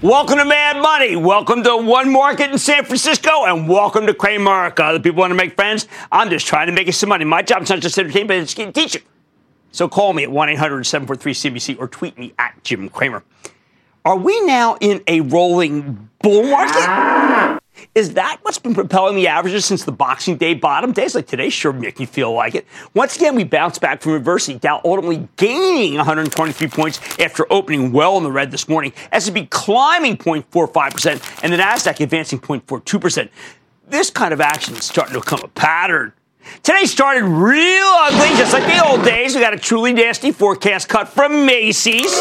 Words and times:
Welcome 0.00 0.38
to 0.38 0.44
Mad 0.44 0.80
Money. 0.80 1.16
Welcome 1.16 1.64
to 1.64 1.76
One 1.76 2.12
Market 2.12 2.52
in 2.52 2.58
San 2.58 2.84
Francisco, 2.84 3.46
and 3.46 3.68
welcome 3.68 4.06
to 4.06 4.14
Cramerica. 4.14 4.78
Other 4.78 5.00
people 5.00 5.18
want 5.18 5.32
to 5.32 5.34
make 5.34 5.56
friends. 5.56 5.88
I'm 6.12 6.30
just 6.30 6.46
trying 6.46 6.68
to 6.68 6.72
make 6.72 6.86
you 6.86 6.92
some 6.92 7.08
money. 7.08 7.24
My 7.24 7.42
job 7.42 7.62
is 7.62 7.70
not 7.70 7.80
just 7.80 7.98
entertain, 7.98 8.28
but 8.28 8.36
it's 8.36 8.54
to 8.54 8.70
teach 8.70 8.94
you. 8.94 9.00
So 9.72 9.88
call 9.88 10.12
me 10.12 10.22
at 10.22 10.30
1 10.30 10.50
800 10.50 10.84
743 10.84 11.50
CBC 11.50 11.80
or 11.80 11.88
tweet 11.88 12.16
me 12.16 12.32
at 12.38 12.62
Jim 12.62 12.88
Cramer. 12.88 13.24
Are 14.04 14.16
we 14.16 14.40
now 14.42 14.76
in 14.80 15.02
a 15.08 15.20
rolling 15.22 16.08
bull 16.22 16.44
market? 16.44 17.60
Is 17.94 18.14
that 18.14 18.38
what's 18.42 18.58
been 18.58 18.74
propelling 18.74 19.16
the 19.16 19.28
averages 19.28 19.64
since 19.64 19.84
the 19.84 19.92
Boxing 19.92 20.36
Day 20.36 20.54
bottom? 20.54 20.92
Days 20.92 21.14
like 21.14 21.26
today 21.26 21.48
sure 21.48 21.72
make 21.72 22.00
you 22.00 22.06
feel 22.06 22.32
like 22.32 22.54
it. 22.54 22.66
Once 22.94 23.16
again, 23.16 23.34
we 23.34 23.44
bounced 23.44 23.80
back 23.80 24.02
from 24.02 24.12
adversity. 24.12 24.58
Dow 24.58 24.80
ultimately 24.84 25.28
gaining 25.36 25.94
123 25.96 26.68
points 26.68 27.00
after 27.18 27.50
opening 27.52 27.92
well 27.92 28.16
in 28.16 28.22
the 28.22 28.32
red 28.32 28.50
this 28.50 28.68
morning. 28.68 28.92
S&P 29.12 29.46
climbing 29.46 30.16
0.45% 30.16 31.42
and 31.42 31.52
the 31.52 31.56
Nasdaq 31.56 32.00
advancing 32.00 32.38
0.42%. 32.38 33.28
This 33.88 34.10
kind 34.10 34.32
of 34.32 34.40
action 34.40 34.74
is 34.74 34.84
starting 34.84 35.14
to 35.14 35.20
become 35.20 35.40
a 35.42 35.48
pattern. 35.48 36.12
Today 36.62 36.84
started 36.84 37.24
real 37.24 37.84
ugly, 37.84 38.36
just 38.36 38.52
like 38.52 38.64
the 38.64 38.86
old 38.86 39.04
days. 39.04 39.34
We 39.34 39.40
got 39.40 39.54
a 39.54 39.58
truly 39.58 39.92
nasty 39.92 40.32
forecast 40.32 40.88
cut 40.88 41.08
from 41.08 41.44
Macy's 41.46 42.12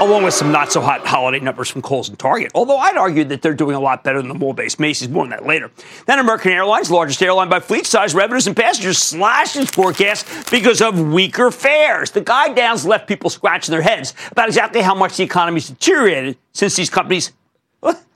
along 0.00 0.24
with 0.24 0.34
some 0.34 0.50
not 0.50 0.72
so 0.72 0.80
hot 0.80 1.06
holiday 1.06 1.40
numbers 1.40 1.68
from 1.68 1.82
Kohl's 1.82 2.08
and 2.08 2.18
Target. 2.18 2.50
Although 2.54 2.78
I'd 2.78 2.96
argue 2.96 3.24
that 3.24 3.42
they're 3.42 3.54
doing 3.54 3.76
a 3.76 3.80
lot 3.80 4.02
better 4.02 4.18
than 4.18 4.28
the 4.28 4.34
mall 4.34 4.52
based 4.52 4.80
Macy's. 4.80 5.08
More 5.08 5.24
on 5.24 5.30
that 5.30 5.46
later. 5.46 5.70
Then 6.06 6.18
American 6.18 6.52
Airlines, 6.52 6.90
largest 6.90 7.22
airline 7.22 7.48
by 7.48 7.60
fleet 7.60 7.86
size, 7.86 8.14
revenues, 8.14 8.46
and 8.46 8.56
passengers, 8.56 8.98
slashed 8.98 9.56
its 9.56 9.70
forecast 9.70 10.50
because 10.50 10.80
of 10.80 10.98
weaker 10.98 11.50
fares. 11.50 12.10
The 12.10 12.22
guide 12.22 12.56
downs 12.56 12.86
left 12.86 13.06
people 13.06 13.30
scratching 13.30 13.72
their 13.72 13.82
heads 13.82 14.14
about 14.30 14.48
exactly 14.48 14.80
how 14.80 14.94
much 14.94 15.16
the 15.16 15.22
economy's 15.22 15.68
deteriorated 15.68 16.36
since 16.52 16.74
these 16.76 16.90
companies 16.90 17.32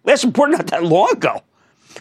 last 0.04 0.24
reported 0.24 0.52
not 0.52 0.66
that 0.68 0.84
long 0.84 1.10
ago. 1.12 1.42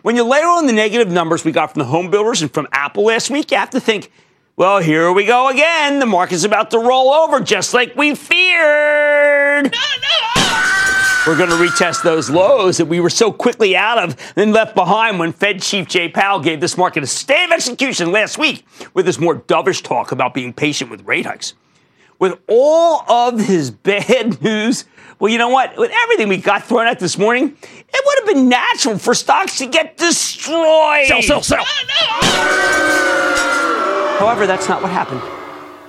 When 0.01 0.15
you 0.15 0.23
layer 0.23 0.47
on 0.47 0.65
the 0.65 0.73
negative 0.73 1.09
numbers 1.11 1.45
we 1.45 1.51
got 1.51 1.71
from 1.71 1.79
the 1.79 1.85
home 1.85 2.09
builders 2.09 2.41
and 2.41 2.51
from 2.53 2.67
Apple 2.71 3.05
last 3.05 3.29
week, 3.29 3.51
you 3.51 3.57
have 3.57 3.69
to 3.69 3.79
think, 3.79 4.11
well, 4.55 4.79
here 4.79 5.11
we 5.11 5.25
go 5.25 5.49
again. 5.49 5.99
The 5.99 6.05
market's 6.05 6.43
about 6.43 6.71
to 6.71 6.79
roll 6.79 7.11
over 7.11 7.39
just 7.39 7.73
like 7.73 7.95
we 7.95 8.13
feared. 8.15 9.65
No, 9.65 9.69
no. 9.71 10.43
We're 11.25 11.37
going 11.37 11.49
to 11.49 11.55
retest 11.55 12.03
those 12.03 12.29
lows 12.29 12.77
that 12.77 12.85
we 12.85 12.99
were 12.99 13.09
so 13.09 13.31
quickly 13.31 13.77
out 13.77 13.97
of 13.97 14.15
and 14.35 14.51
left 14.51 14.75
behind 14.75 15.19
when 15.19 15.31
Fed 15.31 15.61
Chief 15.61 15.87
Jay 15.87 16.09
Powell 16.09 16.39
gave 16.41 16.59
this 16.59 16.77
market 16.77 17.01
a 17.01 17.07
stay 17.07 17.45
of 17.45 17.51
execution 17.51 18.11
last 18.11 18.37
week 18.37 18.65
with 18.93 19.07
his 19.07 19.19
more 19.19 19.39
dovish 19.39 19.81
talk 19.81 20.11
about 20.11 20.33
being 20.33 20.51
patient 20.53 20.91
with 20.91 21.05
rate 21.07 21.25
hikes. 21.25 21.53
With 22.19 22.37
all 22.47 23.09
of 23.09 23.39
his 23.39 23.71
bad 23.71 24.41
news, 24.43 24.85
well, 25.17 25.31
you 25.31 25.37
know 25.37 25.49
what? 25.49 25.77
With 25.77 25.91
everything 26.03 26.27
we 26.27 26.37
got 26.37 26.63
thrown 26.65 26.87
at 26.87 26.99
this 26.99 27.17
morning, 27.17 27.57
it 27.63 28.01
would 28.05 28.19
have 28.19 28.35
been 28.35 28.49
natural 28.49 28.97
for 28.97 29.13
stocks 29.13 29.57
to 29.59 29.65
get 29.65 29.97
destroyed. 29.97 31.07
Sell, 31.07 31.21
sell, 31.21 31.41
sell. 31.41 31.65
However, 34.19 34.47
that's 34.47 34.69
not 34.69 34.81
what 34.81 34.91
happened. 34.91 35.21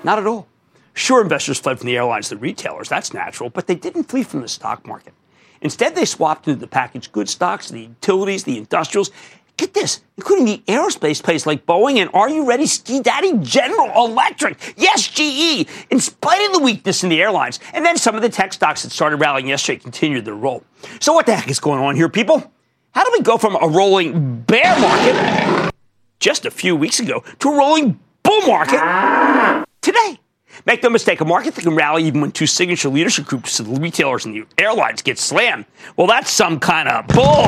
Not 0.03 0.19
at 0.19 0.27
all. 0.27 0.47
Sure, 0.95 1.21
investors 1.21 1.59
fled 1.59 1.79
from 1.79 1.87
the 1.87 1.97
airlines 1.97 2.29
the 2.29 2.37
retailers. 2.37 2.89
That's 2.89 3.13
natural, 3.13 3.51
but 3.51 3.67
they 3.67 3.75
didn't 3.75 4.05
flee 4.05 4.23
from 4.23 4.41
the 4.41 4.49
stock 4.49 4.87
market. 4.87 5.13
Instead, 5.61 5.95
they 5.95 6.05
swapped 6.05 6.47
into 6.47 6.61
the 6.61 6.67
packaged 6.67 7.13
goods 7.13 7.33
stocks, 7.33 7.69
the 7.69 7.81
utilities, 7.81 8.45
the 8.45 8.59
industrials. 8.59 9.11
Get 9.57 9.73
this, 9.73 10.01
including 10.17 10.47
the 10.47 10.63
aerospace 10.67 11.23
plays 11.23 11.47
like 11.47 11.65
Boeing 11.65 11.99
and 11.99 12.11
Are 12.13 12.29
You 12.29 12.45
Ready 12.45 12.67
Ski 12.67 13.01
Daddy 13.01 13.39
General 13.39 14.07
Electric. 14.07 14.75
Yes, 14.77 15.07
GE, 15.07 15.69
in 15.91 16.01
spite 16.01 16.45
of 16.47 16.53
the 16.53 16.59
weakness 16.59 17.05
in 17.05 17.09
the 17.09 17.23
airlines. 17.23 17.61
And 17.73 17.85
then 17.85 17.97
some 17.97 18.17
of 18.17 18.23
the 18.23 18.29
tech 18.29 18.53
stocks 18.53 18.83
that 18.83 18.91
started 18.91 19.17
rallying 19.17 19.47
yesterday 19.47 19.79
continued 19.79 20.25
their 20.25 20.35
roll. 20.35 20.65
So, 21.01 21.13
what 21.13 21.27
the 21.27 21.37
heck 21.37 21.49
is 21.49 21.61
going 21.61 21.81
on 21.81 21.95
here, 21.95 22.09
people? 22.09 22.53
How 22.93 23.05
do 23.05 23.11
we 23.13 23.23
go 23.23 23.39
from 23.39 23.57
a 23.61 23.69
rolling 23.69 24.41
bear 24.43 24.79
market 24.81 25.73
just 26.19 26.45
a 26.47 26.51
few 26.51 26.75
weeks 26.75 27.01
ago 27.01 27.23
to 27.39 27.49
a 27.49 27.57
rolling 27.57 28.01
bull 28.25 28.43
market 28.49 29.65
today? 29.81 30.19
Make 30.67 30.83
no 30.83 30.91
mistake, 30.91 31.21
a 31.21 31.25
market 31.25 31.55
that 31.55 31.63
can 31.63 31.75
rally 31.75 32.05
even 32.05 32.21
when 32.21 32.33
two 32.33 32.47
signature 32.47 32.89
leadership 32.89 33.27
groups, 33.27 33.59
the 33.59 33.65
retailers 33.65 34.25
and 34.25 34.35
the 34.35 34.47
airlines, 34.59 35.03
get 35.03 35.19
slammed. 35.19 35.67
Well, 35.97 36.07
that's 36.07 36.31
some 36.31 36.59
kind 36.59 36.89
of 36.89 37.07
bull. 37.09 37.47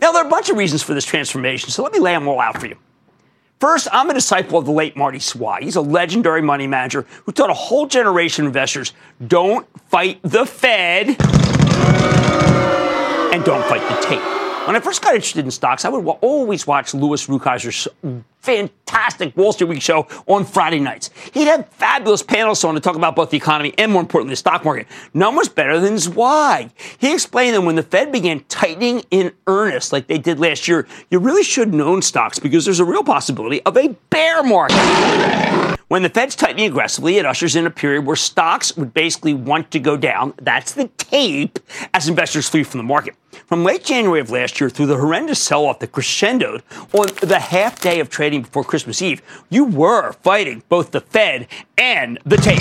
Now, 0.00 0.12
there 0.12 0.22
are 0.22 0.26
a 0.26 0.30
bunch 0.30 0.48
of 0.48 0.56
reasons 0.56 0.82
for 0.82 0.94
this 0.94 1.04
transformation, 1.04 1.70
so 1.70 1.82
let 1.82 1.92
me 1.92 1.98
lay 1.98 2.12
them 2.12 2.28
all 2.28 2.40
out 2.40 2.58
for 2.58 2.66
you. 2.66 2.76
First, 3.58 3.88
I'm 3.92 4.08
a 4.08 4.14
disciple 4.14 4.58
of 4.58 4.64
the 4.64 4.72
late 4.72 4.96
Marty 4.96 5.18
Zweig. 5.18 5.62
He's 5.64 5.76
a 5.76 5.82
legendary 5.82 6.40
money 6.40 6.66
manager 6.66 7.04
who 7.24 7.32
taught 7.32 7.50
a 7.50 7.54
whole 7.54 7.86
generation 7.86 8.46
of 8.46 8.48
investors 8.48 8.94
don't 9.26 9.66
fight 9.88 10.18
the 10.22 10.46
Fed 10.46 11.08
and 13.32 13.44
don't 13.44 13.64
fight 13.66 13.86
the 13.88 14.06
tape. 14.06 14.49
When 14.70 14.76
I 14.76 14.80
first 14.84 15.02
got 15.02 15.16
interested 15.16 15.44
in 15.44 15.50
stocks, 15.50 15.84
I 15.84 15.88
would 15.88 16.04
wa- 16.04 16.16
always 16.20 16.64
watch 16.64 16.94
Louis 16.94 17.26
Rukeyser's 17.26 17.88
fantastic 18.38 19.36
Wall 19.36 19.52
Street 19.52 19.66
Week 19.68 19.82
show 19.82 20.06
on 20.28 20.44
Friday 20.44 20.78
nights. 20.78 21.10
He'd 21.34 21.46
have 21.46 21.68
fabulous 21.70 22.22
panels 22.22 22.62
on 22.62 22.74
to 22.74 22.80
talk 22.80 22.94
about 22.94 23.16
both 23.16 23.30
the 23.30 23.36
economy 23.36 23.74
and, 23.78 23.90
more 23.90 24.00
importantly, 24.00 24.34
the 24.34 24.36
stock 24.36 24.64
market. 24.64 24.86
None 25.12 25.34
was 25.34 25.48
better 25.48 25.80
than 25.80 25.98
Zweig. 25.98 26.70
He 26.98 27.12
explained 27.12 27.56
that 27.56 27.62
when 27.62 27.74
the 27.74 27.82
Fed 27.82 28.12
began 28.12 28.44
tightening 28.44 29.02
in 29.10 29.32
earnest, 29.48 29.92
like 29.92 30.06
they 30.06 30.18
did 30.18 30.38
last 30.38 30.68
year, 30.68 30.86
you 31.10 31.18
really 31.18 31.42
shouldn't 31.42 31.80
own 31.80 32.00
stocks 32.00 32.38
because 32.38 32.64
there's 32.64 32.78
a 32.78 32.84
real 32.84 33.02
possibility 33.02 33.60
of 33.64 33.76
a 33.76 33.88
bear 34.10 34.44
market. 34.44 35.79
When 35.90 36.04
the 36.04 36.08
Fed's 36.08 36.36
tightening 36.36 36.66
aggressively, 36.66 37.18
it 37.18 37.26
ushers 37.26 37.56
in 37.56 37.66
a 37.66 37.70
period 37.70 38.06
where 38.06 38.14
stocks 38.14 38.76
would 38.76 38.94
basically 38.94 39.34
want 39.34 39.72
to 39.72 39.80
go 39.80 39.96
down. 39.96 40.34
That's 40.40 40.70
the 40.70 40.86
tape 40.86 41.58
as 41.92 42.08
investors 42.08 42.48
flee 42.48 42.62
from 42.62 42.78
the 42.78 42.84
market. 42.84 43.16
From 43.46 43.64
late 43.64 43.82
January 43.82 44.20
of 44.20 44.30
last 44.30 44.60
year 44.60 44.70
through 44.70 44.86
the 44.86 44.98
horrendous 44.98 45.42
sell 45.42 45.66
off 45.66 45.80
that 45.80 45.90
crescendoed 45.90 46.62
on 46.94 47.08
the 47.28 47.40
half 47.40 47.80
day 47.80 47.98
of 47.98 48.08
trading 48.08 48.42
before 48.42 48.62
Christmas 48.62 49.02
Eve, 49.02 49.20
you 49.48 49.64
were 49.64 50.12
fighting 50.12 50.62
both 50.68 50.92
the 50.92 51.00
Fed 51.00 51.48
and 51.76 52.20
the 52.24 52.36
tape. 52.36 52.60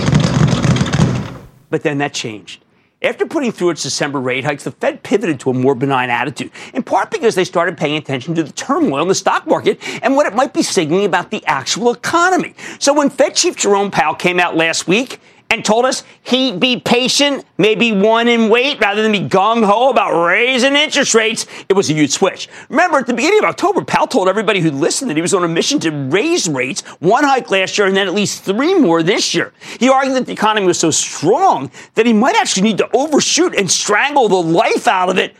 But 1.69 1.83
then 1.83 1.99
that 1.99 2.15
changed. 2.15 2.65
After 3.01 3.25
putting 3.25 3.53
through 3.53 3.69
its 3.69 3.83
December 3.83 4.19
rate 4.19 4.43
hikes, 4.43 4.65
the 4.65 4.71
Fed 4.71 5.03
pivoted 5.03 5.39
to 5.41 5.51
a 5.51 5.53
more 5.53 5.73
benign 5.73 6.09
attitude, 6.09 6.51
in 6.73 6.83
part 6.83 7.11
because 7.11 7.33
they 7.33 7.45
started 7.45 7.77
paying 7.77 7.95
attention 7.95 8.35
to 8.35 8.43
the 8.43 8.51
turmoil 8.51 9.01
in 9.03 9.07
the 9.07 9.15
stock 9.15 9.47
market 9.47 9.79
and 10.03 10.17
what 10.17 10.27
it 10.27 10.35
might 10.35 10.53
be 10.53 10.61
signaling 10.61 11.05
about 11.05 11.31
the 11.31 11.41
actual 11.45 11.93
economy. 11.93 12.55
So 12.77 12.93
when 12.93 13.09
Fed 13.09 13.35
Chief 13.35 13.55
Jerome 13.55 13.89
Powell 13.89 14.15
came 14.15 14.37
out 14.37 14.57
last 14.57 14.85
week 14.85 15.21
and 15.49 15.65
told 15.65 15.85
us 15.85 16.03
he'd 16.23 16.59
be 16.59 16.79
patient, 16.79 17.43
maybe 17.57 17.91
one 17.91 18.27
and 18.27 18.51
wait, 18.51 18.79
rather 18.79 19.01
than 19.01 19.11
be 19.11 19.19
gung 19.19 19.65
ho 19.65 19.89
about 19.89 20.25
raising 20.25 20.75
interest 20.75 21.15
rates, 21.15 21.47
it 21.67 21.73
was 21.73 21.89
a 21.89 21.93
huge 21.93 22.11
switch. 22.11 22.47
Remember, 22.69 22.99
at 22.99 23.07
the 23.07 23.13
beginning 23.13 23.39
of 23.39 23.45
October, 23.45 23.83
Powell 23.83 24.07
told 24.07 24.27
everybody 24.27 24.59
who 24.59 24.69
listened 24.69 25.09
that 25.09 25.17
he 25.17 25.21
was 25.21 25.33
on 25.33 25.43
a 25.43 25.47
mission 25.47 25.79
to 25.79 25.91
raise 25.91 26.47
rates, 26.47 26.81
one 26.99 27.23
hike 27.23 27.49
last 27.49 27.77
year 27.77 27.87
and 27.87 27.97
then 27.97 28.07
at 28.07 28.13
least 28.13 28.43
three 28.43 28.75
more 28.75 29.01
this 29.01 29.33
year. 29.33 29.51
He 29.79 29.89
argued 29.89 30.15
that 30.17 30.27
the 30.27 30.33
economy 30.33 30.67
was 30.67 30.79
so 30.79 30.91
strong 30.91 31.71
that 31.95 32.05
he 32.05 32.13
might 32.13 32.35
actually 32.35 32.63
need 32.63 32.77
to 32.77 32.89
overshoot 32.95 33.55
and 33.55 33.69
strangle 33.69 34.29
the 34.29 34.35
life 34.35 34.87
out 34.87 35.09
of 35.09 35.17
it 35.17 35.35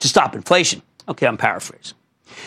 to 0.00 0.08
stop 0.08 0.34
inflation. 0.34 0.82
Okay, 1.08 1.26
I'm 1.26 1.38
paraphrasing. 1.38 1.96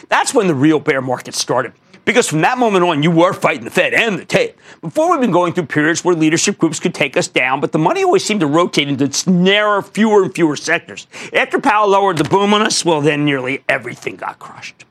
That's 0.07 0.33
when 0.33 0.47
the 0.47 0.55
real 0.55 0.79
bear 0.79 1.01
market 1.01 1.33
started. 1.33 1.73
Because 2.11 2.27
from 2.27 2.41
that 2.41 2.57
moment 2.57 2.83
on, 2.83 3.03
you 3.03 3.09
were 3.09 3.31
fighting 3.31 3.63
the 3.63 3.69
Fed 3.69 3.93
and 3.93 4.19
the 4.19 4.25
tape. 4.25 4.59
Before, 4.81 5.11
we've 5.11 5.21
been 5.21 5.31
going 5.31 5.53
through 5.53 5.67
periods 5.67 6.03
where 6.03 6.13
leadership 6.13 6.57
groups 6.57 6.77
could 6.77 6.93
take 6.93 7.15
us 7.15 7.29
down, 7.29 7.61
but 7.61 7.71
the 7.71 7.79
money 7.79 8.03
always 8.03 8.21
seemed 8.21 8.41
to 8.41 8.47
rotate 8.47 8.89
into 8.89 9.31
narrower, 9.31 9.81
fewer 9.81 10.23
and 10.23 10.35
fewer 10.35 10.57
sectors. 10.57 11.07
After 11.31 11.57
Powell 11.57 11.87
lowered 11.87 12.17
the 12.17 12.25
boom 12.25 12.53
on 12.53 12.63
us, 12.63 12.83
well, 12.83 12.99
then 12.99 13.23
nearly 13.23 13.63
everything 13.69 14.17
got 14.17 14.39
crushed. 14.39 14.83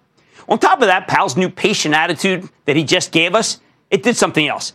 On 0.48 0.58
top 0.58 0.80
of 0.80 0.86
that, 0.86 1.08
Powell's 1.08 1.36
new 1.36 1.50
patient 1.50 1.94
attitude 1.94 2.48
that 2.64 2.74
he 2.74 2.84
just 2.84 3.12
gave 3.12 3.34
us, 3.34 3.60
it 3.90 4.02
did 4.02 4.16
something 4.16 4.48
else. 4.48 4.72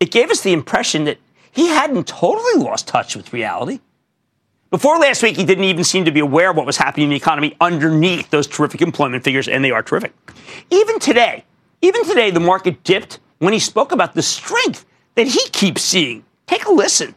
It 0.00 0.10
gave 0.10 0.30
us 0.30 0.40
the 0.40 0.54
impression 0.54 1.04
that 1.04 1.18
he 1.50 1.66
hadn't 1.66 2.06
totally 2.06 2.64
lost 2.64 2.88
touch 2.88 3.16
with 3.16 3.34
reality. 3.34 3.80
Before 4.70 4.96
last 4.96 5.22
week, 5.22 5.36
he 5.36 5.44
didn't 5.44 5.64
even 5.64 5.84
seem 5.84 6.06
to 6.06 6.10
be 6.10 6.20
aware 6.20 6.52
of 6.52 6.56
what 6.56 6.64
was 6.64 6.78
happening 6.78 7.04
in 7.04 7.10
the 7.10 7.16
economy 7.16 7.54
underneath 7.60 8.30
those 8.30 8.46
terrific 8.46 8.80
employment 8.80 9.24
figures, 9.24 9.46
and 9.46 9.62
they 9.62 9.72
are 9.72 9.82
terrific. 9.82 10.14
Even 10.70 10.98
today, 10.98 11.44
even 11.82 12.04
today, 12.04 12.30
the 12.30 12.40
market 12.40 12.82
dipped 12.84 13.20
when 13.38 13.52
he 13.52 13.58
spoke 13.58 13.92
about 13.92 14.14
the 14.14 14.22
strength 14.22 14.86
that 15.16 15.26
he 15.26 15.40
keeps 15.50 15.82
seeing. 15.82 16.24
Take 16.46 16.64
a 16.64 16.72
listen. 16.72 17.14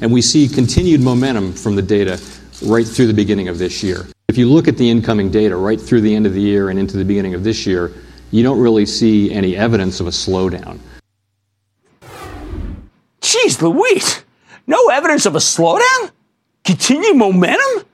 And 0.00 0.12
we 0.12 0.22
see 0.22 0.48
continued 0.48 1.00
momentum 1.00 1.52
from 1.52 1.74
the 1.74 1.82
data 1.82 2.20
right 2.64 2.86
through 2.86 3.06
the 3.06 3.14
beginning 3.14 3.48
of 3.48 3.58
this 3.58 3.82
year. 3.82 4.06
If 4.28 4.36
you 4.36 4.48
look 4.48 4.68
at 4.68 4.76
the 4.76 4.88
incoming 4.88 5.30
data 5.30 5.56
right 5.56 5.80
through 5.80 6.02
the 6.02 6.14
end 6.14 6.26
of 6.26 6.34
the 6.34 6.40
year 6.40 6.68
and 6.70 6.78
into 6.78 6.96
the 6.96 7.04
beginning 7.04 7.34
of 7.34 7.44
this 7.44 7.66
year, 7.66 7.92
you 8.30 8.42
don't 8.42 8.60
really 8.60 8.86
see 8.86 9.32
any 9.32 9.56
evidence 9.56 10.00
of 10.00 10.06
a 10.06 10.10
slowdown. 10.10 10.78
Jeez 13.20 13.62
Louise. 13.62 14.24
No 14.66 14.88
evidence 14.88 15.26
of 15.26 15.34
a 15.34 15.38
slowdown? 15.38 16.10
Continued 16.64 17.16
momentum? 17.16 17.86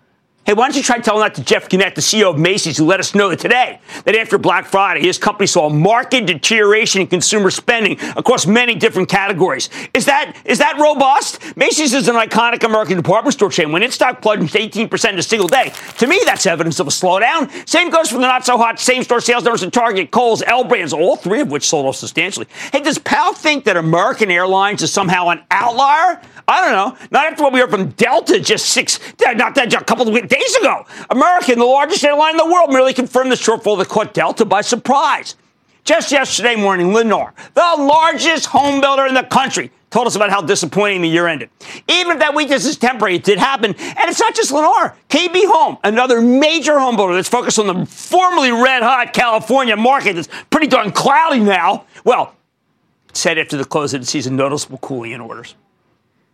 Hey, 0.50 0.54
why 0.54 0.66
don't 0.66 0.76
you 0.76 0.82
try 0.82 0.98
telling 0.98 1.20
that 1.20 1.36
to 1.36 1.44
Jeff 1.44 1.68
Gennette, 1.68 1.94
the 1.94 2.00
CEO 2.00 2.28
of 2.28 2.36
Macy's, 2.36 2.76
who 2.76 2.84
let 2.84 2.98
us 2.98 3.14
know 3.14 3.32
today 3.36 3.78
that 4.04 4.16
after 4.16 4.36
Black 4.36 4.66
Friday, 4.66 5.00
his 5.00 5.16
company 5.16 5.46
saw 5.46 5.68
a 5.68 5.72
marked 5.72 6.10
deterioration 6.10 7.00
in 7.02 7.06
consumer 7.06 7.52
spending 7.52 7.96
across 8.16 8.46
many 8.46 8.74
different 8.74 9.08
categories. 9.08 9.70
Is 9.94 10.06
that 10.06 10.36
is 10.44 10.58
that 10.58 10.76
robust? 10.80 11.56
Macy's 11.56 11.94
is 11.94 12.08
an 12.08 12.16
iconic 12.16 12.64
American 12.64 12.96
department 12.96 13.34
store 13.34 13.48
chain. 13.48 13.70
When 13.70 13.84
its 13.84 13.94
stock 13.94 14.22
plunged 14.22 14.54
18% 14.54 15.12
in 15.12 15.18
a 15.20 15.22
single 15.22 15.46
day, 15.46 15.72
to 15.98 16.08
me, 16.08 16.20
that's 16.24 16.44
evidence 16.46 16.80
of 16.80 16.88
a 16.88 16.90
slowdown. 16.90 17.48
Same 17.68 17.88
goes 17.88 18.08
for 18.08 18.16
the 18.16 18.22
not 18.22 18.44
so 18.44 18.58
hot 18.58 18.80
same 18.80 19.04
store 19.04 19.20
sales 19.20 19.44
numbers 19.44 19.62
at 19.62 19.72
Target, 19.72 20.10
Kohl's, 20.10 20.42
L 20.42 20.64
Brands, 20.64 20.92
all 20.92 21.14
three 21.14 21.42
of 21.42 21.52
which 21.52 21.62
sold 21.62 21.86
off 21.86 21.94
substantially. 21.94 22.48
Hey, 22.72 22.80
does 22.80 22.98
Powell 22.98 23.34
think 23.34 23.66
that 23.66 23.76
American 23.76 24.32
Airlines 24.32 24.82
is 24.82 24.92
somehow 24.92 25.28
an 25.28 25.42
outlier? 25.52 26.20
I 26.48 26.64
don't 26.64 26.72
know. 26.72 27.06
Not 27.12 27.30
after 27.30 27.44
what 27.44 27.52
we 27.52 27.60
heard 27.60 27.70
from 27.70 27.90
Delta 27.90 28.40
just 28.40 28.70
six, 28.70 28.98
not 29.24 29.54
that 29.54 29.72
a 29.72 29.84
couple 29.84 30.08
of 30.08 30.28
days 30.28 30.39
ago. 30.60 30.86
American, 31.10 31.58
the 31.58 31.64
largest 31.64 32.04
airline 32.04 32.32
in 32.32 32.36
the 32.36 32.46
world, 32.46 32.70
merely 32.70 32.94
confirmed 32.94 33.30
the 33.30 33.36
shortfall 33.36 33.78
that 33.78 33.88
caught 33.88 34.14
Delta 34.14 34.44
by 34.44 34.60
surprise. 34.60 35.36
Just 35.84 36.12
yesterday 36.12 36.56
morning, 36.56 36.88
Lennar, 36.88 37.32
the 37.54 37.82
largest 37.82 38.46
home 38.46 38.80
builder 38.80 39.06
in 39.06 39.14
the 39.14 39.22
country, 39.24 39.70
told 39.90 40.06
us 40.06 40.14
about 40.14 40.30
how 40.30 40.40
disappointing 40.40 41.02
the 41.02 41.08
year 41.08 41.26
ended. 41.26 41.50
Even 41.88 42.12
if 42.12 42.18
that 42.20 42.34
weakness 42.34 42.64
is 42.64 42.76
temporary, 42.76 43.16
it 43.16 43.24
did 43.24 43.38
happen. 43.38 43.74
And 43.74 44.08
it's 44.08 44.20
not 44.20 44.34
just 44.34 44.52
Lennar. 44.52 44.94
KB 45.08 45.46
Home, 45.46 45.78
another 45.82 46.20
major 46.20 46.78
home 46.78 46.96
builder 46.96 47.14
that's 47.14 47.28
focused 47.28 47.58
on 47.58 47.66
the 47.66 47.86
formerly 47.86 48.52
red 48.52 48.82
hot 48.82 49.12
California 49.12 49.76
market 49.76 50.14
that's 50.14 50.28
pretty 50.50 50.68
darn 50.68 50.92
cloudy 50.92 51.40
now, 51.40 51.86
well, 52.04 52.34
said 53.12 53.38
after 53.38 53.56
the 53.56 53.64
close 53.64 53.92
of 53.94 54.00
the 54.00 54.06
season, 54.06 54.36
noticeable 54.36 54.78
cooling 54.78 55.12
in 55.12 55.20
orders. 55.20 55.54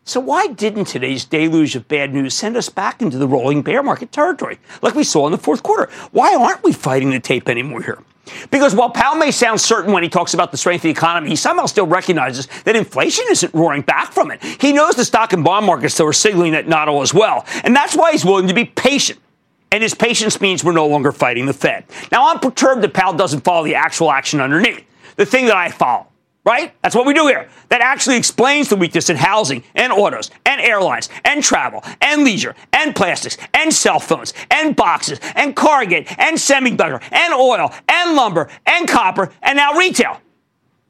So 0.08 0.20
why 0.20 0.46
didn't 0.46 0.84
today's 0.84 1.24
deluge 1.24 1.74
of 1.74 1.88
bad 1.88 2.14
news 2.14 2.32
send 2.32 2.56
us 2.56 2.68
back 2.68 3.02
into 3.02 3.18
the 3.18 3.26
rolling 3.26 3.62
bear 3.62 3.82
market 3.82 4.12
territory 4.12 4.60
like 4.80 4.94
we 4.94 5.02
saw 5.02 5.26
in 5.26 5.32
the 5.32 5.38
fourth 5.38 5.64
quarter? 5.64 5.90
Why 6.12 6.32
aren't 6.32 6.62
we 6.62 6.72
fighting 6.72 7.10
the 7.10 7.18
tape 7.18 7.48
anymore 7.48 7.82
here? 7.82 7.98
Because 8.52 8.72
while 8.72 8.90
Powell 8.90 9.16
may 9.16 9.32
sound 9.32 9.60
certain 9.60 9.92
when 9.92 10.04
he 10.04 10.08
talks 10.08 10.32
about 10.32 10.52
the 10.52 10.56
strength 10.56 10.82
of 10.82 10.84
the 10.84 10.90
economy, 10.90 11.30
he 11.30 11.36
somehow 11.36 11.66
still 11.66 11.88
recognizes 11.88 12.46
that 12.62 12.76
inflation 12.76 13.24
isn't 13.30 13.52
roaring 13.52 13.82
back 13.82 14.12
from 14.12 14.30
it. 14.30 14.44
He 14.44 14.72
knows 14.72 14.94
the 14.94 15.04
stock 15.04 15.32
and 15.32 15.42
bond 15.42 15.66
markets 15.66 15.94
still 15.94 16.06
are 16.06 16.12
signaling 16.12 16.52
that 16.52 16.68
not 16.68 16.88
all 16.88 17.02
is 17.02 17.12
well. 17.12 17.44
And 17.64 17.74
that's 17.74 17.96
why 17.96 18.12
he's 18.12 18.24
willing 18.24 18.46
to 18.46 18.54
be 18.54 18.64
patient. 18.64 19.18
And 19.72 19.82
his 19.82 19.94
patience 19.94 20.40
means 20.40 20.62
we're 20.62 20.70
no 20.70 20.86
longer 20.86 21.10
fighting 21.10 21.46
the 21.46 21.52
Fed. 21.52 21.84
Now, 22.12 22.30
I'm 22.30 22.38
perturbed 22.38 22.82
that 22.82 22.94
Powell 22.94 23.14
doesn't 23.14 23.40
follow 23.40 23.64
the 23.64 23.74
actual 23.74 24.12
action 24.12 24.40
underneath, 24.40 24.84
the 25.16 25.26
thing 25.26 25.46
that 25.46 25.56
I 25.56 25.70
follow 25.70 26.06
right? 26.46 26.72
That's 26.80 26.94
what 26.94 27.04
we 27.04 27.12
do 27.12 27.26
here. 27.26 27.48
That 27.68 27.80
actually 27.80 28.16
explains 28.16 28.68
the 28.68 28.76
weakness 28.76 29.10
in 29.10 29.16
housing 29.16 29.64
and 29.74 29.92
autos 29.92 30.30
and 30.46 30.60
airlines 30.60 31.10
and 31.24 31.42
travel 31.42 31.82
and 32.00 32.22
leisure 32.22 32.54
and 32.72 32.94
plastics 32.94 33.36
and 33.52 33.74
cell 33.74 33.98
phones 33.98 34.32
and 34.50 34.76
boxes 34.76 35.18
and 35.34 35.56
Cargate 35.56 36.08
and 36.18 36.38
semiconductor 36.38 37.02
and 37.12 37.34
oil 37.34 37.74
and 37.88 38.14
lumber 38.14 38.48
and 38.64 38.88
copper 38.88 39.32
and 39.42 39.56
now 39.56 39.72
retail. 39.74 40.20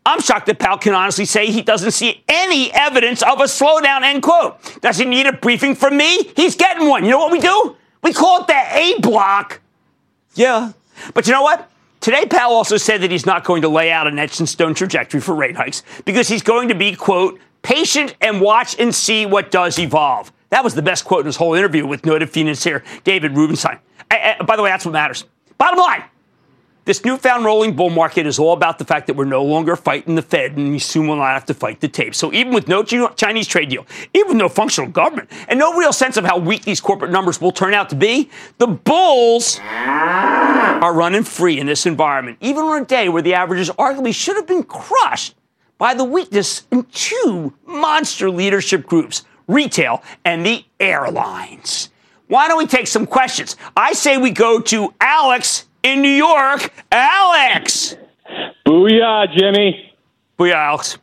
I'm 0.05 0.21
shocked 0.21 0.47
that 0.47 0.61
Powell 0.61 0.79
can 0.79 0.95
honestly 0.95 1.25
say 1.25 1.47
he 1.47 1.63
doesn't 1.63 1.91
see 1.91 2.23
any 2.29 2.73
evidence 2.73 3.23
of 3.23 3.41
a 3.41 3.45
slowdown, 3.45 4.03
end 4.03 4.23
quote. 4.23 4.81
Does 4.81 4.99
he 4.99 5.05
need 5.05 5.27
a 5.27 5.33
briefing 5.33 5.75
from 5.75 5.97
me? 5.97 6.31
He's 6.37 6.55
getting 6.55 6.89
one. 6.89 7.05
You 7.05 7.11
know 7.11 7.19
what 7.19 7.33
we 7.33 7.41
do? 7.41 7.77
We 8.05 8.13
call 8.13 8.43
it 8.43 8.47
the 8.47 8.55
A 8.55 9.01
block. 9.01 9.61
Yeah. 10.35 10.73
But 11.13 11.27
you 11.27 11.33
know 11.33 11.43
what? 11.43 11.69
Today, 12.07 12.25
Powell 12.25 12.55
also 12.55 12.77
said 12.77 13.01
that 13.01 13.11
he's 13.11 13.27
not 13.27 13.43
going 13.43 13.63
to 13.63 13.69
lay 13.69 13.91
out 13.91 14.07
an 14.07 14.17
etched 14.17 14.39
in 14.39 14.47
stone 14.47 14.75
trajectory 14.75 15.21
for 15.21 15.35
rate 15.35 15.57
hikes 15.57 15.83
because 16.05 16.29
he's 16.29 16.41
going 16.41 16.69
to 16.69 16.75
be, 16.77 16.95
quote, 16.95 17.41
patient 17.63 18.15
and 18.21 18.41
watch 18.41 18.79
and 18.79 18.95
see 18.95 19.27
what 19.27 19.51
does 19.51 19.77
evolve. 19.77 20.31
That 20.51 20.63
was 20.63 20.77
the 20.77 20.83
best 20.83 21.05
quote 21.05 21.23
in 21.23 21.27
his 21.27 21.35
whole 21.35 21.55
interview 21.55 21.85
with 21.85 22.07
noted 22.07 22.31
financier 22.31 22.85
David 23.03 23.37
Rubenstein. 23.37 23.81
I, 24.09 24.37
I, 24.39 24.45
by 24.45 24.55
the 24.55 24.63
way, 24.63 24.71
that's 24.71 24.85
what 24.85 24.93
matters. 24.93 25.25
Bottom 25.59 25.81
line, 25.81 26.05
this 26.87 27.05
newfound 27.05 27.45
rolling 27.45 27.75
bull 27.75 27.91
market 27.91 28.27
is 28.27 28.39
all 28.39 28.53
about 28.53 28.79
the 28.79 28.85
fact 28.85 29.09
that 29.09 29.17
we're 29.17 29.25
no 29.25 29.45
longer 29.45 29.75
fighting 29.75 30.15
the 30.15 30.23
Fed 30.23 30.57
and 30.57 30.71
we 30.71 30.79
soon 30.79 31.09
will 31.09 31.17
not 31.17 31.33
have 31.33 31.45
to 31.47 31.55
fight 31.55 31.81
the 31.81 31.89
tape. 31.89 32.15
So 32.15 32.33
even 32.33 32.55
with 32.55 32.69
no 32.69 32.85
Chinese 32.85 33.49
trade 33.49 33.71
deal, 33.71 33.85
even 34.15 34.29
with 34.29 34.37
no 34.37 34.49
functional 34.49 34.89
government, 34.89 35.29
and 35.49 35.59
no 35.59 35.75
real 35.77 35.93
sense 35.93 36.17
of 36.17 36.25
how 36.25 36.39
weak 36.39 36.63
these 36.63 36.81
corporate 36.81 37.11
numbers 37.11 37.41
will 37.41 37.51
turn 37.51 37.75
out 37.75 37.91
to 37.91 37.97
be, 37.97 38.31
the 38.59 38.69
bulls 38.69 39.61
are 39.65 40.95
running 40.95 41.25
free 41.25 41.59
in 41.59 41.67
this 41.67 41.87
environment, 41.87 42.39
even 42.41 42.63
on 42.63 42.83
a 42.83 42.85
day 42.85 43.09
where 43.09 43.23
the 43.23 43.35
averages 43.35 43.69
arguably 43.71 44.15
should 44.15 44.37
have 44.37 44.47
been 44.47 44.63
crushed 44.63 45.35
by 45.79 45.93
the 45.93 46.05
weakness 46.05 46.69
in 46.71 46.85
two 46.85 47.53
monster 47.67 48.31
leadership 48.31 48.87
groups, 48.87 49.25
retail 49.49 50.05
and 50.25 50.47
the 50.47 50.65
airlines. 50.79 51.91
Why 52.29 52.47
don't 52.47 52.59
we 52.59 52.67
take 52.67 52.87
some 52.87 53.07
questions? 53.07 53.57
I 53.77 53.93
say 53.93 54.19
we 54.19 54.31
go 54.31 54.61
to 54.61 54.95
Alex 55.01 55.67
in 55.87 56.03
New 56.03 56.09
York. 56.09 56.73
Alex. 56.91 57.97
Booyah, 58.67 59.33
Jimmy. 59.37 59.93
Booyah, 60.39 60.55
Alex. 60.55 60.99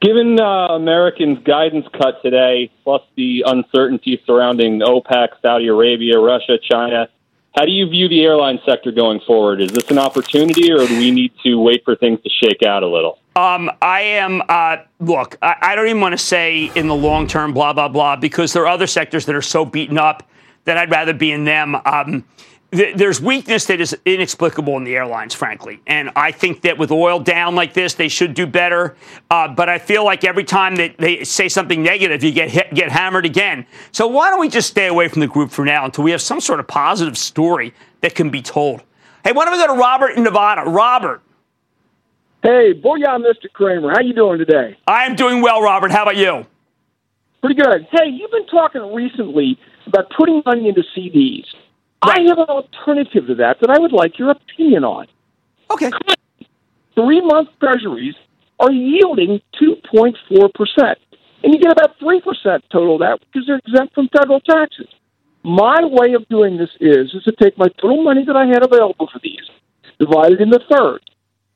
Given 0.00 0.38
uh, 0.38 0.68
Americans' 0.76 1.38
guidance 1.44 1.86
cut 1.92 2.22
today, 2.22 2.70
plus 2.84 3.02
the 3.16 3.42
uncertainty 3.46 4.22
surrounding 4.24 4.78
OPEC, 4.78 5.28
Saudi 5.42 5.66
Arabia, 5.66 6.20
Russia, 6.20 6.56
China, 6.62 7.08
how 7.56 7.64
do 7.64 7.72
you 7.72 7.88
view 7.88 8.08
the 8.08 8.22
airline 8.22 8.60
sector 8.64 8.92
going 8.92 9.18
forward? 9.26 9.60
Is 9.60 9.72
this 9.72 9.90
an 9.90 9.98
opportunity, 9.98 10.70
or 10.70 10.86
do 10.86 10.96
we 10.96 11.10
need 11.10 11.32
to 11.42 11.56
wait 11.56 11.84
for 11.84 11.96
things 11.96 12.20
to 12.22 12.30
shake 12.30 12.62
out 12.62 12.84
a 12.84 12.86
little? 12.86 13.18
Um, 13.34 13.68
I 13.82 14.02
am. 14.02 14.42
Uh, 14.48 14.76
look, 15.00 15.36
I, 15.42 15.56
I 15.60 15.74
don't 15.74 15.88
even 15.88 16.00
want 16.00 16.12
to 16.12 16.24
say 16.24 16.70
in 16.76 16.86
the 16.86 16.94
long 16.94 17.26
term, 17.26 17.52
blah 17.52 17.72
blah 17.72 17.88
blah, 17.88 18.14
because 18.14 18.52
there 18.52 18.62
are 18.62 18.68
other 18.68 18.86
sectors 18.86 19.26
that 19.26 19.34
are 19.34 19.42
so 19.42 19.64
beaten 19.64 19.98
up 19.98 20.22
that 20.64 20.76
I'd 20.76 20.90
rather 20.90 21.14
be 21.14 21.32
in 21.32 21.44
them. 21.44 21.74
Um, 21.84 22.24
there's 22.70 23.20
weakness 23.20 23.64
that 23.66 23.80
is 23.80 23.96
inexplicable 24.04 24.76
in 24.76 24.84
the 24.84 24.94
airlines, 24.94 25.32
frankly. 25.32 25.80
And 25.86 26.10
I 26.14 26.32
think 26.32 26.62
that 26.62 26.76
with 26.76 26.90
oil 26.90 27.18
down 27.18 27.54
like 27.54 27.72
this, 27.72 27.94
they 27.94 28.08
should 28.08 28.34
do 28.34 28.46
better. 28.46 28.94
Uh, 29.30 29.48
but 29.48 29.70
I 29.70 29.78
feel 29.78 30.04
like 30.04 30.22
every 30.22 30.44
time 30.44 30.76
that 30.76 30.98
they 30.98 31.24
say 31.24 31.48
something 31.48 31.82
negative, 31.82 32.22
you 32.22 32.30
get 32.30 32.50
hit, 32.50 32.74
get 32.74 32.90
hammered 32.90 33.24
again. 33.24 33.66
So 33.90 34.06
why 34.06 34.28
don't 34.28 34.40
we 34.40 34.48
just 34.48 34.68
stay 34.68 34.86
away 34.86 35.08
from 35.08 35.20
the 35.20 35.26
group 35.26 35.50
for 35.50 35.64
now 35.64 35.86
until 35.86 36.04
we 36.04 36.10
have 36.10 36.20
some 36.20 36.40
sort 36.40 36.60
of 36.60 36.68
positive 36.68 37.16
story 37.16 37.72
that 38.02 38.14
can 38.14 38.28
be 38.28 38.42
told? 38.42 38.82
Hey, 39.24 39.32
why 39.32 39.46
don't 39.46 39.54
we 39.54 39.58
go 39.58 39.74
to 39.74 39.80
Robert 39.80 40.10
in 40.10 40.22
Nevada? 40.22 40.68
Robert. 40.68 41.22
Hey, 42.42 42.74
booyah, 42.74 43.18
Mr. 43.18 43.50
Cramer. 43.52 43.90
How 43.90 44.00
you 44.00 44.12
doing 44.12 44.38
today? 44.38 44.76
I 44.86 45.06
am 45.06 45.16
doing 45.16 45.40
well, 45.40 45.62
Robert. 45.62 45.90
How 45.90 46.02
about 46.02 46.16
you? 46.16 46.46
Pretty 47.40 47.60
good. 47.60 47.86
Hey, 47.90 48.10
you've 48.10 48.30
been 48.30 48.46
talking 48.46 48.94
recently 48.94 49.58
about 49.86 50.10
putting 50.16 50.42
money 50.44 50.68
into 50.68 50.82
CDs. 50.96 51.46
Right. 52.04 52.20
I 52.20 52.28
have 52.28 52.38
an 52.38 52.48
alternative 52.48 53.26
to 53.26 53.34
that 53.36 53.58
that 53.60 53.70
I 53.70 53.78
would 53.78 53.92
like 53.92 54.18
your 54.18 54.30
opinion 54.30 54.84
on. 54.84 55.06
Okay. 55.70 55.90
Three 56.94 57.20
month 57.20 57.48
treasuries 57.60 58.14
are 58.60 58.70
yielding 58.70 59.40
2.4%. 59.60 60.94
And 61.44 61.54
you 61.54 61.60
get 61.60 61.72
about 61.72 61.98
3% 62.00 62.62
total 62.72 62.94
of 62.94 63.00
that 63.00 63.20
because 63.20 63.46
they're 63.46 63.58
exempt 63.58 63.94
from 63.94 64.08
federal 64.08 64.40
taxes. 64.40 64.88
My 65.44 65.84
way 65.84 66.14
of 66.14 66.28
doing 66.28 66.56
this 66.56 66.70
is, 66.80 67.14
is 67.14 67.22
to 67.24 67.32
take 67.32 67.56
my 67.56 67.68
total 67.80 68.02
money 68.02 68.24
that 68.24 68.36
I 68.36 68.46
had 68.46 68.64
available 68.64 69.08
for 69.12 69.20
these, 69.22 69.48
divide 70.00 70.32
it 70.32 70.40
into 70.40 70.58
thirds. 70.70 71.04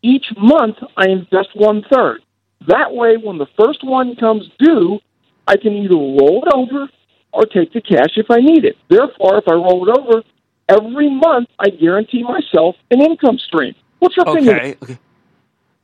Each 0.03 0.27
month, 0.37 0.77
I 0.97 1.09
invest 1.09 1.51
one 1.55 1.85
third. 1.93 2.21
That 2.69 2.93
way, 2.95 3.17
when 3.17 3.39
the 3.39 3.49
first 3.59 3.83
one 3.83 4.15
comes 4.17 4.49
due, 4.59 5.01
I 5.49 5.57
can 5.57 5.73
either 5.73 5.97
roll 5.97 6.45
it 6.47 6.55
over 6.55 6.89
or 7.33 7.47
take 7.47 7.73
the 7.73 7.81
cash 7.81 8.13
if 8.17 8.31
I 8.31 8.39
need 8.39 8.65
it. 8.65 8.77
Therefore, 8.89 9.39
if 9.39 9.49
I 9.49 9.55
roll 9.55 9.89
it 9.89 9.99
over, 9.99 10.23
every 10.69 11.11
month 11.11 11.49
I 11.59 11.71
guarantee 11.71 12.23
myself 12.23 12.77
an 12.91 13.01
income 13.01 13.39
stream. 13.39 13.75
What's 13.99 14.17
your 14.17 14.29
opinion? 14.29 14.57
Okay. 14.57 14.77
okay. 14.83 14.99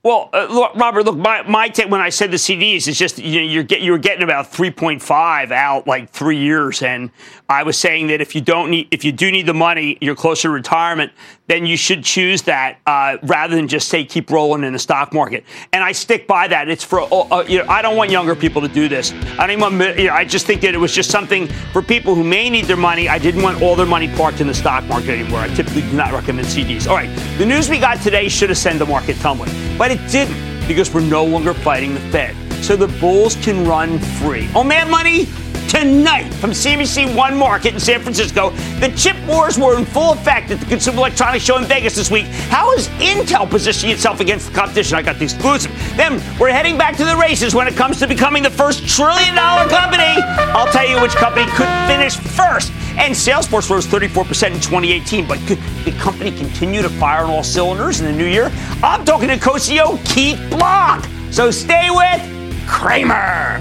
Well, 0.04 0.30
uh, 0.32 0.47
look, 0.49 0.76
Robert, 0.76 1.04
look, 1.04 1.16
my, 1.18 1.42
my 1.42 1.68
take 1.68 1.90
when 1.90 2.00
I 2.00 2.08
said 2.08 2.30
the 2.30 2.37
CDs 2.37 2.87
is 2.87 2.97
just 2.97 3.18
you 3.18 3.40
know 3.40 3.47
you're 3.47 3.64
get 3.64 3.80
you 3.80 3.90
were 3.90 3.99
getting 3.99 4.23
about 4.23 4.50
3.5 4.50 5.50
out 5.50 5.87
like 5.88 6.11
three 6.11 6.38
years, 6.38 6.82
and 6.82 7.11
I 7.49 7.64
was 7.64 7.76
saying 7.76 8.06
that 8.06 8.20
if 8.20 8.35
you 8.35 8.40
don't 8.40 8.70
need 8.70 8.88
if 8.92 9.04
you 9.04 9.11
do 9.11 9.30
need 9.30 9.47
the 9.47 9.54
money, 9.54 9.99
you're 10.00 10.14
closer 10.14 10.49
to 10.49 10.50
retirement, 10.50 11.12
then 11.48 11.66
you 11.66 11.76
should 11.76 12.04
choose 12.04 12.42
that 12.42 12.78
uh, 12.86 13.16
rather 13.24 13.56
than 13.56 13.68
just 13.68 13.88
say 13.88 14.04
keep 14.04 14.30
rolling 14.30 14.64
in 14.64 14.72
the 14.72 14.78
stock 14.78 15.12
market. 15.12 15.44
And 15.72 15.82
I 15.82 15.92
stick 15.92 16.26
by 16.26 16.46
that. 16.48 16.68
It's 16.68 16.84
for 16.84 17.00
uh, 17.00 17.06
uh 17.06 17.44
you 17.48 17.58
know 17.58 17.66
I 17.68 17.82
don't 17.82 17.96
want 17.96 18.10
younger 18.10 18.36
people 18.36 18.62
to 18.62 18.68
do 18.68 18.88
this. 18.88 19.12
I 19.38 19.46
don't 19.46 19.60
want 19.60 19.98
you 19.98 20.06
know, 20.06 20.14
I 20.14 20.24
just 20.24 20.46
think 20.46 20.60
that 20.60 20.74
it 20.74 20.78
was 20.78 20.94
just 20.94 21.10
something 21.10 21.48
for 21.72 21.82
people 21.82 22.14
who 22.14 22.24
may 22.24 22.48
need 22.48 22.66
their 22.66 22.76
money. 22.76 23.08
I 23.08 23.18
didn't 23.18 23.42
want 23.42 23.60
all 23.62 23.74
their 23.74 23.86
money 23.86 24.08
parked 24.14 24.40
in 24.40 24.46
the 24.46 24.54
stock 24.54 24.84
market 24.84 25.10
anymore. 25.10 25.40
I 25.40 25.48
typically 25.48 25.82
do 25.82 25.92
not 25.92 26.12
recommend 26.12 26.46
CDs. 26.46 26.86
All 26.86 26.96
right, 26.96 27.10
the 27.38 27.46
news 27.46 27.68
we 27.68 27.78
got 27.78 28.00
today 28.00 28.28
should 28.28 28.50
have 28.50 28.58
sent 28.58 28.78
the 28.78 28.86
market 28.86 29.16
tumbling. 29.16 29.50
But 29.76 29.90
it 29.90 30.00
didn't 30.10 30.68
because 30.68 30.92
we're 30.92 31.00
no 31.00 31.24
longer 31.24 31.54
fighting 31.54 31.94
the 31.94 32.00
Fed. 32.00 32.36
So 32.62 32.76
the 32.76 32.88
bulls 33.00 33.36
can 33.36 33.66
run 33.66 33.98
free. 33.98 34.48
Oh, 34.54 34.62
man, 34.62 34.90
money? 34.90 35.26
Tonight 35.68 36.30
from 36.32 36.52
CNBC 36.52 37.14
One 37.14 37.37
Market 37.37 37.75
in 37.75 37.80
San 37.80 38.00
Francisco, 38.00 38.50
the 38.80 38.90
chip 38.96 39.16
wars 39.26 39.58
were 39.58 39.76
in 39.76 39.84
full 39.84 40.12
effect 40.12 40.50
at 40.50 40.60
the 40.60 40.64
Consumer 40.64 40.96
Electronics 40.96 41.44
Show 41.44 41.58
in 41.58 41.64
Vegas 41.64 41.94
this 41.94 42.10
week. 42.10 42.25
How 42.48 42.72
is 42.72 42.88
Intel 43.00 43.48
positioning 43.48 43.94
itself 43.94 44.20
against 44.20 44.48
the 44.48 44.54
competition? 44.54 44.96
I 44.96 45.02
got 45.02 45.18
the 45.18 45.25
exclusive. 45.25 45.70
Then 45.94 46.22
we're 46.40 46.52
heading 46.52 46.78
back 46.78 46.96
to 46.96 47.04
the 47.04 47.14
races 47.18 47.54
when 47.54 47.68
it 47.68 47.76
comes 47.76 47.98
to 47.98 48.08
becoming 48.08 48.42
the 48.42 48.50
first 48.50 48.88
trillion 48.88 49.34
dollar 49.34 49.68
company. 49.68 50.22
I'll 50.56 50.72
tell 50.72 50.88
you 50.88 51.02
which 51.02 51.14
company 51.16 51.44
could 51.52 51.68
finish 51.87 52.16
first. 52.16 52.72
And 52.96 53.14
Salesforce 53.14 53.68
rose 53.68 53.87
34% 53.87 54.46
in 54.46 54.54
2018, 54.54 55.28
but 55.28 55.38
could 55.46 55.58
the 55.84 55.92
company 56.00 56.32
continue 56.32 56.80
to 56.80 56.88
fire 56.88 57.25
on 57.25 57.30
all 57.30 57.44
cylinders 57.44 58.00
in 58.00 58.06
the 58.06 58.12
new 58.12 58.26
year? 58.26 58.50
I'm 58.82 59.04
talking 59.04 59.28
to 59.28 59.38
co-CEO 59.38 60.02
Keith 60.06 60.40
Block. 60.50 61.06
So 61.30 61.50
stay 61.50 61.90
with 61.90 62.66
Cramer. 62.66 63.60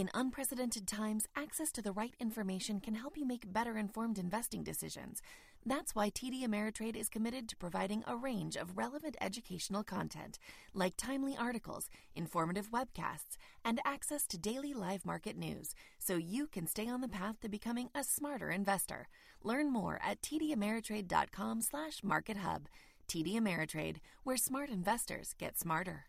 In 0.00 0.08
unprecedented 0.14 0.88
times, 0.88 1.28
access 1.36 1.70
to 1.72 1.82
the 1.82 1.92
right 1.92 2.14
information 2.18 2.80
can 2.80 2.94
help 2.94 3.18
you 3.18 3.26
make 3.26 3.52
better 3.52 3.76
informed 3.76 4.18
investing 4.18 4.64
decisions. 4.64 5.20
That's 5.66 5.94
why 5.94 6.08
TD 6.08 6.42
Ameritrade 6.42 6.96
is 6.96 7.10
committed 7.10 7.50
to 7.50 7.56
providing 7.58 8.02
a 8.06 8.16
range 8.16 8.56
of 8.56 8.78
relevant 8.78 9.18
educational 9.20 9.84
content, 9.84 10.38
like 10.72 10.96
timely 10.96 11.36
articles, 11.36 11.90
informative 12.14 12.70
webcasts, 12.70 13.36
and 13.62 13.78
access 13.84 14.26
to 14.28 14.38
daily 14.38 14.72
live 14.72 15.04
market 15.04 15.36
news, 15.36 15.74
so 15.98 16.16
you 16.16 16.46
can 16.46 16.66
stay 16.66 16.88
on 16.88 17.02
the 17.02 17.06
path 17.06 17.38
to 17.42 17.50
becoming 17.50 17.90
a 17.94 18.02
smarter 18.02 18.50
investor. 18.50 19.06
Learn 19.42 19.70
more 19.70 20.00
at 20.02 20.22
tdameritrade.com/markethub. 20.22 22.62
TD 23.06 23.34
Ameritrade, 23.34 23.98
where 24.22 24.38
smart 24.38 24.70
investors 24.70 25.34
get 25.36 25.58
smarter. 25.58 26.06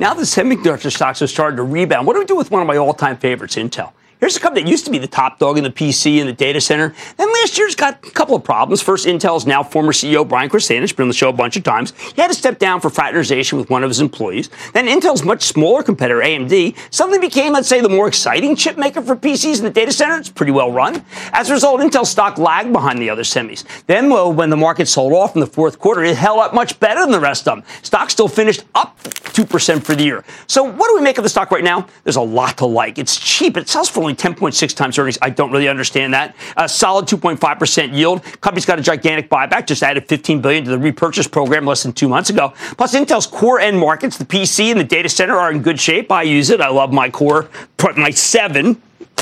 Now 0.00 0.14
the 0.14 0.22
semiconductor 0.22 0.90
stocks 0.90 1.20
are 1.20 1.26
starting 1.26 1.58
to 1.58 1.62
rebound. 1.62 2.06
What 2.06 2.14
do 2.14 2.20
we 2.20 2.24
do 2.24 2.34
with 2.34 2.50
one 2.50 2.62
of 2.62 2.66
my 2.66 2.78
all-time 2.78 3.18
favorites, 3.18 3.56
Intel? 3.56 3.92
Here's 4.20 4.36
a 4.36 4.40
company 4.40 4.64
that 4.64 4.70
used 4.70 4.84
to 4.84 4.90
be 4.90 4.98
the 4.98 5.06
top 5.06 5.38
dog 5.38 5.56
in 5.56 5.64
the 5.64 5.70
PC 5.70 6.20
and 6.20 6.28
the 6.28 6.34
data 6.34 6.60
center. 6.60 6.94
Then 7.16 7.32
last 7.32 7.56
year's 7.56 7.74
got 7.74 8.06
a 8.06 8.10
couple 8.10 8.36
of 8.36 8.44
problems. 8.44 8.82
First, 8.82 9.06
Intel's 9.06 9.46
now 9.46 9.62
former 9.62 9.92
CEO 9.92 10.28
Brian 10.28 10.50
Krzanich, 10.50 10.94
been 10.94 11.04
on 11.04 11.08
the 11.08 11.14
show 11.14 11.30
a 11.30 11.32
bunch 11.32 11.56
of 11.56 11.64
times. 11.64 11.94
He 11.98 12.20
had 12.20 12.28
to 12.28 12.34
step 12.34 12.58
down 12.58 12.82
for 12.82 12.90
fraternization 12.90 13.56
with 13.56 13.70
one 13.70 13.82
of 13.82 13.88
his 13.88 13.98
employees. 14.00 14.50
Then 14.74 14.88
Intel's 14.88 15.24
much 15.24 15.44
smaller 15.44 15.82
competitor, 15.82 16.20
AMD, 16.20 16.76
suddenly 16.90 17.18
became, 17.18 17.54
let's 17.54 17.66
say, 17.66 17.80
the 17.80 17.88
more 17.88 18.08
exciting 18.08 18.56
chip 18.56 18.76
maker 18.76 19.00
for 19.00 19.16
PCs 19.16 19.56
in 19.58 19.64
the 19.64 19.70
data 19.70 19.90
center. 19.90 20.18
It's 20.18 20.28
pretty 20.28 20.52
well 20.52 20.70
run. 20.70 21.02
As 21.32 21.48
a 21.48 21.54
result, 21.54 21.80
Intel 21.80 22.04
stock 22.04 22.36
lagged 22.36 22.74
behind 22.74 22.98
the 22.98 23.08
other 23.08 23.22
semis. 23.22 23.64
Then, 23.86 24.10
well, 24.10 24.30
when 24.30 24.50
the 24.50 24.56
market 24.56 24.86
sold 24.86 25.14
off 25.14 25.34
in 25.34 25.40
the 25.40 25.46
fourth 25.46 25.78
quarter, 25.78 26.04
it 26.04 26.18
held 26.18 26.40
up 26.40 26.52
much 26.52 26.78
better 26.78 27.00
than 27.00 27.10
the 27.10 27.20
rest 27.20 27.48
of 27.48 27.56
them. 27.56 27.64
Stock 27.80 28.10
still 28.10 28.28
finished 28.28 28.64
up 28.74 28.98
2% 29.02 29.82
for 29.82 29.94
the 29.94 30.04
year. 30.04 30.24
So 30.46 30.62
what 30.62 30.88
do 30.88 30.94
we 30.94 31.00
make 31.00 31.16
of 31.16 31.24
the 31.24 31.30
stock 31.30 31.50
right 31.50 31.64
now? 31.64 31.86
There's 32.04 32.16
a 32.16 32.20
lot 32.20 32.58
to 32.58 32.66
like. 32.66 32.98
It's 32.98 33.18
cheap. 33.18 33.56
It 33.56 33.66
sells 33.66 33.88
for 33.88 34.09
only 34.10 34.16
10.6 34.16 34.74
times 34.74 34.98
earnings. 34.98 35.18
I 35.22 35.30
don't 35.30 35.50
really 35.50 35.68
understand 35.68 36.14
that. 36.14 36.34
A 36.56 36.68
solid 36.68 37.06
2.5% 37.06 37.94
yield. 37.94 38.22
Company's 38.40 38.66
got 38.66 38.78
a 38.78 38.82
gigantic 38.82 39.30
buyback. 39.30 39.66
Just 39.66 39.82
added 39.82 40.06
15 40.08 40.40
billion 40.40 40.64
to 40.64 40.70
the 40.70 40.78
repurchase 40.78 41.28
program 41.28 41.64
less 41.66 41.82
than 41.82 41.92
two 41.92 42.08
months 42.08 42.30
ago. 42.30 42.52
Plus, 42.76 42.94
Intel's 42.94 43.26
core 43.26 43.60
end 43.60 43.78
markets, 43.78 44.18
the 44.18 44.24
PC 44.24 44.70
and 44.70 44.80
the 44.80 44.84
data 44.84 45.08
center, 45.08 45.36
are 45.36 45.50
in 45.50 45.62
good 45.62 45.80
shape. 45.80 46.10
I 46.10 46.22
use 46.22 46.50
it. 46.50 46.60
I 46.60 46.68
love 46.68 46.92
my 46.92 47.10
core. 47.10 47.48
My 47.96 48.10
seven. 48.10 48.80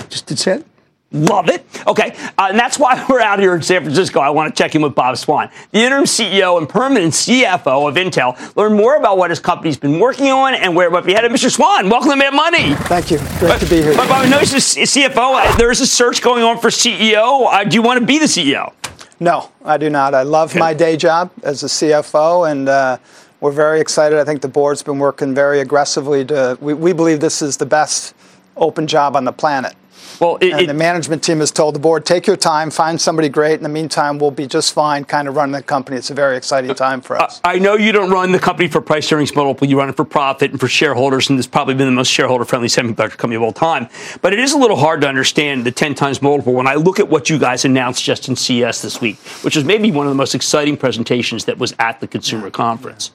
Just 0.09 0.26
did 0.26 0.47
it. 0.47 0.66
Love 1.11 1.49
it. 1.49 1.65
Okay. 1.87 2.15
Uh, 2.37 2.49
and 2.50 2.59
that's 2.59 2.79
why 2.79 3.05
we're 3.09 3.21
out 3.21 3.38
here 3.38 3.55
in 3.55 3.62
San 3.62 3.83
Francisco. 3.83 4.21
I 4.21 4.29
want 4.29 4.55
to 4.55 4.62
check 4.62 4.75
in 4.75 4.83
with 4.83 4.95
Bob 4.95 5.17
Swan, 5.17 5.50
the 5.73 5.81
interim 5.81 6.05
CEO 6.05 6.59
and 6.59 6.69
permanent 6.69 7.15
CFO 7.15 7.88
of 7.88 7.95
Intel. 7.95 8.57
Learn 8.57 8.75
more 8.75 8.97
about 8.97 9.17
what 9.17 9.31
his 9.31 9.41
company's 9.41 9.79
been 9.79 9.99
working 9.99 10.31
on 10.31 10.55
and 10.55 10.77
where 10.77 10.87
it 10.87 10.91
might 10.91 11.07
be 11.07 11.15
headed. 11.15 11.33
Mr. 11.33 11.50
Swan, 11.50 11.88
welcome 11.88 12.11
to 12.11 12.17
Mad 12.17 12.35
Money. 12.35 12.75
Thank 12.75 13.11
you. 13.11 13.19
Great 13.19 13.41
but, 13.41 13.61
to 13.61 13.67
be 13.67 13.77
here. 13.77 13.97
But 13.97 14.09
Bob, 14.09 14.27
I 14.27 14.29
know 14.29 14.41
CFO. 14.41 15.17
Uh, 15.17 15.57
there's 15.57 15.81
a 15.81 15.87
search 15.87 16.21
going 16.21 16.43
on 16.43 16.59
for 16.59 16.69
CEO. 16.69 17.47
Uh, 17.47 17.65
do 17.65 17.75
you 17.75 17.83
want 17.83 18.00
to 18.00 18.05
be 18.05 18.19
the 18.19 18.27
CEO? 18.27 18.75
No, 19.19 19.50
I 19.65 19.79
do 19.79 19.88
not. 19.88 20.15
I 20.15 20.23
love 20.23 20.50
okay. 20.50 20.59
my 20.59 20.75
day 20.75 20.97
job 20.97 21.31
as 21.43 21.62
a 21.62 21.67
CFO 21.67 22.50
and, 22.50 22.69
uh, 22.69 22.99
we're 23.41 23.53
very 23.53 23.81
excited. 23.81 24.19
I 24.19 24.25
think 24.25 24.43
the 24.43 24.49
board's 24.49 24.83
been 24.83 24.99
working 24.99 25.33
very 25.33 25.61
aggressively 25.61 26.25
to. 26.25 26.59
We, 26.61 26.75
we 26.75 26.93
believe 26.93 27.21
this 27.21 27.41
is 27.41 27.57
the 27.57 27.67
best 27.67 28.12
open 28.57 28.88
job 28.88 29.15
on 29.15 29.25
the 29.25 29.33
planet. 29.33 29.77
Well, 30.21 30.37
it, 30.40 30.52
and 30.52 30.61
it, 30.62 30.67
the 30.67 30.75
management 30.75 31.23
team 31.23 31.40
has 31.40 31.50
told 31.50 31.75
the 31.75 31.78
board, 31.78 32.05
take 32.05 32.26
your 32.26 32.37
time, 32.37 32.71
find 32.71 33.00
somebody 33.00 33.28
great. 33.28 33.55
In 33.55 33.62
the 33.62 33.69
meantime, 33.69 34.19
we'll 34.19 34.31
be 34.31 34.47
just 34.47 34.73
fine 34.73 35.05
kind 35.05 35.28
of 35.28 35.37
running 35.37 35.52
the 35.52 35.62
company. 35.62 35.97
It's 35.97 36.11
a 36.11 36.14
very 36.14 36.37
exciting 36.37 36.75
time 36.75 37.00
for 37.00 37.21
us. 37.21 37.40
I 37.45 37.59
know 37.59 37.75
you 37.75 37.93
don't 37.93 38.11
run 38.11 38.33
the 38.33 38.38
company 38.38 38.69
for 38.69 38.81
price 38.81 39.11
earnings 39.12 39.35
multiple. 39.35 39.69
You 39.69 39.78
run 39.78 39.88
it 39.88 39.97
for 39.97 40.05
profit 40.05 40.50
and 40.50 40.61
for 40.61 40.69
shareholders, 40.69 41.31
and 41.31 41.38
it's 41.38 41.49
probably 41.49 41.75
been 41.75 41.87
the 41.87 41.93
most 41.93 42.11
shareholder-friendly 42.11 42.69
semiconductor 42.69 43.17
company 43.17 43.37
of 43.37 43.43
all 43.43 43.52
time. 43.52 43.88
But 44.23 44.33
it 44.33 44.38
is 44.40 44.52
a 44.52 44.59
little 44.59 44.76
hard 44.76 45.00
to 45.02 45.09
understand 45.09 45.64
the 45.64 45.73
10 45.73 45.95
times 45.95 46.21
multiple 46.21 46.52
when 46.52 46.67
I 46.67 46.75
look 46.75 46.99
at 46.99 47.09
what 47.09 47.31
you 47.31 47.38
guys 47.38 47.64
announced 47.64 48.02
just 48.02 48.28
in 48.28 48.37
CES 48.37 48.83
this 48.83 49.00
week, 49.00 49.19
which 49.43 49.57
was 49.57 49.64
maybe 49.64 49.90
one 49.90 50.07
of 50.07 50.11
the 50.11 50.17
most 50.17 50.35
exciting 50.35 50.76
presentations 50.76 51.45
that 51.45 51.59
was 51.59 51.75
at 51.78 52.00
the 52.00 52.07
consumer 52.07 52.50
conference. 52.50 53.12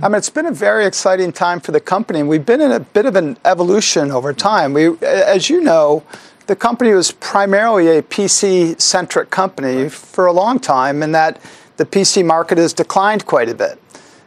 I 0.00 0.08
mean, 0.08 0.14
it's 0.14 0.30
been 0.30 0.46
a 0.46 0.52
very 0.52 0.86
exciting 0.86 1.32
time 1.32 1.60
for 1.60 1.72
the 1.72 1.80
company, 1.80 2.20
and 2.20 2.28
we've 2.28 2.46
been 2.46 2.60
in 2.60 2.70
a 2.70 2.80
bit 2.80 3.04
of 3.04 3.16
an 3.16 3.36
evolution 3.44 4.10
over 4.10 4.32
time. 4.32 4.72
We, 4.72 4.96
as 4.98 5.50
you 5.50 5.60
know, 5.60 6.04
the 6.46 6.54
company 6.54 6.92
was 6.92 7.10
primarily 7.10 7.88
a 7.88 8.02
PC 8.02 8.80
centric 8.80 9.30
company 9.30 9.88
for 9.88 10.26
a 10.26 10.32
long 10.32 10.60
time, 10.60 11.02
and 11.02 11.14
that 11.14 11.40
the 11.78 11.84
PC 11.84 12.24
market 12.24 12.58
has 12.58 12.72
declined 12.72 13.26
quite 13.26 13.48
a 13.48 13.54
bit. 13.54 13.80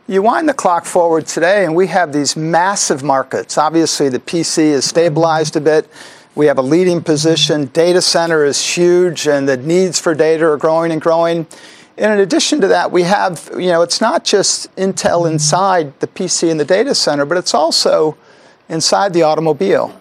You 0.07 0.21
wind 0.21 0.49
the 0.49 0.53
clock 0.53 0.85
forward 0.85 1.25
today, 1.25 1.63
and 1.63 1.73
we 1.73 1.87
have 1.87 2.11
these 2.11 2.35
massive 2.35 3.01
markets. 3.01 3.57
Obviously, 3.57 4.09
the 4.09 4.19
PC 4.19 4.59
is 4.59 4.83
stabilized 4.83 5.55
a 5.55 5.61
bit. 5.61 5.89
We 6.35 6.47
have 6.47 6.57
a 6.57 6.61
leading 6.61 7.01
position. 7.01 7.67
Data 7.67 8.01
center 8.01 8.43
is 8.43 8.75
huge, 8.75 9.27
and 9.27 9.47
the 9.47 9.57
needs 9.57 9.99
for 9.99 10.13
data 10.13 10.45
are 10.45 10.57
growing 10.57 10.91
and 10.91 11.01
growing. 11.01 11.47
And 12.01 12.11
in 12.13 12.19
addition 12.19 12.61
to 12.61 12.67
that, 12.69 12.91
we 12.91 13.03
have, 13.03 13.51
you 13.53 13.67
know, 13.67 13.83
it's 13.83 14.01
not 14.01 14.25
just 14.25 14.75
Intel 14.75 15.29
inside 15.29 15.99
the 15.99 16.07
PC 16.07 16.49
and 16.49 16.59
the 16.59 16.65
data 16.65 16.95
center, 16.95 17.27
but 17.27 17.37
it's 17.37 17.53
also 17.53 18.17
inside 18.69 19.13
the 19.13 19.21
automobile, 19.21 19.95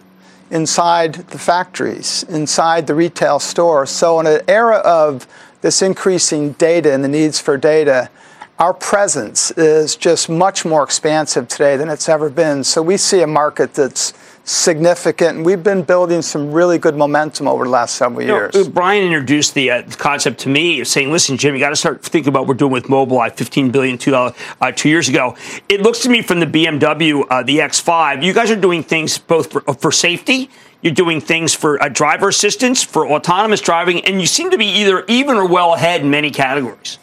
inside 0.49 1.13
the 1.13 1.37
factories, 1.37 2.23
inside 2.23 2.87
the 2.87 2.95
retail 2.95 3.37
store. 3.37 3.85
So, 3.85 4.19
in 4.19 4.25
an 4.25 4.41
era 4.47 4.77
of 4.77 5.27
this 5.61 5.83
increasing 5.83 6.53
data 6.53 6.91
and 6.91 7.03
the 7.03 7.07
needs 7.07 7.39
for 7.39 7.55
data, 7.55 8.09
our 8.57 8.73
presence 8.73 9.51
is 9.51 9.95
just 9.95 10.27
much 10.27 10.65
more 10.65 10.81
expansive 10.81 11.47
today 11.47 11.77
than 11.77 11.87
it's 11.87 12.09
ever 12.09 12.31
been. 12.31 12.63
So, 12.63 12.81
we 12.81 12.97
see 12.97 13.21
a 13.21 13.27
market 13.27 13.75
that's 13.75 14.15
significant. 14.43 15.37
And 15.37 15.45
we've 15.45 15.63
been 15.63 15.83
building 15.83 16.21
some 16.21 16.51
really 16.51 16.77
good 16.77 16.95
momentum 16.95 17.47
over 17.47 17.63
the 17.63 17.69
last 17.69 17.95
several 17.95 18.23
years. 18.23 18.55
You 18.55 18.63
know, 18.63 18.69
Brian 18.69 19.03
introduced 19.03 19.53
the 19.53 19.71
uh, 19.71 19.83
concept 19.91 20.39
to 20.41 20.49
me 20.49 20.81
of 20.81 20.87
saying, 20.87 21.11
listen, 21.11 21.37
Jim, 21.37 21.53
you 21.53 21.59
got 21.59 21.69
to 21.69 21.75
start 21.75 22.03
thinking 22.03 22.29
about 22.29 22.41
what 22.41 22.49
we're 22.49 22.53
doing 22.55 22.71
with 22.71 22.85
Mobileye, 22.85 23.35
$15 23.35 23.71
billion 23.71 23.97
two, 23.97 24.15
uh, 24.15 24.31
two 24.75 24.89
years 24.89 25.09
ago. 25.09 25.35
It 25.69 25.81
looks 25.81 25.99
to 25.99 26.09
me 26.09 26.21
from 26.21 26.39
the 26.39 26.47
BMW, 26.47 27.25
uh, 27.29 27.43
the 27.43 27.59
X5, 27.59 28.23
you 28.23 28.33
guys 28.33 28.51
are 28.51 28.55
doing 28.55 28.83
things 28.83 29.17
both 29.17 29.51
for, 29.51 29.61
for 29.61 29.91
safety 29.91 30.49
You're 30.81 30.93
doing 30.93 31.21
things 31.21 31.53
for 31.53 31.81
uh, 31.81 31.89
driver 31.89 32.29
assistance, 32.29 32.83
for 32.83 33.07
autonomous 33.07 33.61
driving, 33.61 34.03
and 34.05 34.19
you 34.19 34.25
seem 34.25 34.49
to 34.49 34.57
be 34.57 34.65
either 34.65 35.05
even 35.07 35.35
or 35.35 35.47
well 35.47 35.75
ahead 35.75 36.01
in 36.01 36.09
many 36.09 36.31
categories. 36.31 36.97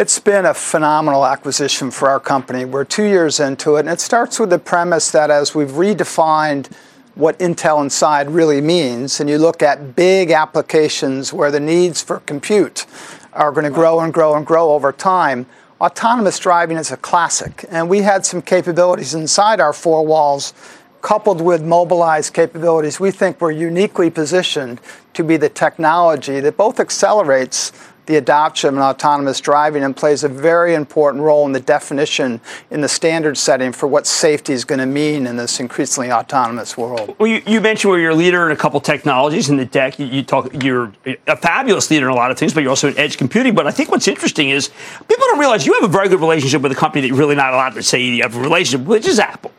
It's 0.00 0.18
been 0.18 0.46
a 0.46 0.54
phenomenal 0.54 1.26
acquisition 1.26 1.90
for 1.90 2.08
our 2.08 2.18
company. 2.18 2.64
We're 2.64 2.86
two 2.86 3.04
years 3.04 3.38
into 3.38 3.76
it, 3.76 3.80
and 3.80 3.90
it 3.90 4.00
starts 4.00 4.40
with 4.40 4.48
the 4.48 4.58
premise 4.58 5.10
that 5.10 5.30
as 5.30 5.54
we've 5.54 5.72
redefined 5.72 6.72
what 7.16 7.38
Intel 7.38 7.82
Inside 7.82 8.30
really 8.30 8.62
means, 8.62 9.20
and 9.20 9.28
you 9.28 9.36
look 9.36 9.62
at 9.62 9.94
big 9.94 10.30
applications 10.30 11.34
where 11.34 11.50
the 11.50 11.60
needs 11.60 12.00
for 12.00 12.20
compute 12.20 12.86
are 13.34 13.52
going 13.52 13.64
to 13.64 13.70
grow 13.70 14.00
and 14.00 14.10
grow 14.10 14.36
and 14.36 14.46
grow 14.46 14.70
over 14.70 14.90
time, 14.90 15.44
autonomous 15.82 16.38
driving 16.38 16.78
is 16.78 16.90
a 16.90 16.96
classic. 16.96 17.66
And 17.68 17.90
we 17.90 18.00
had 18.00 18.24
some 18.24 18.40
capabilities 18.40 19.12
inside 19.12 19.60
our 19.60 19.74
four 19.74 20.06
walls, 20.06 20.54
coupled 21.02 21.42
with 21.42 21.60
Mobileye's 21.60 22.30
capabilities. 22.30 22.98
We 23.00 23.10
think 23.10 23.38
we're 23.38 23.50
uniquely 23.50 24.08
positioned 24.08 24.80
to 25.12 25.22
be 25.22 25.36
the 25.36 25.50
technology 25.50 26.40
that 26.40 26.56
both 26.56 26.80
accelerates 26.80 27.70
the 28.10 28.16
adoption 28.16 28.76
of 28.76 28.80
autonomous 28.80 29.40
driving 29.40 29.84
and 29.84 29.96
plays 29.96 30.24
a 30.24 30.28
very 30.28 30.74
important 30.74 31.22
role 31.22 31.46
in 31.46 31.52
the 31.52 31.60
definition 31.60 32.40
in 32.72 32.80
the 32.80 32.88
standard 32.88 33.38
setting 33.38 33.70
for 33.70 33.86
what 33.86 34.04
safety 34.04 34.52
is 34.52 34.64
going 34.64 34.80
to 34.80 34.86
mean 34.86 35.28
in 35.28 35.36
this 35.36 35.60
increasingly 35.60 36.10
autonomous 36.10 36.76
world. 36.76 37.14
Well, 37.20 37.28
you, 37.28 37.40
you 37.46 37.60
mentioned 37.60 37.92
where 37.92 38.00
you're 38.00 38.10
a 38.10 38.16
leader 38.16 38.44
in 38.46 38.50
a 38.50 38.56
couple 38.56 38.80
technologies 38.80 39.48
in 39.48 39.58
the 39.58 39.64
deck. 39.64 40.00
You, 40.00 40.06
you, 40.06 40.22
talk, 40.24 40.50
you're 40.60 40.92
a 41.28 41.36
fabulous 41.36 41.88
leader 41.88 42.06
in 42.06 42.12
a 42.12 42.16
lot 42.16 42.32
of 42.32 42.38
things, 42.38 42.52
but 42.52 42.64
you're 42.64 42.70
also 42.70 42.88
in 42.88 42.98
edge 42.98 43.16
computing. 43.16 43.54
But 43.54 43.68
I 43.68 43.70
think 43.70 43.92
what's 43.92 44.08
interesting 44.08 44.50
is 44.50 44.70
people 45.08 45.24
don't 45.26 45.38
realize 45.38 45.64
you 45.64 45.74
have 45.74 45.84
a 45.84 45.92
very 45.92 46.08
good 46.08 46.20
relationship 46.20 46.62
with 46.62 46.72
a 46.72 46.74
company 46.74 47.02
that 47.02 47.08
you're 47.08 47.16
really 47.16 47.36
not 47.36 47.54
allowed 47.54 47.74
to 47.74 47.82
say 47.84 48.02
you 48.02 48.22
have 48.22 48.34
a 48.34 48.40
relationship, 48.40 48.88
which 48.88 49.06
is 49.06 49.20
Apple. 49.20 49.52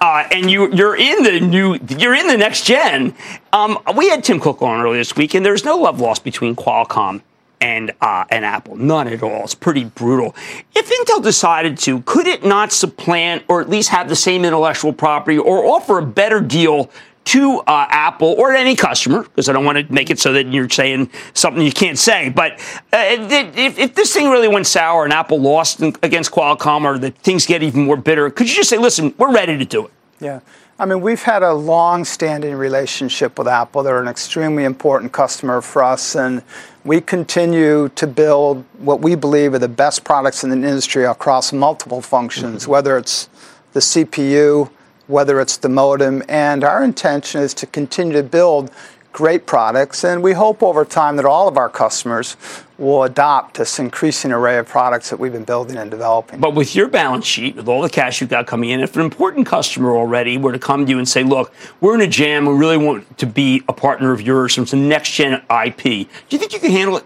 Uh, 0.00 0.28
and 0.30 0.48
you, 0.48 0.72
you're 0.72 0.94
in 0.94 1.24
the 1.24 1.40
new, 1.40 1.76
you're 1.98 2.14
in 2.14 2.28
the 2.28 2.36
next 2.36 2.64
gen. 2.64 3.12
Um, 3.52 3.76
we 3.96 4.08
had 4.08 4.22
Tim 4.22 4.38
Cook 4.38 4.62
on 4.62 4.80
earlier 4.80 5.00
this 5.00 5.16
week, 5.16 5.34
and 5.34 5.44
there's 5.44 5.64
no 5.64 5.76
love 5.76 6.00
lost 6.00 6.22
between 6.22 6.54
Qualcomm 6.54 7.22
and 7.60 7.92
uh, 8.00 8.24
and 8.30 8.44
Apple. 8.44 8.76
None 8.76 9.08
at 9.08 9.22
all. 9.22 9.44
It's 9.44 9.54
pretty 9.54 9.84
brutal. 9.84 10.34
If 10.74 10.90
Intel 10.90 11.22
decided 11.22 11.78
to, 11.78 12.02
could 12.02 12.26
it 12.26 12.44
not 12.44 12.72
supplant 12.72 13.44
or 13.48 13.60
at 13.60 13.68
least 13.68 13.90
have 13.90 14.08
the 14.08 14.16
same 14.16 14.44
intellectual 14.44 14.92
property 14.92 15.38
or 15.38 15.64
offer 15.64 15.98
a 15.98 16.06
better 16.06 16.40
deal 16.40 16.90
to 17.28 17.58
uh, 17.66 17.86
Apple 17.90 18.34
or 18.38 18.54
any 18.54 18.74
customer, 18.74 19.22
because 19.22 19.50
I 19.50 19.52
don't 19.52 19.66
want 19.66 19.76
to 19.76 19.92
make 19.92 20.08
it 20.08 20.18
so 20.18 20.32
that 20.32 20.46
you're 20.46 20.70
saying 20.70 21.10
something 21.34 21.62
you 21.62 21.72
can't 21.72 21.98
say. 21.98 22.30
But 22.30 22.52
uh, 22.90 23.04
if, 23.18 23.78
if, 23.78 23.94
this 23.94 24.14
thing 24.14 24.30
really 24.30 24.48
went 24.48 24.66
sour 24.66 25.04
and 25.04 25.12
Apple 25.12 25.38
lost 25.38 25.82
against 25.82 26.32
Qualcomm 26.32 26.84
or 26.84 26.96
that 26.98 27.18
things 27.18 27.44
get 27.44 27.62
even 27.62 27.84
more 27.84 27.98
bitter, 27.98 28.30
could 28.30 28.48
you 28.48 28.56
just 28.56 28.70
say, 28.70 28.78
listen, 28.78 29.14
we're 29.18 29.30
ready 29.30 29.58
to 29.58 29.66
do 29.66 29.84
it? 29.84 29.92
Yeah. 30.20 30.40
I 30.78 30.86
mean, 30.86 31.00
we've 31.00 31.22
had 31.22 31.42
a 31.42 31.52
long 31.54 32.04
standing 32.04 32.54
relationship 32.54 33.38
with 33.38 33.48
Apple. 33.48 33.82
They're 33.82 34.00
an 34.00 34.08
extremely 34.08 34.64
important 34.64 35.12
customer 35.12 35.60
for 35.60 35.82
us, 35.82 36.14
and 36.14 36.42
we 36.84 37.00
continue 37.00 37.88
to 37.90 38.06
build 38.06 38.64
what 38.78 39.00
we 39.00 39.14
believe 39.16 39.54
are 39.54 39.58
the 39.58 39.68
best 39.68 40.04
products 40.04 40.44
in 40.44 40.50
the 40.50 40.56
industry 40.56 41.04
across 41.04 41.52
multiple 41.52 42.00
functions, 42.00 42.62
mm-hmm. 42.62 42.70
whether 42.70 42.96
it's 42.96 43.28
the 43.72 43.80
CPU, 43.80 44.70
whether 45.08 45.40
it's 45.40 45.56
the 45.56 45.68
modem, 45.68 46.22
and 46.28 46.62
our 46.62 46.84
intention 46.84 47.40
is 47.40 47.54
to 47.54 47.66
continue 47.66 48.12
to 48.12 48.22
build 48.22 48.70
great 49.12 49.46
products, 49.46 50.04
and 50.04 50.22
we 50.22 50.32
hope 50.32 50.62
over 50.62 50.84
time 50.84 51.16
that 51.16 51.24
all 51.24 51.48
of 51.48 51.56
our 51.56 51.68
customers 51.68 52.36
will 52.78 53.02
adopt 53.02 53.56
this 53.56 53.78
increasing 53.78 54.30
array 54.30 54.58
of 54.58 54.68
products 54.68 55.10
that 55.10 55.18
we've 55.18 55.32
been 55.32 55.44
building 55.44 55.76
and 55.76 55.90
developing. 55.90 56.38
But 56.38 56.54
with 56.54 56.76
your 56.76 56.88
balance 56.88 57.26
sheet, 57.26 57.56
with 57.56 57.66
all 57.68 57.82
the 57.82 57.90
cash 57.90 58.20
you've 58.20 58.30
got 58.30 58.46
coming 58.46 58.70
in, 58.70 58.80
if 58.80 58.94
an 58.94 59.02
important 59.02 59.46
customer 59.46 59.96
already 59.96 60.38
were 60.38 60.52
to 60.52 60.58
come 60.58 60.86
to 60.86 60.90
you 60.90 60.98
and 60.98 61.08
say, 61.08 61.24
look, 61.24 61.52
we're 61.80 61.94
in 61.94 62.00
a 62.00 62.06
jam, 62.06 62.46
we 62.46 62.54
really 62.54 62.76
want 62.76 63.18
to 63.18 63.26
be 63.26 63.62
a 63.68 63.72
partner 63.72 64.12
of 64.12 64.20
yours 64.20 64.54
from 64.54 64.66
some 64.66 64.88
next 64.88 65.10
gen 65.12 65.42
IP, 65.50 65.82
do 65.82 66.06
you 66.30 66.38
think 66.38 66.52
you 66.52 66.60
can 66.60 66.70
handle 66.70 66.96
it? 66.96 67.04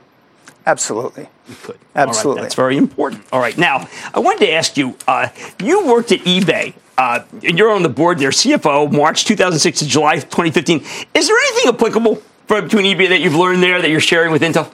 Absolutely. 0.67 1.29
You 1.49 1.57
could. 1.63 1.79
Absolutely. 1.95 2.43
that's 2.43 2.55
very 2.55 2.77
important. 2.77 3.25
All 3.33 3.41
right. 3.41 3.57
Now, 3.59 3.89
I 4.15 4.21
wanted 4.21 4.47
to 4.47 4.53
ask 4.53 4.77
you 4.77 4.97
uh, 5.09 5.29
you 5.63 5.87
worked 5.87 6.13
at 6.13 6.21
eBay 6.21 6.75
uh, 6.99 7.25
you're 7.41 7.71
on 7.71 7.83
the 7.83 7.89
board 7.89 8.19
there, 8.19 8.31
CFO, 8.31 8.93
March 8.93 9.25
2006 9.25 9.81
to 9.81 9.87
July 9.87 10.17
2015. 10.17 10.79
Is 11.15 11.27
there 11.27 11.37
anything 11.37 11.75
applicable 11.75 12.17
for, 12.47 12.61
between 12.61 12.85
eBay 12.85 13.09
that 13.09 13.21
you've 13.21 13.35
learned 13.35 13.63
there 13.63 13.81
that 13.81 13.91
you're 13.91 14.01
sharing 14.01 14.31
with 14.31 14.43
Intel? 14.43 14.71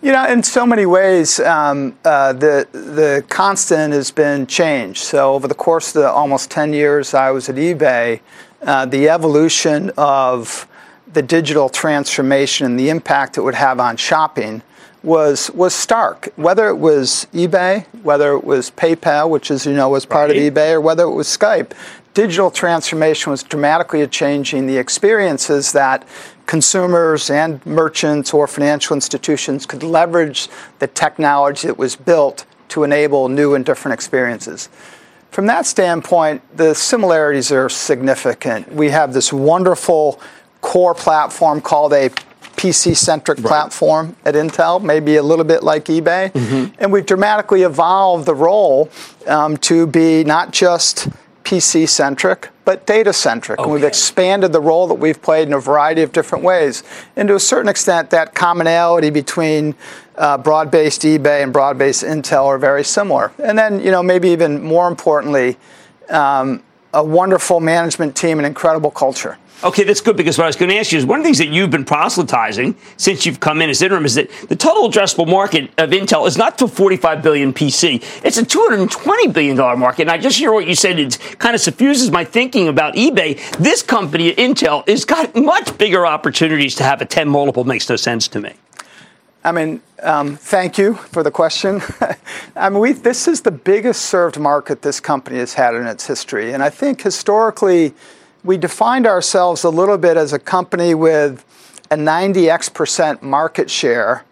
You 0.00 0.12
know, 0.12 0.26
in 0.26 0.42
so 0.42 0.66
many 0.66 0.86
ways, 0.86 1.40
um, 1.40 1.96
uh, 2.04 2.34
the 2.34 2.68
the 2.72 3.24
constant 3.28 3.94
has 3.94 4.10
been 4.10 4.46
change. 4.46 5.00
So 5.00 5.34
over 5.34 5.48
the 5.48 5.54
course 5.54 5.96
of 5.96 6.02
the 6.02 6.10
almost 6.10 6.50
10 6.50 6.74
years 6.74 7.14
I 7.14 7.30
was 7.30 7.48
at 7.48 7.56
eBay, 7.56 8.20
uh, 8.62 8.86
the 8.86 9.08
evolution 9.08 9.90
of 9.96 10.68
the 11.10 11.22
digital 11.22 11.68
transformation 11.68 12.66
and 12.66 12.78
the 12.78 12.90
impact 12.90 13.38
it 13.38 13.40
would 13.40 13.54
have 13.54 13.80
on 13.80 13.96
shopping 13.96 14.62
was 15.04 15.50
was 15.50 15.74
stark. 15.74 16.30
Whether 16.36 16.68
it 16.68 16.76
was 16.76 17.26
eBay, 17.32 17.86
whether 18.02 18.32
it 18.32 18.44
was 18.44 18.70
PayPal, 18.70 19.28
which 19.28 19.50
as 19.50 19.66
you 19.66 19.74
know 19.74 19.90
was 19.90 20.06
part 20.06 20.30
right. 20.30 20.36
of 20.36 20.54
eBay, 20.54 20.72
or 20.72 20.80
whether 20.80 21.04
it 21.04 21.10
was 21.10 21.28
Skype, 21.28 21.72
digital 22.14 22.50
transformation 22.50 23.30
was 23.30 23.42
dramatically 23.42 24.06
changing 24.06 24.66
the 24.66 24.78
experiences 24.78 25.72
that 25.72 26.06
consumers 26.46 27.30
and 27.30 27.64
merchants 27.66 28.32
or 28.32 28.46
financial 28.46 28.94
institutions 28.94 29.66
could 29.66 29.82
leverage 29.82 30.48
the 30.78 30.86
technology 30.86 31.66
that 31.66 31.78
was 31.78 31.96
built 31.96 32.46
to 32.68 32.84
enable 32.84 33.28
new 33.28 33.54
and 33.54 33.64
different 33.64 33.92
experiences. 33.92 34.68
From 35.30 35.46
that 35.46 35.66
standpoint, 35.66 36.42
the 36.56 36.74
similarities 36.74 37.50
are 37.50 37.68
significant. 37.68 38.72
We 38.72 38.90
have 38.90 39.12
this 39.12 39.32
wonderful 39.32 40.20
core 40.60 40.94
platform 40.94 41.60
called 41.60 41.92
a 41.92 42.10
PC 42.64 42.96
centric 42.96 43.38
right. 43.38 43.46
platform 43.46 44.16
at 44.24 44.34
Intel, 44.34 44.82
maybe 44.82 45.16
a 45.16 45.22
little 45.22 45.44
bit 45.44 45.62
like 45.62 45.84
eBay. 45.84 46.32
Mm-hmm. 46.32 46.74
And 46.78 46.90
we've 46.90 47.04
dramatically 47.04 47.60
evolved 47.60 48.24
the 48.24 48.34
role 48.34 48.88
um, 49.26 49.58
to 49.58 49.86
be 49.86 50.24
not 50.24 50.50
just 50.50 51.08
PC 51.44 51.86
centric, 51.86 52.48
but 52.64 52.86
data 52.86 53.12
centric. 53.12 53.58
Okay. 53.58 53.64
And 53.64 53.72
we've 53.74 53.84
expanded 53.84 54.54
the 54.54 54.62
role 54.62 54.86
that 54.86 54.94
we've 54.94 55.20
played 55.20 55.46
in 55.46 55.52
a 55.52 55.60
variety 55.60 56.00
of 56.00 56.12
different 56.12 56.42
ways. 56.42 56.82
And 57.16 57.28
to 57.28 57.34
a 57.34 57.40
certain 57.40 57.68
extent, 57.68 58.08
that 58.10 58.34
commonality 58.34 59.10
between 59.10 59.74
uh, 60.16 60.38
broad 60.38 60.70
based 60.70 61.02
eBay 61.02 61.42
and 61.42 61.52
broad 61.52 61.76
based 61.76 62.02
Intel 62.02 62.46
are 62.46 62.56
very 62.56 62.82
similar. 62.82 63.30
And 63.42 63.58
then, 63.58 63.80
you 63.80 63.90
know, 63.90 64.02
maybe 64.02 64.30
even 64.30 64.62
more 64.62 64.88
importantly, 64.88 65.58
um, 66.08 66.62
a 66.94 67.04
wonderful 67.04 67.60
management 67.60 68.16
team 68.16 68.38
and 68.38 68.46
incredible 68.46 68.90
culture. 68.90 69.36
Okay, 69.64 69.82
that's 69.82 70.02
good 70.02 70.18
because 70.18 70.36
what 70.36 70.44
I 70.44 70.48
was 70.48 70.56
going 70.56 70.68
to 70.68 70.76
ask 70.76 70.92
you 70.92 70.98
is 70.98 71.06
one 71.06 71.20
of 71.20 71.24
the 71.24 71.28
things 71.28 71.38
that 71.38 71.48
you've 71.48 71.70
been 71.70 71.86
proselytizing 71.86 72.76
since 72.98 73.24
you've 73.24 73.40
come 73.40 73.62
in 73.62 73.70
as 73.70 73.80
interim 73.80 74.04
is 74.04 74.14
that 74.16 74.30
the 74.50 74.56
total 74.56 74.90
addressable 74.90 75.26
market 75.26 75.70
of 75.78 75.88
Intel 75.88 76.26
is 76.28 76.36
not 76.36 76.58
to 76.58 76.68
45 76.68 77.22
billion 77.22 77.54
PC. 77.54 78.04
It's 78.22 78.36
a 78.36 78.44
220 78.44 79.28
billion 79.28 79.56
dollar 79.56 79.78
market. 79.78 80.02
And 80.02 80.10
I 80.10 80.18
just 80.18 80.38
hear 80.38 80.52
what 80.52 80.66
you 80.66 80.74
said. 80.74 80.98
It 80.98 81.18
kind 81.38 81.54
of 81.54 81.62
suffuses 81.62 82.10
my 82.10 82.26
thinking 82.26 82.68
about 82.68 82.92
eBay. 82.92 83.40
This 83.56 83.82
company, 83.82 84.34
Intel, 84.34 84.86
has 84.86 85.06
got 85.06 85.34
much 85.34 85.78
bigger 85.78 86.06
opportunities 86.06 86.74
to 86.74 86.84
have 86.84 87.00
a 87.00 87.06
10 87.06 87.26
multiple. 87.26 87.64
Makes 87.64 87.88
no 87.88 87.96
sense 87.96 88.28
to 88.28 88.40
me. 88.40 88.52
I 89.44 89.52
mean, 89.52 89.80
um, 90.02 90.36
thank 90.36 90.76
you 90.76 90.94
for 90.94 91.22
the 91.22 91.30
question. 91.30 91.80
I 92.56 92.68
mean, 92.68 93.00
this 93.00 93.26
is 93.26 93.40
the 93.40 93.50
biggest 93.50 94.02
served 94.02 94.38
market 94.38 94.82
this 94.82 95.00
company 95.00 95.38
has 95.38 95.54
had 95.54 95.74
in 95.74 95.86
its 95.86 96.06
history. 96.06 96.52
And 96.52 96.62
I 96.62 96.68
think 96.68 97.00
historically, 97.00 97.94
we 98.44 98.58
defined 98.58 99.06
ourselves 99.06 99.64
a 99.64 99.70
little 99.70 99.96
bit 99.96 100.16
as 100.16 100.32
a 100.32 100.38
company 100.38 100.94
with 100.94 101.44
a 101.90 101.96
90x 101.96 102.72
percent 102.72 103.22
market 103.22 103.70
share 103.70 104.24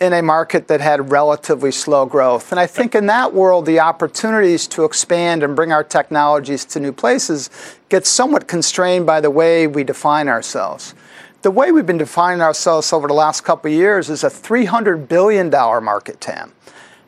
in 0.00 0.14
a 0.14 0.22
market 0.22 0.68
that 0.68 0.80
had 0.80 1.10
relatively 1.10 1.70
slow 1.70 2.06
growth. 2.06 2.52
And 2.52 2.60
I 2.60 2.66
think 2.66 2.94
in 2.94 3.06
that 3.06 3.34
world, 3.34 3.66
the 3.66 3.80
opportunities 3.80 4.66
to 4.68 4.84
expand 4.84 5.42
and 5.42 5.54
bring 5.54 5.72
our 5.72 5.84
technologies 5.84 6.64
to 6.66 6.80
new 6.80 6.92
places 6.92 7.50
get 7.90 8.06
somewhat 8.06 8.48
constrained 8.48 9.04
by 9.04 9.20
the 9.20 9.30
way 9.30 9.66
we 9.66 9.84
define 9.84 10.28
ourselves. 10.28 10.94
The 11.42 11.50
way 11.50 11.72
we've 11.72 11.86
been 11.86 11.98
defining 11.98 12.40
ourselves 12.40 12.92
over 12.92 13.08
the 13.08 13.14
last 13.14 13.42
couple 13.42 13.70
of 13.70 13.76
years 13.76 14.08
is 14.08 14.24
a 14.24 14.28
$300 14.28 15.08
billion 15.08 15.50
market 15.50 16.20
TAM. 16.20 16.52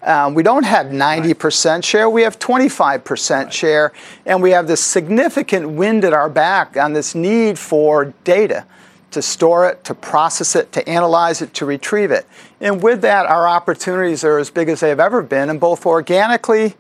Um, 0.03 0.35
we 0.35 0.43
don't 0.43 0.65
have 0.65 0.87
90% 0.87 1.85
share, 1.85 2.11
we 2.11 2.23
have 2.23 2.39
25% 2.39 3.31
right. 3.31 3.55
share, 3.55 3.93
and 4.27 4.43
we 4.43 4.51
have 4.51 4.67
this 4.67 4.83
significant 4.83 5.71
wind 5.71 6.05
at 6.05 6.13
our 6.13 6.29
back 6.29 6.77
on 6.77 6.93
this 6.93 7.15
need 7.15 7.57
for 7.59 8.07
data 8.25 8.67
to 9.13 9.23
store 9.23 9.69
it, 9.69 9.85
to 9.85 9.95
process 9.95 10.57
it, 10.57 10.73
to 10.73 10.89
analyze 10.89 11.41
it, 11.41 11.55
to 11.55 11.67
retrieve 11.67 12.11
it. 12.11 12.27
And 12.61 12.83
with 12.83 13.03
that, 13.03 13.27
our 13.27 13.47
opportunities 13.47 14.25
are 14.25 14.39
as 14.39 14.51
big 14.51 14.69
as 14.69 14.81
they've 14.81 14.99
ever 14.99 15.23
been, 15.23 15.49
and 15.49 15.61
both 15.61 15.87
organically 15.87 16.75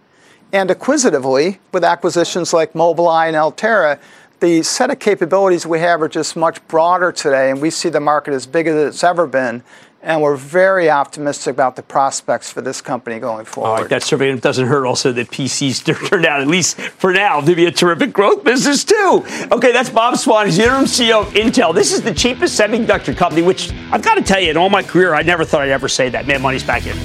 and 0.52 0.70
acquisitively, 0.70 1.61
with 1.72 1.85
acquisitions 1.85 2.52
like 2.52 2.72
Mobileye 2.72 3.28
and 3.28 3.37
Altera, 3.37 4.00
the 4.40 4.62
set 4.64 4.90
of 4.90 4.98
capabilities 4.98 5.64
we 5.64 5.78
have 5.78 6.02
are 6.02 6.08
just 6.08 6.35
much 6.35 6.66
broader 6.66 7.12
today, 7.12 7.50
and 7.50 7.62
we 7.62 7.70
see 7.70 7.88
the 7.88 8.00
market 8.00 8.35
as 8.35 8.46
big 8.46 8.66
as 8.66 8.74
it's 8.74 9.04
ever 9.04 9.26
been 9.26 9.62
and 10.03 10.21
we're 10.21 10.37
very 10.37 10.91
optimistic 10.91 11.55
about 11.55 11.77
the 11.77 11.83
prospects 11.83 12.51
for 12.51 12.61
this 12.61 12.81
company 12.81 13.21
going 13.21 13.45
forward. 13.45 13.69
All 13.69 13.77
right, 13.77 13.88
that 13.88 14.03
survey 14.03 14.35
doesn't 14.37 14.67
hurt 14.67 14.85
also 14.85 15.12
that 15.12 15.31
PCs 15.31 16.09
turned 16.11 16.27
out, 16.27 16.41
at 16.41 16.49
least 16.49 16.77
for 16.77 17.12
now, 17.12 17.41
to 17.41 17.55
be 17.55 17.67
a 17.67 17.71
terrific 17.71 18.12
growth 18.12 18.43
business 18.43 18.85
too. 18.85 19.25
Okay, 19.53 19.73
that's 19.73 19.91
Bob 19.91 20.17
Swan, 20.17 20.47
he's 20.47 20.57
the 20.57 20.65
interim 20.65 20.85
CEO 20.85 21.23
of 21.23 21.29
Intel. 21.35 21.73
This 21.73 21.93
is 21.93 22.03
the 22.03 22.12
cheapest 22.12 22.59
semiconductor 22.59 23.17
company, 23.17 23.43
which 23.43 23.73
I've 23.93 24.03
got 24.03 24.17
to 24.17 24.23
tell 24.23 24.41
you, 24.41 24.51
in 24.51 24.57
all 24.57 24.71
my 24.71 24.83
career, 24.83 25.15
I 25.15 25.23
never 25.23 25.45
thought 25.45 25.62
I'd 25.62 25.71
ever 25.71 25.88
say 25.88 26.09
that. 26.09 26.27
Man, 26.27 26.43
money's 26.43 26.65
back 26.65 26.85
in. 26.87 26.97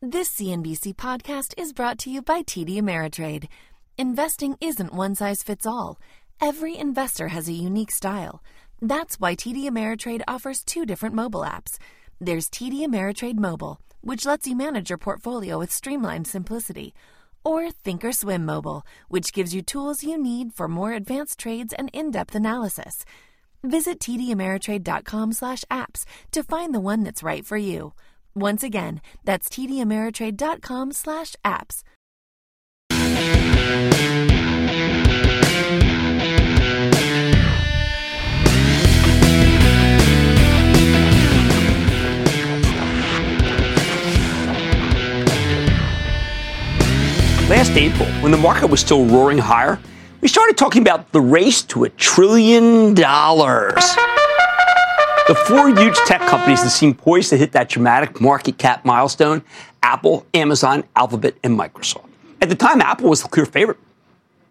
This 0.00 0.30
CNBC 0.30 0.94
podcast 0.96 1.54
is 1.56 1.72
brought 1.72 1.98
to 1.98 2.10
you 2.10 2.22
by 2.22 2.42
TD 2.42 2.78
Ameritrade. 2.78 3.46
Investing 3.96 4.56
isn't 4.60 4.92
one 4.92 5.14
size 5.14 5.42
fits 5.42 5.66
all. 5.66 6.00
Every 6.40 6.76
investor 6.76 7.28
has 7.28 7.48
a 7.48 7.52
unique 7.52 7.90
style. 7.90 8.42
That's 8.80 9.18
why 9.18 9.34
TD 9.34 9.64
Ameritrade 9.64 10.22
offers 10.28 10.62
two 10.62 10.86
different 10.86 11.14
mobile 11.14 11.40
apps. 11.40 11.78
There's 12.20 12.48
TD 12.48 12.86
Ameritrade 12.86 13.38
Mobile, 13.38 13.80
which 14.02 14.24
lets 14.24 14.46
you 14.46 14.56
manage 14.56 14.90
your 14.90 14.98
portfolio 14.98 15.58
with 15.58 15.72
streamlined 15.72 16.28
simplicity, 16.28 16.94
or 17.44 17.70
Thinkorswim 17.70 18.42
Mobile, 18.42 18.84
which 19.08 19.32
gives 19.32 19.54
you 19.54 19.62
tools 19.62 20.04
you 20.04 20.16
need 20.16 20.52
for 20.52 20.68
more 20.68 20.92
advanced 20.92 21.38
trades 21.38 21.72
and 21.72 21.90
in-depth 21.92 22.34
analysis. 22.34 23.04
Visit 23.64 23.98
tdameritrade.com/apps 23.98 26.04
to 26.30 26.44
find 26.44 26.74
the 26.74 26.80
one 26.80 27.02
that's 27.02 27.24
right 27.24 27.44
for 27.44 27.56
you. 27.56 27.94
Once 28.34 28.62
again, 28.62 29.00
that's 29.24 29.48
tdameritrade.com/apps. 29.48 31.82
April, 47.78 48.08
when 48.22 48.32
the 48.32 48.38
market 48.38 48.66
was 48.66 48.80
still 48.80 49.06
roaring 49.06 49.38
higher, 49.38 49.78
we 50.20 50.26
started 50.26 50.56
talking 50.58 50.82
about 50.82 51.12
the 51.12 51.20
race 51.20 51.62
to 51.62 51.84
a 51.84 51.88
trillion 51.90 52.92
dollars. 52.92 53.74
The 55.28 55.36
four 55.46 55.68
huge 55.68 55.96
tech 55.98 56.20
companies 56.22 56.60
that 56.64 56.70
seem 56.70 56.92
poised 56.92 57.30
to 57.30 57.36
hit 57.36 57.52
that 57.52 57.68
dramatic 57.68 58.20
market 58.20 58.58
cap 58.58 58.84
milestone 58.84 59.44
Apple, 59.80 60.26
Amazon, 60.34 60.82
Alphabet, 60.96 61.36
and 61.44 61.56
Microsoft. 61.56 62.08
At 62.42 62.48
the 62.48 62.56
time, 62.56 62.80
Apple 62.80 63.10
was 63.10 63.22
the 63.22 63.28
clear 63.28 63.46
favorite. 63.46 63.78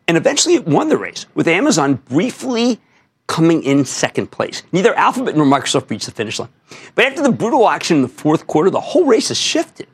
And 0.07 0.15
eventually 0.15 0.55
it 0.55 0.65
won 0.65 0.87
the 0.87 0.97
race, 0.97 1.25
with 1.35 1.49
Amazon 1.49 1.95
briefly 1.95 2.79
coming 3.27 3.61
in 3.61 3.83
second 3.83 4.31
place. 4.31 4.63
Neither 4.71 4.95
Alphabet 4.95 5.35
nor 5.35 5.45
Microsoft 5.45 5.89
reached 5.89 6.05
the 6.05 6.13
finish 6.13 6.39
line. 6.39 6.47
But 6.95 7.03
after 7.03 7.21
the 7.21 7.33
brutal 7.33 7.67
action 7.67 7.97
in 7.97 8.03
the 8.03 8.07
fourth 8.07 8.47
quarter, 8.47 8.69
the 8.69 8.79
whole 8.79 9.03
race 9.03 9.27
has 9.27 9.37
shifted. 9.37 9.87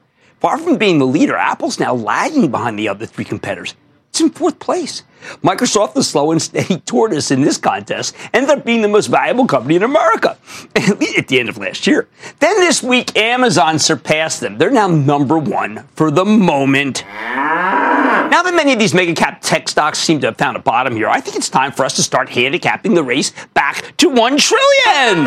Far 0.44 0.58
from 0.58 0.76
being 0.76 0.98
the 0.98 1.08
leader, 1.08 1.38
Apple's 1.38 1.80
now 1.80 1.94
lagging 1.94 2.52
behind 2.52 2.78
the 2.78 2.90
other 2.90 3.06
three 3.06 3.24
competitors. 3.24 3.76
It's 4.10 4.20
in 4.20 4.30
fourth 4.30 4.60
place. 4.60 5.04
Microsoft, 5.42 5.94
the 5.94 6.04
slow 6.04 6.34
and 6.34 6.42
steady 6.42 6.80
tortoise 6.82 7.32
in 7.32 7.40
this 7.40 7.58
contest, 7.58 8.14
ended 8.34 8.50
up 8.50 8.66
being 8.66 8.82
the 8.82 8.90
most 8.90 9.08
valuable 9.08 9.48
company 9.48 9.78
in 9.78 9.84
America 9.84 10.38
at 10.76 11.30
the 11.30 11.40
end 11.40 11.48
of 11.48 11.58
last 11.58 11.88
year. 11.88 12.10
Then 12.40 12.58
this 12.58 12.84
week, 12.84 13.16
Amazon 13.16 13.80
surpassed 13.80 14.42
them. 14.42 14.58
They're 14.58 14.70
now 14.70 14.90
number 14.90 15.38
one 15.38 15.88
for 15.96 16.12
the 16.12 16.26
moment. 16.26 17.06
Now 17.06 18.44
that 18.44 18.54
many 18.54 18.74
of 18.74 18.80
these 18.80 18.94
mega 18.94 19.16
cap 19.16 19.40
tech 19.42 19.70
stocks 19.70 19.98
seem 19.98 20.20
to 20.20 20.28
have 20.28 20.38
found 20.38 20.58
a 20.58 20.60
bottom 20.60 20.94
here, 20.94 21.08
I 21.08 21.22
think 21.22 21.38
it's 21.38 21.48
time 21.48 21.72
for 21.72 21.86
us 21.86 21.96
to 21.96 22.04
start 22.04 22.28
handicapping 22.28 22.96
the 22.96 23.04
race 23.04 23.32
back 23.54 23.96
to 23.96 24.10
one 24.10 24.38
trillion. 24.38 25.24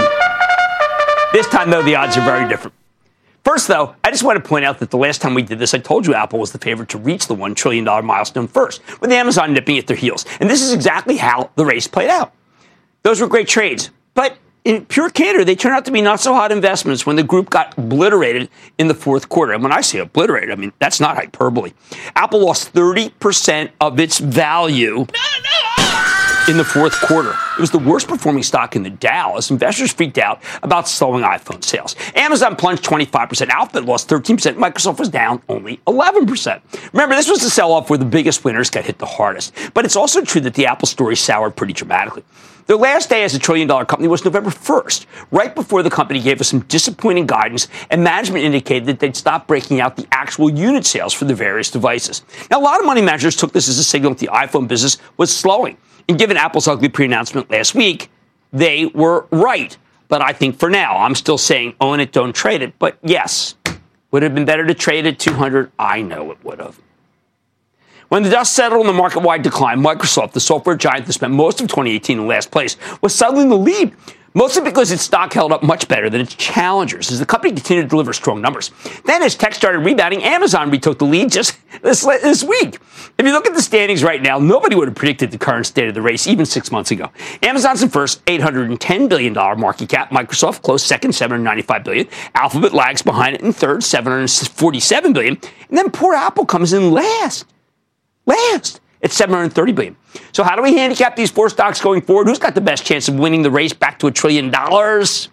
This 1.33 1.49
time, 1.49 1.71
though, 1.71 1.83
the 1.83 1.97
odds 1.97 2.19
are 2.19 2.25
very 2.25 2.47
different. 2.51 2.76
First, 3.47 3.69
though, 3.69 3.95
I 4.03 4.11
just 4.11 4.25
want 4.25 4.43
to 4.43 4.49
point 4.49 4.65
out 4.65 4.81
that 4.81 4.91
the 4.91 4.97
last 4.97 5.23
time 5.23 5.33
we 5.33 5.41
did 5.41 5.61
this, 5.61 5.73
I 5.73 5.79
told 5.79 6.05
you 6.05 6.15
Apple 6.15 6.41
was 6.41 6.51
the 6.51 6.59
favorite 6.59 6.89
to 6.89 6.99
reach 6.99 7.29
the 7.29 7.37
$1 7.37 7.55
trillion 7.55 7.85
milestone 8.05 8.49
first, 8.49 8.83
with 9.01 9.13
Amazon 9.13 9.53
nipping 9.53 9.79
at 9.79 9.87
their 9.87 9.97
heels. 9.97 10.27
And 10.41 10.51
this 10.51 10.61
is 10.61 10.73
exactly 10.73 11.17
how 11.17 11.51
the 11.55 11.65
race 11.65 11.87
played 11.87 12.11
out. 12.11 12.33
Those 13.05 13.21
were 13.21 13.29
great 13.29 13.47
trades. 13.47 13.91
But 14.15 14.37
in 14.65 14.85
pure 14.87 15.11
candor, 15.11 15.45
they 15.45 15.55
turned 15.55 15.77
out 15.77 15.85
to 15.85 15.93
be 15.93 16.03
not 16.03 16.19
so 16.19 16.35
hot 16.35 16.51
investments 16.51 17.07
when 17.07 17.15
the 17.15 17.23
group 17.23 17.49
got 17.49 17.79
obliterated 17.79 18.51
in 18.79 18.89
the 18.89 18.95
fourth 18.95 19.29
quarter. 19.29 19.53
And 19.53 19.63
when 19.63 19.71
I 19.71 19.81
say 19.81 20.01
obliterated, 20.01 20.51
I 20.51 20.57
mean, 20.57 20.73
that's 20.81 20.99
not 20.99 21.15
hyperbole. 21.15 21.73
Apple 22.17 22.45
lost 22.45 22.75
30% 22.75 23.71
of 23.81 24.01
its 24.01 24.19
value. 24.19 24.97
No, 24.97 25.05
no 25.05 25.66
in 26.49 26.57
the 26.57 26.65
fourth 26.65 27.01
quarter. 27.01 27.31
It 27.31 27.61
was 27.61 27.71
the 27.71 27.79
worst 27.79 28.07
performing 28.07 28.43
stock 28.43 28.77
in 28.77 28.83
the 28.83 28.91
Dow 28.91 29.37
as 29.37 29.51
investors 29.51 29.93
freaked 29.93 30.19
out 30.19 30.43
about 30.63 30.89
slowing 30.89 31.25
iPhone 31.25 31.65
sales. 31.65 31.97
Amazon 32.15 32.55
plunged 32.55 32.85
25%, 32.85 33.49
Alphabet 33.49 33.85
lost 33.85 34.09
13%, 34.09 34.55
Microsoft 34.55 34.99
was 34.99 35.09
down 35.09 35.43
only 35.49 35.79
11%. 35.87 36.93
Remember, 36.93 37.17
this 37.17 37.29
was 37.29 37.41
the 37.41 37.51
sell 37.51 37.73
off 37.73 37.91
where 37.91 37.99
the 37.99 38.05
biggest 38.05 38.45
winners 38.45 38.71
got 38.71 38.85
hit 38.85 38.99
the 38.99 39.07
hardest. 39.07 39.53
But 39.75 39.85
it's 39.85 39.97
also 39.97 40.23
true 40.23 40.41
that 40.43 40.55
the 40.55 40.67
Apple 40.67 40.87
story 40.87 41.17
soured 41.17 41.57
pretty 41.57 41.73
dramatically. 41.73 42.23
Their 42.67 42.77
last 42.77 43.09
day 43.09 43.23
as 43.23 43.33
a 43.35 43.39
trillion 43.39 43.69
dollar 43.69 43.85
company 43.85 44.09
was 44.09 44.25
November 44.25 44.51
1st, 44.51 45.07
right 45.31 45.55
before 45.55 45.85
the 45.85 45.91
company 45.91 46.21
gave 46.21 46.41
us 46.41 46.49
some 46.49 46.61
disappointing 46.61 47.27
guidance 47.27 47.69
and 47.91 48.03
management 48.03 48.45
indicated 48.45 48.87
that 48.87 48.99
they'd 48.99 49.15
stop 49.15 49.47
breaking 49.47 49.81
out 49.81 49.97
the 49.97 50.07
actual 50.11 50.51
unit 50.51 50.85
sales 50.85 51.13
for 51.13 51.27
the 51.27 51.35
various 51.35 51.71
devices. 51.71 52.23
Now, 52.51 52.59
a 52.59 52.63
lot 52.63 52.81
of 52.81 52.87
money 52.87 53.03
managers 53.03 53.37
took 53.37 53.53
this 53.53 53.69
as 53.69 53.79
a 53.79 53.85
signal 53.85 54.15
that 54.15 54.19
the 54.19 54.29
iPhone 54.29 54.67
business 54.67 54.99
was 55.17 55.35
slowing. 55.35 55.77
And 56.09 56.19
given 56.19 56.37
Apple's 56.37 56.69
ugly 56.69 56.89
pre 56.89 57.07
announcement 57.07 57.51
last 57.51 57.75
week, 57.75 58.11
they 58.53 58.87
were 58.87 59.27
right. 59.31 59.77
But 60.09 60.23
I 60.23 60.33
think 60.33 60.59
for 60.59 60.71
now, 60.71 60.99
I'm 60.99 61.15
still 61.15 61.39
saying 61.39 61.75
own 61.81 62.01
it, 62.01 62.13
don't 62.13 62.35
trade 62.35 62.63
it. 62.63 62.79
But 62.79 62.99
yes, 63.03 63.57
would 64.11 64.23
it 64.23 64.27
have 64.27 64.35
been 64.35 64.45
better 64.45 64.67
to 64.67 64.75
trade 64.75 65.07
at 65.07 65.19
200? 65.19 65.73
I 65.79 66.03
know 66.03 66.31
it 66.31 66.39
would 66.45 66.61
have. 66.61 66.81
When 68.09 68.23
the 68.23 68.31
dust 68.31 68.53
settled 68.55 68.83
on 68.83 68.87
the 68.87 68.93
market 68.93 69.21
wide 69.21 69.43
decline, 69.43 69.83
Microsoft, 69.83 70.33
the 70.33 70.41
software 70.41 70.77
giant 70.77 71.07
that 71.07 71.13
spent 71.13 71.33
most 71.33 71.61
of 71.61 71.67
2018 71.67 72.21
in 72.21 72.27
last 72.29 72.53
place, 72.53 72.77
was 73.01 73.13
suddenly 73.13 73.43
in 73.43 73.49
the 73.49 73.59
lead 73.59 73.95
mostly 74.37 74.63
because 74.63 74.93
its 74.93 75.03
stock 75.03 75.33
held 75.33 75.51
up 75.51 75.63
much 75.63 75.89
better 75.89 76.11
than 76.11 76.21
its 76.21 76.35
challengers 76.35 77.11
as 77.11 77.19
the 77.19 77.27
company 77.27 77.55
continued 77.55 77.85
to 77.85 77.89
deliver 77.89 78.13
strong 78.13 78.43
numbers. 78.43 78.71
Then, 79.07 79.23
as 79.23 79.35
tech 79.35 79.55
started 79.55 79.79
rebounding, 79.79 80.23
Amazon 80.23 80.71
retook 80.71 80.99
the 80.99 81.07
lead 81.07 81.33
just 81.33 81.57
this, 81.83 82.05
this 82.05 82.45
week. 82.45 82.79
If 83.19 83.25
you 83.25 83.33
look 83.33 83.47
at 83.47 83.55
the 83.55 83.63
standings 83.63 84.05
right 84.05 84.21
now, 84.21 84.39
nobody 84.39 84.77
would 84.77 84.89
have 84.89 84.95
predicted 84.95 85.31
the 85.31 85.39
current 85.39 85.67
state 85.67 85.89
of 85.89 85.95
the 85.95 86.03
race 86.03 86.27
even 86.27 86.45
six 86.45 86.71
months 86.71 86.91
ago. 86.91 87.11
Amazon's 87.43 87.83
in 87.83 87.89
first, 87.89 88.23
$810 88.27 89.09
billion 89.09 89.33
market 89.33 89.89
cap. 89.89 90.11
Microsoft 90.11 90.61
close 90.61 90.85
second, 90.85 91.15
795 91.15 91.83
billion. 91.83 92.07
Alphabet 92.35 92.75
lags 92.75 93.01
behind 93.01 93.37
it 93.37 93.41
in 93.41 93.55
third, 93.55 93.83
747 93.83 95.15
billion. 95.15 95.39
And 95.71 95.79
then 95.79 95.91
poor 95.91 96.15
Apple 96.15 96.45
comes 96.45 96.75
in 96.75 96.93
last. 96.93 97.47
Last. 98.27 98.81
It's 99.07 99.15
730 99.15 99.73
billion. 99.73 99.97
So 100.33 100.43
how 100.43 100.57
do 100.57 100.63
we 100.63 100.75
handicap 100.77 101.15
these 101.15 101.31
four 101.31 101.49
stocks 101.49 101.81
going 101.81 102.03
forward? 102.03 102.27
Who's 102.27 102.41
got 102.41 102.57
the 102.57 102.61
best 102.61 102.85
chance 102.85 103.07
of 103.07 103.15
winning 103.15 103.43
the 103.43 103.53
race 103.53 103.73
back 103.73 104.01
to 104.01 104.09
a 104.09 104.11
trillion 104.11 104.51
dollars? 104.51 105.29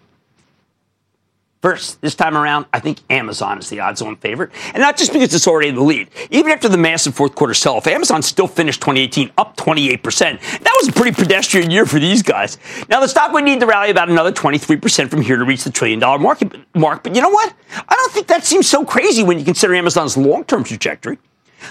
First, 1.63 1.99
this 2.01 2.13
time 2.13 2.37
around, 2.37 2.67
I 2.71 2.79
think 2.79 2.99
Amazon 3.09 3.57
is 3.57 3.69
the 3.69 3.79
odds-on 3.79 4.17
favorite, 4.17 4.51
and 4.75 4.77
not 4.77 4.95
just 4.95 5.11
because 5.11 5.33
it's 5.33 5.47
already 5.47 5.69
in 5.69 5.75
the 5.75 5.81
lead. 5.81 6.09
Even 6.29 6.51
after 6.51 6.69
the 6.69 6.77
massive 6.77 7.15
fourth 7.15 7.33
quarter 7.33 7.55
sell-off, 7.55 7.87
Amazon 7.87 8.21
still 8.21 8.45
finished 8.45 8.79
2018 8.81 9.31
up 9.39 9.55
28 9.55 10.03
percent. 10.03 10.41
That 10.41 10.77
was 10.79 10.89
a 10.89 10.91
pretty 10.91 11.15
pedestrian 11.19 11.71
year 11.71 11.87
for 11.87 11.97
these 11.97 12.21
guys. 12.21 12.59
Now 12.89 12.99
the 12.99 13.07
stock 13.07 13.33
would 13.33 13.43
need 13.43 13.59
to 13.61 13.65
rally 13.65 13.89
about 13.89 14.07
another 14.07 14.31
23 14.31 14.77
percent 14.77 15.09
from 15.09 15.23
here 15.23 15.37
to 15.37 15.45
reach 15.45 15.63
the 15.63 15.71
trillion-dollar 15.71 16.19
market 16.19 16.53
mark. 16.75 17.01
But 17.01 17.15
you 17.15 17.23
know 17.23 17.29
what? 17.29 17.51
I 17.75 17.95
don't 17.95 18.11
think 18.11 18.27
that 18.27 18.43
seems 18.43 18.69
so 18.69 18.85
crazy 18.85 19.23
when 19.23 19.39
you 19.39 19.45
consider 19.45 19.73
Amazon's 19.73 20.15
long-term 20.15 20.63
trajectory. 20.63 21.17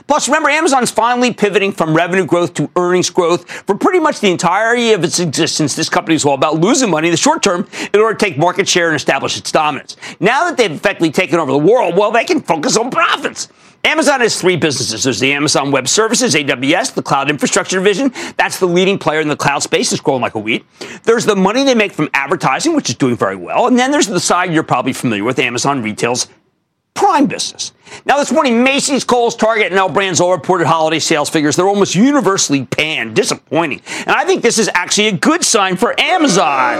Plus, 0.06 0.28
remember, 0.28 0.48
Amazon's 0.48 0.90
finally 0.90 1.32
pivoting 1.32 1.72
from 1.72 1.94
revenue 1.94 2.24
growth 2.24 2.54
to 2.54 2.70
earnings 2.76 3.10
growth. 3.10 3.50
For 3.50 3.74
pretty 3.74 4.00
much 4.00 4.20
the 4.20 4.30
entirety 4.30 4.92
of 4.92 5.04
its 5.04 5.18
existence, 5.18 5.74
this 5.74 5.88
company 5.88 6.14
is 6.14 6.24
all 6.24 6.34
about 6.34 6.60
losing 6.60 6.90
money 6.90 7.08
in 7.08 7.12
the 7.12 7.18
short 7.18 7.42
term 7.42 7.68
in 7.92 8.00
order 8.00 8.16
to 8.16 8.24
take 8.24 8.38
market 8.38 8.68
share 8.68 8.88
and 8.88 8.96
establish 8.96 9.36
its 9.38 9.52
dominance. 9.52 9.96
Now 10.20 10.44
that 10.44 10.56
they've 10.56 10.70
effectively 10.70 11.10
taken 11.10 11.38
over 11.38 11.52
the 11.52 11.58
world, 11.58 11.96
well, 11.96 12.10
they 12.10 12.24
can 12.24 12.40
focus 12.40 12.76
on 12.76 12.90
profits. 12.90 13.48
Amazon 13.84 14.20
has 14.20 14.40
three 14.40 14.54
businesses. 14.54 15.02
There's 15.02 15.18
the 15.18 15.32
Amazon 15.32 15.72
Web 15.72 15.88
Services, 15.88 16.36
AWS, 16.36 16.94
the 16.94 17.02
cloud 17.02 17.28
infrastructure 17.28 17.78
division. 17.78 18.12
That's 18.36 18.60
the 18.60 18.66
leading 18.66 18.96
player 18.96 19.20
in 19.20 19.26
the 19.26 19.36
cloud 19.36 19.64
space. 19.64 19.90
It's 19.90 20.00
growing 20.00 20.22
like 20.22 20.36
a 20.36 20.38
weed. 20.38 20.64
There's 21.02 21.24
the 21.24 21.34
money 21.34 21.64
they 21.64 21.74
make 21.74 21.90
from 21.90 22.08
advertising, 22.14 22.76
which 22.76 22.88
is 22.90 22.94
doing 22.94 23.16
very 23.16 23.34
well. 23.34 23.66
And 23.66 23.76
then 23.76 23.90
there's 23.90 24.06
the 24.06 24.20
side 24.20 24.52
you're 24.52 24.62
probably 24.62 24.92
familiar 24.92 25.24
with, 25.24 25.40
Amazon 25.40 25.82
Retail's 25.82 26.28
prime 26.94 27.26
business. 27.26 27.72
Now, 28.04 28.18
this 28.18 28.32
morning, 28.32 28.62
Macy's, 28.62 29.04
Kohl's, 29.04 29.36
Target, 29.36 29.66
and 29.66 29.74
L 29.74 29.88
Brands 29.88 30.20
all 30.20 30.32
reported 30.32 30.66
holiday 30.66 30.98
sales 30.98 31.28
figures. 31.28 31.56
They're 31.56 31.68
almost 31.68 31.94
universally 31.94 32.64
panned, 32.64 33.16
disappointing. 33.16 33.82
And 34.00 34.10
I 34.10 34.24
think 34.24 34.42
this 34.42 34.58
is 34.58 34.70
actually 34.74 35.08
a 35.08 35.12
good 35.12 35.44
sign 35.44 35.76
for 35.76 35.98
Amazon. 36.00 36.76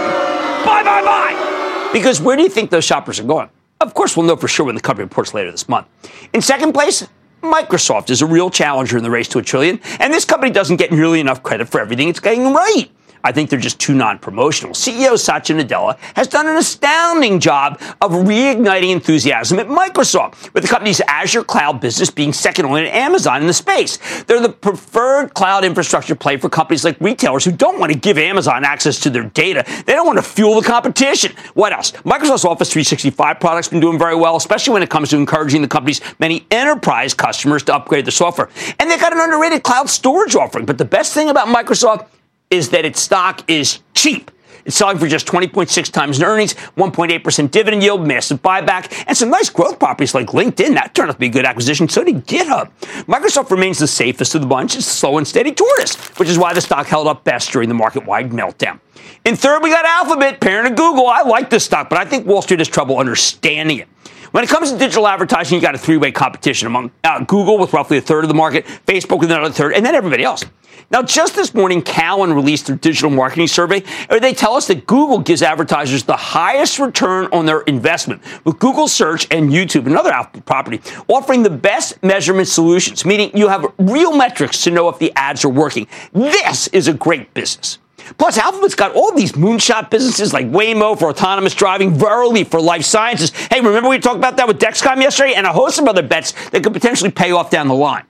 Bye, 0.65 0.83
bye, 0.83 1.03
bye. 1.03 1.89
Because 1.93 2.21
where 2.21 2.35
do 2.35 2.41
you 2.41 2.49
think 2.49 2.71
those 2.71 2.85
shoppers 2.85 3.19
are 3.19 3.23
going? 3.23 3.49
Of 3.81 3.93
course, 3.93 4.15
we'll 4.15 4.25
know 4.25 4.35
for 4.35 4.47
sure 4.47 4.65
when 4.65 4.75
the 4.75 4.81
company 4.81 5.03
reports 5.03 5.33
later 5.33 5.51
this 5.51 5.67
month. 5.67 5.87
In 6.33 6.41
second 6.41 6.73
place, 6.73 7.07
Microsoft 7.41 8.09
is 8.09 8.21
a 8.21 8.25
real 8.25 8.49
challenger 8.49 8.97
in 8.97 9.03
the 9.03 9.11
race 9.11 9.27
to 9.27 9.39
a 9.39 9.43
trillion, 9.43 9.79
and 9.99 10.13
this 10.13 10.23
company 10.23 10.51
doesn't 10.51 10.77
get 10.77 10.91
nearly 10.91 11.19
enough 11.19 11.43
credit 11.43 11.67
for 11.67 11.81
everything 11.81 12.07
it's 12.07 12.21
getting 12.21 12.53
right. 12.53 12.89
I 13.23 13.31
think 13.31 13.49
they're 13.49 13.59
just 13.59 13.79
too 13.79 13.93
non-promotional. 13.93 14.73
CEO 14.73 15.17
Satya 15.17 15.55
Nadella 15.55 15.97
has 16.15 16.27
done 16.27 16.47
an 16.47 16.57
astounding 16.57 17.39
job 17.39 17.79
of 18.01 18.11
reigniting 18.11 18.91
enthusiasm 18.91 19.59
at 19.59 19.67
Microsoft, 19.67 20.53
with 20.53 20.63
the 20.63 20.69
company's 20.69 20.99
Azure 21.01 21.43
cloud 21.43 21.79
business 21.79 22.09
being 22.09 22.33
second 22.33 22.65
only 22.65 22.81
to 22.81 22.95
Amazon 22.95 23.41
in 23.41 23.47
the 23.47 23.53
space. 23.53 23.97
They're 24.23 24.41
the 24.41 24.49
preferred 24.49 25.33
cloud 25.33 25.63
infrastructure 25.63 26.15
play 26.15 26.35
for 26.37 26.49
companies 26.49 26.83
like 26.83 26.99
retailers 26.99 27.45
who 27.45 27.51
don't 27.51 27.79
want 27.79 27.93
to 27.93 27.97
give 27.97 28.17
Amazon 28.17 28.65
access 28.65 28.99
to 28.99 29.09
their 29.09 29.23
data. 29.23 29.63
They 29.85 29.93
don't 29.93 30.05
want 30.05 30.17
to 30.17 30.23
fuel 30.23 30.59
the 30.59 30.67
competition. 30.67 31.33
What 31.53 31.71
else? 31.71 31.91
Microsoft's 31.91 32.45
Office 32.45 32.71
365 32.73 33.39
products 33.39 33.69
been 33.69 33.79
doing 33.79 33.97
very 33.97 34.15
well, 34.15 34.35
especially 34.35 34.73
when 34.73 34.83
it 34.83 34.89
comes 34.89 35.09
to 35.09 35.15
encouraging 35.15 35.61
the 35.61 35.67
company's 35.67 36.01
many 36.19 36.45
enterprise 36.51 37.13
customers 37.13 37.63
to 37.63 37.75
upgrade 37.75 38.05
the 38.05 38.11
software. 38.11 38.49
And 38.79 38.91
they've 38.91 38.99
got 38.99 39.13
an 39.13 39.19
underrated 39.19 39.63
cloud 39.63 39.89
storage 39.89 40.35
offering. 40.35 40.65
But 40.65 40.77
the 40.77 40.85
best 40.85 41.13
thing 41.13 41.29
about 41.29 41.47
Microsoft 41.47 42.07
is 42.53 42.69
that 42.69 42.85
its 42.85 43.01
stock 43.01 43.43
is 43.49 43.79
cheap. 43.95 44.29
It's 44.63 44.77
selling 44.77 44.97
for 44.97 45.07
just 45.07 45.27
20.6 45.27 45.91
times 45.91 46.21
earnings, 46.21 46.53
1.8% 46.53 47.51
dividend 47.51 47.83
yield, 47.83 48.07
massive 48.07 48.41
buyback, 48.41 49.03
and 49.07 49.17
some 49.17 49.29
nice 49.29 49.49
growth 49.49 49.77
properties 49.77 50.13
like 50.13 50.27
LinkedIn. 50.27 50.75
That 50.75 50.95
turned 50.95 51.09
out 51.09 51.13
to 51.13 51.19
be 51.19 51.25
a 51.25 51.29
good 51.29 51.45
acquisition. 51.45 51.89
So 51.89 52.03
did 52.03 52.25
GitHub. 52.25 52.71
Microsoft 53.05 53.51
remains 53.51 53.79
the 53.79 53.87
safest 53.87 54.35
of 54.35 54.41
the 54.41 54.47
bunch. 54.47 54.75
It's 54.75 54.85
slow 54.85 55.17
and 55.17 55.27
steady 55.27 55.51
tortoise, 55.51 55.95
which 56.17 56.29
is 56.29 56.37
why 56.37 56.53
the 56.53 56.61
stock 56.61 56.85
held 56.85 57.07
up 57.07 57.25
best 57.25 57.51
during 57.51 57.67
the 57.67 57.75
market-wide 57.75 58.29
meltdown. 58.29 58.79
In 59.25 59.35
third, 59.35 59.63
we 59.63 59.69
got 59.69 59.83
Alphabet, 59.85 60.39
parent 60.39 60.67
of 60.69 60.77
Google. 60.77 61.07
I 61.07 61.23
like 61.23 61.49
this 61.49 61.65
stock, 61.65 61.89
but 61.89 61.97
I 61.97 62.05
think 62.05 62.25
Wall 62.25 62.41
Street 62.41 62.59
has 62.59 62.69
trouble 62.69 62.99
understanding 62.99 63.79
it. 63.79 63.87
When 64.31 64.43
it 64.43 64.49
comes 64.49 64.71
to 64.71 64.77
digital 64.77 65.07
advertising, 65.07 65.55
you 65.55 65.61
got 65.61 65.75
a 65.75 65.77
three-way 65.77 66.11
competition 66.11 66.67
among 66.67 66.91
uh, 67.03 67.19
Google 67.19 67.57
with 67.57 67.73
roughly 67.73 67.97
a 67.97 68.01
third 68.01 68.23
of 68.23 68.29
the 68.29 68.33
market, 68.33 68.65
Facebook 68.87 69.19
with 69.19 69.29
another 69.29 69.53
third, 69.53 69.73
and 69.73 69.85
then 69.85 69.93
everybody 69.93 70.23
else. 70.23 70.43
Now, 70.91 71.01
just 71.01 71.35
this 71.35 71.53
morning, 71.53 71.81
Cowen 71.81 72.33
released 72.33 72.67
their 72.67 72.75
digital 72.75 73.09
marketing 73.09 73.47
survey, 73.47 73.83
where 74.07 74.19
they 74.19 74.33
tell 74.33 74.55
us 74.55 74.67
that 74.67 74.85
Google 74.85 75.19
gives 75.19 75.41
advertisers 75.41 76.03
the 76.03 76.15
highest 76.15 76.79
return 76.79 77.27
on 77.31 77.45
their 77.45 77.61
investment, 77.61 78.21
with 78.43 78.59
Google 78.59 78.87
Search 78.87 79.27
and 79.31 79.49
YouTube, 79.49 79.85
another 79.85 80.11
Apple 80.11 80.41
property, 80.41 80.81
offering 81.07 81.43
the 81.43 81.49
best 81.49 82.01
measurement 82.03 82.47
solutions, 82.47 83.05
meaning 83.05 83.35
you 83.35 83.47
have 83.47 83.65
real 83.77 84.15
metrics 84.15 84.63
to 84.63 84.71
know 84.71 84.89
if 84.89 84.99
the 84.99 85.11
ads 85.15 85.43
are 85.45 85.49
working. 85.49 85.87
This 86.13 86.67
is 86.69 86.87
a 86.87 86.93
great 86.93 87.33
business. 87.33 87.79
Plus, 88.17 88.37
Alphabet's 88.37 88.75
got 88.75 88.93
all 88.93 89.13
these 89.13 89.31
moonshot 89.31 89.89
businesses 89.89 90.33
like 90.33 90.45
Waymo 90.47 90.99
for 90.99 91.09
autonomous 91.09 91.55
driving, 91.55 91.93
Verily 91.93 92.43
for 92.43 92.61
life 92.61 92.83
sciences. 92.83 93.31
Hey, 93.49 93.61
remember 93.61 93.89
we 93.89 93.99
talked 93.99 94.17
about 94.17 94.37
that 94.37 94.47
with 94.47 94.59
Dexcom 94.59 95.01
yesterday? 95.01 95.33
And 95.35 95.47
a 95.47 95.53
host 95.53 95.79
of 95.79 95.87
other 95.87 96.03
bets 96.03 96.33
that 96.49 96.63
could 96.63 96.73
potentially 96.73 97.11
pay 97.11 97.31
off 97.31 97.49
down 97.49 97.67
the 97.67 97.73
line. 97.73 98.03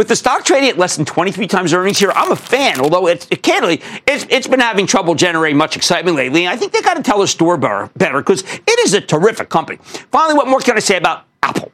With 0.00 0.08
the 0.08 0.16
stock 0.16 0.46
trading 0.46 0.70
at 0.70 0.78
less 0.78 0.96
than 0.96 1.04
23 1.04 1.46
times 1.46 1.74
earnings 1.74 1.98
here, 1.98 2.10
I'm 2.12 2.32
a 2.32 2.36
fan, 2.36 2.80
although 2.80 3.06
it's, 3.06 3.26
it, 3.30 3.42
candidly, 3.42 3.82
it's, 4.06 4.24
it's 4.30 4.46
been 4.46 4.58
having 4.58 4.86
trouble 4.86 5.14
generating 5.14 5.58
much 5.58 5.76
excitement 5.76 6.16
lately. 6.16 6.46
And 6.46 6.48
I 6.48 6.56
think 6.56 6.72
they 6.72 6.80
got 6.80 6.94
to 6.94 7.02
tell 7.02 7.18
their 7.18 7.26
store 7.26 7.58
better 7.58 7.90
because 7.98 8.42
it 8.42 8.78
is 8.86 8.94
a 8.94 9.02
terrific 9.02 9.50
company. 9.50 9.78
Finally, 10.10 10.38
what 10.38 10.48
more 10.48 10.60
can 10.60 10.74
I 10.74 10.80
say 10.80 10.96
about 10.96 11.26
Apple? 11.42 11.70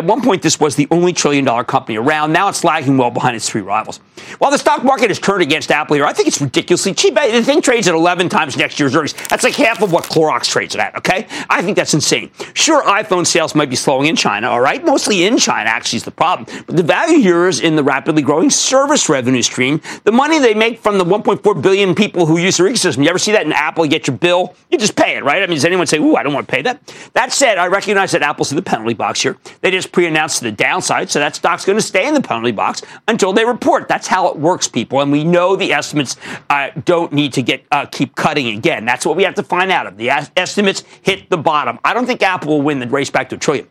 At 0.00 0.06
one 0.06 0.22
point, 0.22 0.40
this 0.40 0.58
was 0.58 0.76
the 0.76 0.88
only 0.90 1.12
trillion 1.12 1.44
dollar 1.44 1.62
company 1.62 1.98
around. 1.98 2.32
Now 2.32 2.48
it's 2.48 2.64
lagging 2.64 2.96
well 2.96 3.10
behind 3.10 3.36
its 3.36 3.46
three 3.46 3.60
rivals. 3.60 4.00
While 4.38 4.50
the 4.50 4.56
stock 4.56 4.82
market 4.82 5.10
has 5.10 5.18
turned 5.18 5.42
against 5.42 5.70
Apple 5.70 5.96
here, 5.96 6.06
I 6.06 6.14
think 6.14 6.26
it's 6.26 6.40
ridiculously 6.40 6.94
cheap. 6.94 7.16
The 7.16 7.42
thing 7.42 7.60
trades 7.60 7.86
at 7.86 7.94
11 7.94 8.30
times 8.30 8.56
next 8.56 8.80
year's 8.80 8.96
earnings. 8.96 9.12
That's 9.28 9.44
like 9.44 9.54
half 9.54 9.82
of 9.82 9.92
what 9.92 10.04
Clorox 10.04 10.44
trades 10.44 10.74
at, 10.74 10.96
okay? 10.96 11.26
I 11.50 11.60
think 11.60 11.76
that's 11.76 11.92
insane. 11.92 12.30
Sure, 12.54 12.82
iPhone 12.84 13.26
sales 13.26 13.54
might 13.54 13.68
be 13.68 13.76
slowing 13.76 14.06
in 14.06 14.16
China, 14.16 14.48
all 14.48 14.62
right? 14.62 14.82
Mostly 14.82 15.24
in 15.24 15.36
China, 15.36 15.68
actually, 15.68 15.98
is 15.98 16.04
the 16.04 16.10
problem. 16.10 16.48
But 16.64 16.78
the 16.78 16.82
value 16.82 17.18
here 17.18 17.46
is 17.46 17.60
in 17.60 17.76
the 17.76 17.84
rapidly 17.84 18.22
growing 18.22 18.48
service 18.48 19.10
revenue 19.10 19.42
stream. 19.42 19.82
The 20.04 20.12
money 20.12 20.38
they 20.38 20.54
make 20.54 20.78
from 20.78 20.96
the 20.96 21.04
1.4 21.04 21.60
billion 21.60 21.94
people 21.94 22.24
who 22.24 22.38
use 22.38 22.56
their 22.56 22.68
ecosystem. 22.68 23.02
You 23.02 23.10
ever 23.10 23.18
see 23.18 23.32
that 23.32 23.44
in 23.44 23.52
Apple? 23.52 23.84
You 23.84 23.90
get 23.90 24.06
your 24.06 24.16
bill, 24.16 24.54
you 24.70 24.78
just 24.78 24.96
pay 24.96 25.18
it, 25.18 25.24
right? 25.24 25.42
I 25.42 25.46
mean, 25.46 25.56
does 25.56 25.66
anyone 25.66 25.86
say, 25.86 25.98
ooh, 25.98 26.16
I 26.16 26.22
don't 26.22 26.32
want 26.32 26.48
to 26.48 26.54
pay 26.54 26.62
that? 26.62 26.80
That 27.12 27.34
said, 27.34 27.58
I 27.58 27.66
recognize 27.66 28.12
that 28.12 28.22
Apple's 28.22 28.50
in 28.50 28.56
the 28.56 28.62
penalty 28.62 28.94
box 28.94 29.20
here. 29.20 29.36
They 29.60 29.70
just 29.70 29.89
pre 29.90 30.06
announced 30.06 30.38
to 30.38 30.44
the 30.44 30.52
downside, 30.52 31.10
so 31.10 31.18
that 31.18 31.34
stock's 31.34 31.64
going 31.64 31.78
to 31.78 31.84
stay 31.84 32.06
in 32.06 32.14
the 32.14 32.20
penalty 32.20 32.52
box 32.52 32.82
until 33.08 33.32
they 33.32 33.44
report. 33.44 33.88
That's 33.88 34.06
how 34.06 34.28
it 34.28 34.36
works, 34.36 34.68
people. 34.68 35.00
And 35.00 35.12
we 35.12 35.24
know 35.24 35.56
the 35.56 35.72
estimates 35.72 36.16
uh, 36.48 36.70
don't 36.84 37.12
need 37.12 37.32
to 37.34 37.42
get 37.42 37.64
uh, 37.70 37.86
keep 37.86 38.14
cutting 38.14 38.48
again. 38.56 38.84
That's 38.84 39.04
what 39.04 39.16
we 39.16 39.24
have 39.24 39.34
to 39.34 39.42
find 39.42 39.70
out. 39.70 39.86
If 39.86 39.96
the 39.96 40.10
estimates 40.36 40.84
hit 41.02 41.28
the 41.30 41.38
bottom, 41.38 41.78
I 41.84 41.94
don't 41.94 42.06
think 42.06 42.22
Apple 42.22 42.48
will 42.56 42.62
win 42.62 42.80
the 42.80 42.86
race 42.86 43.10
back 43.10 43.28
to 43.30 43.36
a 43.36 43.38
trillion. 43.38 43.68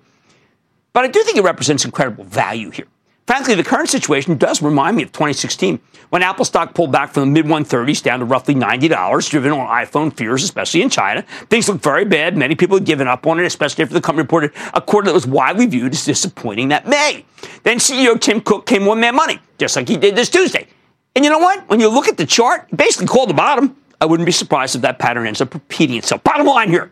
But 0.94 1.06
I 1.06 1.08
do 1.08 1.24
think 1.24 1.38
it 1.38 1.44
represents 1.44 1.86
incredible 1.86 2.24
value 2.24 2.72
here. 2.72 2.88
Frankly, 3.28 3.54
the 3.56 3.64
current 3.64 3.90
situation 3.90 4.38
does 4.38 4.62
remind 4.62 4.98
me 4.98 5.04
of 5.04 5.12
2016 5.12 5.80
when 6.10 6.24
Apple 6.24 6.46
stock 6.46 6.74
pulled 6.74 6.92
back 6.92 7.12
from 7.12 7.34
the 7.34 7.42
mid 7.42 7.46
130s 7.46 8.02
down 8.02 8.20
to 8.20 8.26
roughly 8.26 8.56
$90, 8.56 9.30
driven 9.30 9.52
on 9.52 9.68
iPhone 9.68 10.16
fears, 10.16 10.44
especially 10.44 10.82
in 10.82 10.90
China. 10.90 11.22
Things 11.50 11.70
looked 11.70 11.84
very 11.84 12.06
bad. 12.06 12.36
Many 12.38 12.56
people 12.56 12.78
had 12.78 12.86
given 12.86 13.08
up 13.08 13.26
on 13.28 13.40
it, 13.40 13.46
especially 13.46 13.84
after 13.84 13.94
the 13.94 14.02
company 14.02 14.24
reported 14.24 14.52
a 14.74 14.82
quarter 14.82 15.08
that 15.08 15.14
was 15.14 15.28
widely 15.28 15.66
viewed 15.66 15.94
as 15.94 16.06
disappointing 16.06 16.70
that 16.70 16.88
May. 16.88 17.26
Then 17.64 17.78
CEO 17.78 18.20
Tim 18.20 18.42
Cook 18.42 18.66
came 18.66 18.86
one 18.86 19.00
Mad 19.00 19.16
Money, 19.16 19.40
just 19.58 19.76
like 19.76 19.88
he 19.88 19.98
did 19.98 20.16
this 20.16 20.30
Tuesday. 20.30 20.68
And 21.16 21.26
you 21.26 21.32
know 21.32 21.40
what? 21.40 21.68
When 21.70 21.80
you 21.80 21.90
look 21.90 22.08
at 22.08 22.18
the 22.18 22.26
chart, 22.26 22.68
basically 22.76 23.08
called 23.08 23.30
the 23.30 23.34
bottom. 23.34 23.76
I 24.02 24.06
wouldn't 24.06 24.26
be 24.26 24.32
surprised 24.32 24.76
if 24.76 24.82
that 24.84 24.98
pattern 24.98 25.28
ends 25.28 25.42
up 25.42 25.54
repeating 25.54 25.98
itself. 25.98 26.24
Bottom 26.24 26.48
line 26.48 26.70
here 26.70 26.92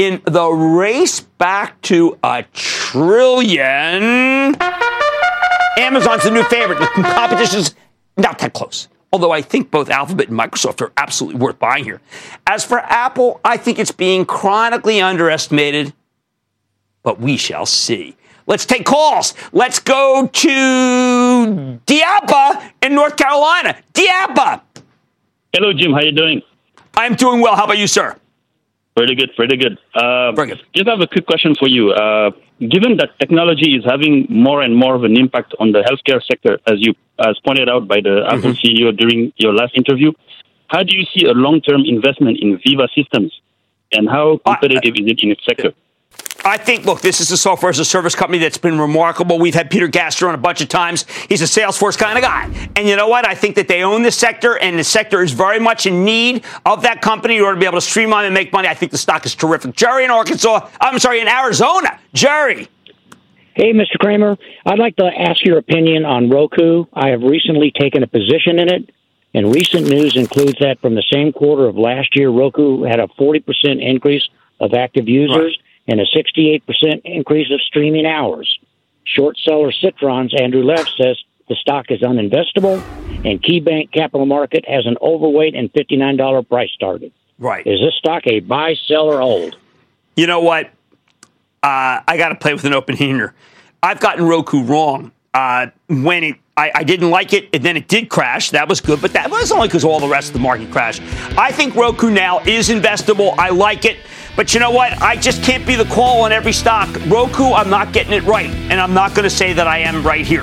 in 0.00 0.22
the 0.24 0.48
race 0.48 1.20
back 1.20 1.80
to 1.82 2.16
a 2.22 2.44
trillion. 2.54 3.62
Amazon's 5.76 6.22
the 6.22 6.30
new 6.30 6.44
favorite. 6.44 6.78
The 6.78 6.86
competition's 7.02 7.74
not 8.16 8.38
that 8.40 8.52
close. 8.52 8.88
Although 9.12 9.32
I 9.32 9.42
think 9.42 9.70
both 9.70 9.90
Alphabet 9.90 10.28
and 10.28 10.38
Microsoft 10.38 10.80
are 10.80 10.92
absolutely 10.96 11.40
worth 11.40 11.58
buying 11.58 11.84
here. 11.84 12.00
As 12.46 12.64
for 12.64 12.78
Apple, 12.78 13.40
I 13.44 13.56
think 13.56 13.78
it's 13.78 13.90
being 13.90 14.24
chronically 14.24 15.00
underestimated, 15.00 15.92
but 17.02 17.20
we 17.20 17.36
shall 17.36 17.66
see. 17.66 18.16
Let's 18.46 18.66
take 18.66 18.84
calls. 18.84 19.34
Let's 19.52 19.80
go 19.80 20.28
to 20.32 21.80
Diapa 21.86 22.70
in 22.82 22.94
North 22.94 23.16
Carolina. 23.16 23.76
Diapa. 23.92 24.60
Hello, 25.52 25.72
Jim. 25.72 25.92
How 25.92 26.00
you 26.00 26.12
doing? 26.12 26.42
I'm 26.96 27.14
doing 27.14 27.40
well. 27.40 27.56
How 27.56 27.64
about 27.64 27.78
you, 27.78 27.86
sir? 27.86 28.16
Pretty 28.96 29.14
good, 29.14 29.30
pretty 29.36 29.56
good. 29.56 29.78
Uh, 29.94 30.32
Very 30.32 30.48
good. 30.48 30.62
Just 30.74 30.88
have 30.88 31.00
a 31.00 31.06
quick 31.06 31.26
question 31.26 31.54
for 31.54 31.68
you. 31.68 31.90
Uh, 31.90 32.32
given 32.60 32.96
that 32.96 33.18
technology 33.18 33.76
is 33.76 33.84
having 33.84 34.26
more 34.28 34.62
and 34.62 34.76
more 34.76 34.94
of 34.94 35.04
an 35.04 35.16
impact 35.16 35.54
on 35.60 35.72
the 35.72 35.80
healthcare 35.80 36.22
sector, 36.22 36.58
as 36.66 36.74
you 36.78 36.94
as 37.18 37.38
pointed 37.44 37.68
out 37.68 37.86
by 37.86 38.00
the 38.00 38.08
mm-hmm. 38.08 38.36
Apple 38.36 38.52
CEO 38.52 38.96
during 38.96 39.32
your 39.36 39.54
last 39.54 39.76
interview, 39.76 40.12
how 40.68 40.82
do 40.82 40.96
you 40.96 41.04
see 41.14 41.24
a 41.26 41.32
long-term 41.32 41.82
investment 41.86 42.38
in 42.40 42.58
Veeva 42.58 42.88
Systems, 42.94 43.40
and 43.92 44.08
how 44.08 44.40
competitive 44.44 44.94
uh, 44.96 45.02
is 45.02 45.10
it 45.10 45.22
in 45.22 45.30
its 45.30 45.44
sector? 45.44 45.72
I 46.44 46.56
think, 46.56 46.86
look, 46.86 47.00
this 47.02 47.20
is 47.20 47.30
a 47.30 47.36
software 47.36 47.70
as 47.70 47.78
a 47.78 47.84
service 47.84 48.14
company 48.14 48.38
that's 48.38 48.56
been 48.56 48.80
remarkable. 48.80 49.38
We've 49.38 49.54
had 49.54 49.70
Peter 49.70 49.88
Gassner 49.88 50.28
on 50.28 50.34
a 50.34 50.38
bunch 50.38 50.60
of 50.60 50.68
times. 50.68 51.04
He's 51.28 51.42
a 51.42 51.44
Salesforce 51.44 51.98
kind 51.98 52.16
of 52.16 52.24
guy. 52.24 52.68
And 52.76 52.88
you 52.88 52.96
know 52.96 53.08
what? 53.08 53.26
I 53.26 53.34
think 53.34 53.56
that 53.56 53.68
they 53.68 53.82
own 53.82 54.02
this 54.02 54.16
sector, 54.16 54.56
and 54.56 54.78
the 54.78 54.84
sector 54.84 55.22
is 55.22 55.32
very 55.32 55.60
much 55.60 55.86
in 55.86 56.04
need 56.04 56.44
of 56.64 56.82
that 56.82 57.02
company 57.02 57.36
in 57.36 57.42
order 57.42 57.56
to 57.56 57.60
be 57.60 57.66
able 57.66 57.78
to 57.78 57.86
streamline 57.86 58.24
and 58.24 58.32
make 58.32 58.52
money. 58.52 58.68
I 58.68 58.74
think 58.74 58.92
the 58.92 58.98
stock 58.98 59.26
is 59.26 59.34
terrific. 59.34 59.76
Jerry 59.76 60.04
in 60.04 60.10
Arkansas, 60.10 60.68
I'm 60.80 60.98
sorry, 60.98 61.20
in 61.20 61.28
Arizona. 61.28 61.98
Jerry. 62.14 62.68
Hey, 63.54 63.72
Mr. 63.72 63.98
Cramer, 63.98 64.38
I'd 64.64 64.78
like 64.78 64.96
to 64.96 65.04
ask 65.04 65.44
your 65.44 65.58
opinion 65.58 66.06
on 66.06 66.30
Roku. 66.30 66.86
I 66.94 67.08
have 67.08 67.22
recently 67.22 67.70
taken 67.78 68.02
a 68.02 68.06
position 68.06 68.58
in 68.58 68.72
it, 68.72 68.90
and 69.34 69.54
recent 69.54 69.88
news 69.88 70.16
includes 70.16 70.58
that 70.60 70.80
from 70.80 70.94
the 70.94 71.04
same 71.12 71.32
quarter 71.32 71.66
of 71.66 71.76
last 71.76 72.16
year, 72.16 72.30
Roku 72.30 72.84
had 72.84 72.98
a 72.98 73.08
40% 73.08 73.42
increase 73.82 74.26
of 74.58 74.72
active 74.72 75.08
users. 75.08 75.58
Right 75.58 75.66
and 75.90 76.00
a 76.00 76.06
68% 76.06 76.62
increase 77.04 77.50
of 77.52 77.60
streaming 77.62 78.06
hours. 78.06 78.58
Short 79.04 79.36
seller 79.38 79.72
Citron's 79.72 80.40
Andrew 80.40 80.62
Left 80.62 80.88
says 80.96 81.18
the 81.48 81.56
stock 81.56 81.86
is 81.90 82.00
uninvestable, 82.00 82.80
and 83.24 83.42
KeyBanc 83.42 83.90
Capital 83.92 84.24
Market 84.24 84.64
has 84.68 84.86
an 84.86 84.96
overweight 85.02 85.56
and 85.56 85.70
$59 85.72 86.48
price 86.48 86.70
target. 86.78 87.12
Right. 87.40 87.66
Is 87.66 87.80
this 87.80 87.94
stock 87.98 88.22
a 88.26 88.38
buy, 88.38 88.74
sell, 88.86 89.06
or 89.06 89.20
hold? 89.20 89.56
You 90.14 90.28
know 90.28 90.40
what? 90.40 90.66
Uh, 91.62 92.00
I 92.06 92.16
got 92.16 92.28
to 92.28 92.36
play 92.36 92.54
with 92.54 92.64
an 92.64 92.72
open 92.72 92.96
hand 92.96 93.16
here. 93.16 93.34
I've 93.82 93.98
gotten 93.98 94.26
Roku 94.26 94.62
wrong. 94.62 95.10
Uh, 95.34 95.68
when 95.88 96.22
it, 96.22 96.36
I, 96.60 96.70
I, 96.74 96.84
didn't 96.84 97.08
like 97.08 97.32
it, 97.32 97.48
and 97.54 97.62
then 97.64 97.78
it 97.78 97.88
did 97.88 98.10
crash. 98.10 98.50
That 98.50 98.68
was 98.68 98.82
good, 98.82 99.00
but 99.00 99.14
that 99.14 99.30
was 99.30 99.50
only 99.50 99.66
because 99.66 99.82
all 99.82 99.98
the 99.98 100.08
rest 100.08 100.28
of 100.28 100.34
the 100.34 100.40
market 100.40 100.70
crashed. 100.70 101.00
I 101.38 101.50
think 101.50 101.74
Roku 101.74 102.10
now 102.10 102.40
is 102.40 102.68
investable. 102.68 103.34
I 103.38 103.48
like 103.48 103.86
it. 103.86 103.96
But 104.36 104.52
you 104.52 104.60
know 104.60 104.70
what? 104.70 105.00
I 105.00 105.16
just 105.16 105.42
can't 105.42 105.66
be 105.66 105.74
the 105.74 105.86
call 105.86 106.20
on 106.20 106.32
every 106.32 106.52
stock. 106.52 106.94
Roku, 107.06 107.52
I'm 107.54 107.70
not 107.70 107.94
getting 107.94 108.12
it 108.12 108.24
right. 108.24 108.50
And 108.50 108.78
I'm 108.78 108.92
not 108.92 109.14
going 109.14 109.24
to 109.24 109.34
say 109.34 109.54
that 109.54 109.66
I 109.66 109.78
am 109.78 110.06
right 110.06 110.26
here. 110.26 110.42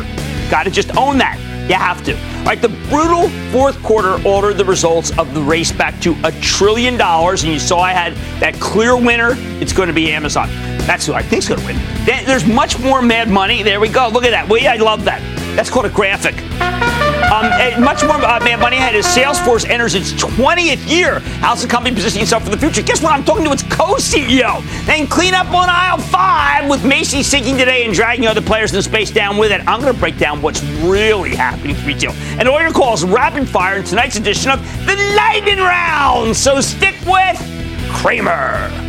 Got 0.49 0.63
to 0.63 0.71
just 0.71 0.97
own 0.97 1.19
that. 1.19 1.37
You 1.69 1.75
have 1.75 2.03
to. 2.05 2.15
Right, 2.43 2.59
the 2.59 2.69
brutal 2.89 3.29
fourth 3.51 3.81
quarter 3.83 4.19
altered 4.27 4.57
the 4.57 4.65
results 4.65 5.15
of 5.19 5.35
the 5.35 5.41
race 5.41 5.71
back 5.71 5.99
to 6.01 6.15
a 6.23 6.31
trillion 6.41 6.97
dollars, 6.97 7.43
and 7.43 7.53
you 7.53 7.59
saw 7.59 7.79
I 7.79 7.91
had 7.91 8.13
that 8.39 8.59
clear 8.59 8.97
winner. 8.97 9.33
It's 9.61 9.73
going 9.73 9.87
to 9.87 9.93
be 9.93 10.11
Amazon. 10.11 10.49
That's 10.87 11.05
who 11.05 11.13
I 11.13 11.21
think 11.21 11.43
is 11.43 11.49
going 11.49 11.59
to 11.59 11.65
win. 11.67 11.75
There's 12.25 12.47
much 12.47 12.79
more 12.79 13.03
mad 13.03 13.29
money. 13.29 13.61
There 13.61 13.79
we 13.79 13.89
go. 13.89 14.09
Look 14.09 14.23
at 14.23 14.31
that. 14.31 14.61
Yeah, 14.61 14.73
I 14.73 14.77
love 14.77 15.03
that. 15.03 15.36
That's 15.57 15.71
called 15.71 15.87
a 15.87 15.89
graphic. 15.89 16.35
Um, 17.33 17.83
much 17.83 18.03
more 18.03 18.13
uh, 18.17 18.39
Mad 18.41 18.59
Money 18.59 18.77
ahead 18.77 18.95
as 18.95 19.07
Salesforce 19.07 19.67
enters 19.67 19.95
its 19.95 20.13
20th 20.13 20.87
year. 20.87 21.19
How's 21.41 21.63
the 21.63 21.67
company 21.67 21.95
positioning 21.95 22.21
itself 22.21 22.43
for 22.43 22.51
the 22.51 22.57
future? 22.57 22.83
Guess 22.83 23.01
what? 23.01 23.11
I'm 23.11 23.25
talking 23.25 23.43
to 23.43 23.51
its 23.51 23.63
co-CEO. 23.63 24.61
Then 24.85 25.07
clean 25.07 25.33
up 25.33 25.47
on 25.47 25.67
aisle 25.67 25.97
five 25.97 26.69
with 26.69 26.85
Macy's 26.85 27.25
sinking 27.25 27.57
today 27.57 27.85
and 27.85 27.93
dragging 27.93 28.27
other 28.27 28.39
players 28.39 28.71
in 28.71 28.75
the 28.75 28.83
space 28.83 29.09
down 29.09 29.35
with 29.37 29.51
it. 29.51 29.61
I'm 29.67 29.81
going 29.81 29.91
to 29.91 29.99
break 29.99 30.19
down 30.19 30.43
what's 30.43 30.63
really 30.63 31.35
happening 31.35 31.75
with 31.75 31.85
retail. 31.87 32.11
And 32.39 32.47
all 32.47 32.61
your 32.61 32.71
calls 32.71 33.03
rapid 33.03 33.49
fire 33.49 33.77
in 33.77 33.83
tonight's 33.83 34.15
edition 34.15 34.51
of 34.51 34.59
the 34.85 34.95
Lightning 35.17 35.57
Round. 35.57 36.37
So 36.37 36.61
stick 36.61 36.95
with 37.07 37.41
Cramer. 37.89 38.86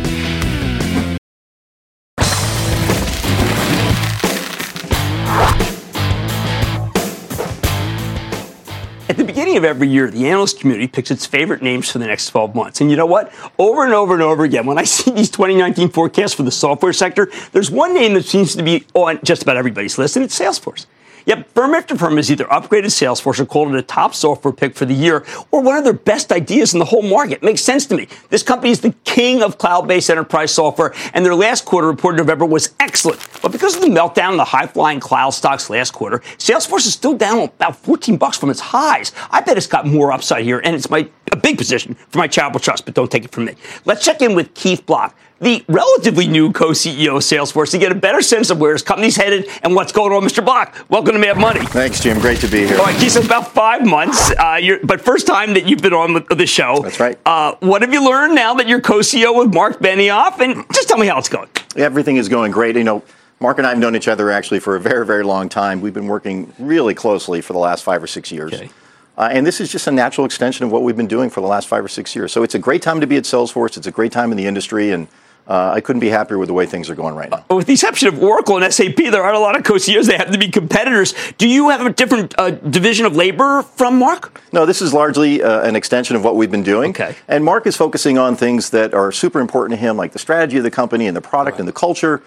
Beginning 9.49 9.69
of 9.69 9.75
every 9.75 9.87
year, 9.87 10.11
the 10.11 10.27
analyst 10.27 10.59
community 10.59 10.87
picks 10.87 11.09
its 11.09 11.25
favorite 11.25 11.63
names 11.63 11.89
for 11.89 11.97
the 11.97 12.05
next 12.05 12.27
12 12.27 12.53
months. 12.53 12.81
And 12.81 12.91
you 12.91 12.97
know 12.97 13.07
what? 13.07 13.33
Over 13.57 13.83
and 13.83 13.93
over 13.95 14.13
and 14.13 14.21
over 14.21 14.43
again, 14.43 14.67
when 14.67 14.77
I 14.77 14.83
see 14.95 15.09
these 15.11 15.31
2019 15.31 15.89
forecasts 15.89 16.33
for 16.33 16.43
the 16.43 16.51
software 16.51 16.93
sector, 16.93 17.31
there's 17.51 17.71
one 17.71 17.95
name 17.95 18.13
that 18.13 18.25
seems 18.25 18.55
to 18.55 18.63
be 18.63 18.85
on 18.93 19.19
just 19.23 19.41
about 19.41 19.57
everybody's 19.57 19.97
list, 19.97 20.15
and 20.15 20.23
it's 20.23 20.37
Salesforce. 20.37 20.85
Yet 21.29 21.47
firm 21.51 21.75
after 21.75 21.95
firm 21.95 22.17
has 22.17 22.31
either 22.31 22.45
upgraded 22.45 22.85
Salesforce 22.85 23.39
or 23.39 23.45
called 23.45 23.69
it 23.69 23.77
a 23.77 23.83
top 23.83 24.15
software 24.15 24.51
pick 24.51 24.73
for 24.73 24.85
the 24.85 24.95
year 24.95 25.23
or 25.51 25.61
one 25.61 25.77
of 25.77 25.83
their 25.83 25.93
best 25.93 26.31
ideas 26.31 26.73
in 26.73 26.79
the 26.79 26.85
whole 26.85 27.03
market. 27.03 27.43
Makes 27.43 27.61
sense 27.61 27.85
to 27.85 27.95
me. 27.95 28.07
This 28.29 28.41
company 28.41 28.71
is 28.71 28.81
the 28.81 28.95
king 29.03 29.43
of 29.43 29.59
cloud-based 29.59 30.09
enterprise 30.09 30.51
software, 30.51 30.91
and 31.13 31.23
their 31.23 31.35
last 31.35 31.65
quarter 31.65 31.85
reported 31.85 32.19
in 32.19 32.25
November 32.25 32.47
was 32.47 32.73
excellent. 32.79 33.19
But 33.43 33.51
because 33.51 33.75
of 33.75 33.81
the 33.83 33.89
meltdown 33.89 34.31
in 34.31 34.37
the 34.37 34.43
high-flying 34.43 35.01
cloud 35.01 35.29
stocks 35.29 35.69
last 35.69 35.91
quarter, 35.91 36.17
Salesforce 36.39 36.87
is 36.87 36.93
still 36.93 37.15
down 37.15 37.41
about 37.41 37.75
14 37.75 38.17
bucks 38.17 38.35
from 38.35 38.49
its 38.49 38.59
highs. 38.59 39.11
I 39.29 39.41
bet 39.41 39.55
it's 39.55 39.67
got 39.67 39.85
more 39.85 40.11
upside 40.11 40.43
here, 40.43 40.61
and 40.63 40.75
it's 40.75 40.89
my 40.89 41.07
a 41.31 41.37
big 41.37 41.59
position 41.59 41.93
for 42.09 42.17
my 42.17 42.27
charitable 42.27 42.59
trust, 42.59 42.85
but 42.85 42.95
don't 42.95 43.11
take 43.11 43.23
it 43.23 43.31
from 43.31 43.45
me. 43.45 43.53
Let's 43.85 44.03
check 44.03 44.23
in 44.23 44.33
with 44.33 44.51
Keith 44.55 44.83
Block 44.83 45.15
the 45.41 45.63
relatively 45.67 46.27
new 46.27 46.51
co-CEO 46.51 47.15
of 47.15 47.23
Salesforce 47.23 47.71
to 47.71 47.77
get 47.77 47.91
a 47.91 47.95
better 47.95 48.21
sense 48.21 48.49
of 48.49 48.59
where 48.59 48.73
his 48.73 48.81
company's 48.81 49.15
headed 49.15 49.47
and 49.63 49.73
what's 49.75 49.91
going 49.91 50.11
on. 50.11 50.23
Mr. 50.23 50.43
Block, 50.43 50.75
welcome 50.89 51.13
to 51.13 51.19
Mad 51.19 51.37
Money. 51.37 51.65
Thanks, 51.65 52.01
Jim. 52.01 52.19
Great 52.19 52.39
to 52.39 52.47
be 52.47 52.67
here. 52.67 52.77
All 52.77 52.85
right, 52.85 52.99
Keith, 52.99 53.15
about 53.15 53.53
five 53.53 53.85
months, 53.85 54.31
uh, 54.31 54.59
but 54.83 55.01
first 55.01 55.27
time 55.27 55.53
that 55.53 55.65
you've 55.65 55.81
been 55.81 55.93
on 55.93 56.25
the 56.29 56.45
show. 56.45 56.81
That's 56.81 56.99
right. 56.99 57.17
Uh, 57.25 57.55
what 57.59 57.81
have 57.81 57.93
you 57.93 58.05
learned 58.05 58.35
now 58.35 58.53
that 58.55 58.67
you're 58.67 58.81
co-CEO 58.81 59.37
with 59.37 59.53
Marc 59.53 59.79
Benioff? 59.79 60.39
And 60.39 60.65
just 60.73 60.89
tell 60.89 60.97
me 60.97 61.07
how 61.07 61.17
it's 61.17 61.29
going. 61.29 61.49
Everything 61.75 62.17
is 62.17 62.27
going 62.27 62.51
great. 62.51 62.75
You 62.75 62.83
know, 62.83 63.03
Marc 63.39 63.57
and 63.57 63.65
I 63.65 63.69
have 63.69 63.79
known 63.79 63.95
each 63.95 64.07
other 64.07 64.31
actually 64.31 64.59
for 64.59 64.75
a 64.75 64.81
very, 64.81 65.05
very 65.05 65.23
long 65.23 65.47
time. 65.47 65.79
We've 65.79 65.93
been 65.93 66.07
working 66.07 66.53
really 66.59 66.93
closely 66.93 67.39
for 67.39 67.53
the 67.53 67.59
last 67.59 67.83
five 67.83 68.03
or 68.03 68.07
six 68.07 68.31
years. 68.31 68.53
Okay. 68.53 68.69
Uh, 69.17 69.29
and 69.31 69.45
this 69.45 69.59
is 69.59 69.69
just 69.69 69.85
a 69.87 69.91
natural 69.91 70.25
extension 70.25 70.65
of 70.65 70.71
what 70.71 70.81
we've 70.81 70.95
been 70.95 71.07
doing 71.07 71.29
for 71.29 71.41
the 71.41 71.47
last 71.47 71.67
five 71.67 71.83
or 71.83 71.89
six 71.89 72.15
years. 72.15 72.31
So 72.31 72.41
it's 72.41 72.55
a 72.55 72.59
great 72.59 72.81
time 72.81 73.01
to 73.01 73.07
be 73.07 73.17
at 73.17 73.23
Salesforce. 73.25 73.75
It's 73.75 73.87
a 73.87 73.91
great 73.91 74.13
time 74.13 74.31
in 74.31 74.37
the 74.37 74.45
industry, 74.45 74.91
and 74.91 75.09
uh, 75.49 75.71
I 75.73 75.81
couldn't 75.81 75.99
be 75.99 76.09
happier 76.09 76.37
with 76.37 76.47
the 76.47 76.53
way 76.53 76.67
things 76.67 76.91
are 76.91 76.95
going 76.95 77.15
right 77.15 77.29
now. 77.29 77.43
Uh, 77.49 77.55
with 77.55 77.65
the 77.65 77.73
exception 77.73 78.07
of 78.07 78.21
Oracle 78.21 78.61
and 78.61 78.71
SAP, 78.71 78.95
there 78.97 79.23
aren't 79.23 79.35
a 79.35 79.39
lot 79.39 79.57
of 79.57 79.63
co-CEOs. 79.63 80.05
They 80.05 80.15
have 80.15 80.31
to 80.31 80.37
be 80.37 80.47
competitors. 80.47 81.15
Do 81.39 81.49
you 81.49 81.69
have 81.69 81.85
a 81.85 81.89
different 81.91 82.35
uh, 82.37 82.51
division 82.51 83.07
of 83.07 83.15
labor 83.15 83.63
from 83.63 83.97
Marc? 83.97 84.39
No, 84.53 84.67
this 84.67 84.79
is 84.79 84.93
largely 84.93 85.41
uh, 85.41 85.67
an 85.67 85.75
extension 85.75 86.15
of 86.15 86.23
what 86.23 86.35
we've 86.35 86.51
been 86.51 86.63
doing. 86.63 86.91
Okay. 86.91 87.15
And 87.27 87.43
Marc 87.43 87.65
is 87.65 87.75
focusing 87.75 88.19
on 88.19 88.35
things 88.35 88.69
that 88.69 88.93
are 88.93 89.11
super 89.11 89.39
important 89.39 89.79
to 89.79 89.83
him, 89.83 89.97
like 89.97 90.11
the 90.11 90.19
strategy 90.19 90.57
of 90.57 90.63
the 90.63 90.71
company 90.71 91.07
and 91.07 91.17
the 91.17 91.21
product 91.21 91.55
right. 91.55 91.61
and 91.61 91.67
the 91.67 91.73
culture. 91.73 92.21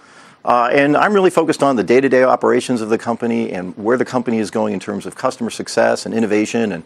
Uh, 0.45 0.69
and 0.73 0.97
I'm 0.97 1.15
really 1.15 1.31
focused 1.31 1.63
on 1.63 1.77
the 1.77 1.85
day-to-day 1.85 2.25
operations 2.25 2.81
of 2.81 2.89
the 2.89 2.99
company 2.99 3.53
and 3.53 3.77
where 3.77 3.97
the 3.97 4.05
company 4.05 4.39
is 4.39 4.51
going 4.51 4.75
in 4.75 4.81
terms 4.81 5.07
of 5.07 5.15
customer 5.15 5.51
success 5.51 6.05
and 6.05 6.13
innovation 6.13 6.73
and 6.73 6.83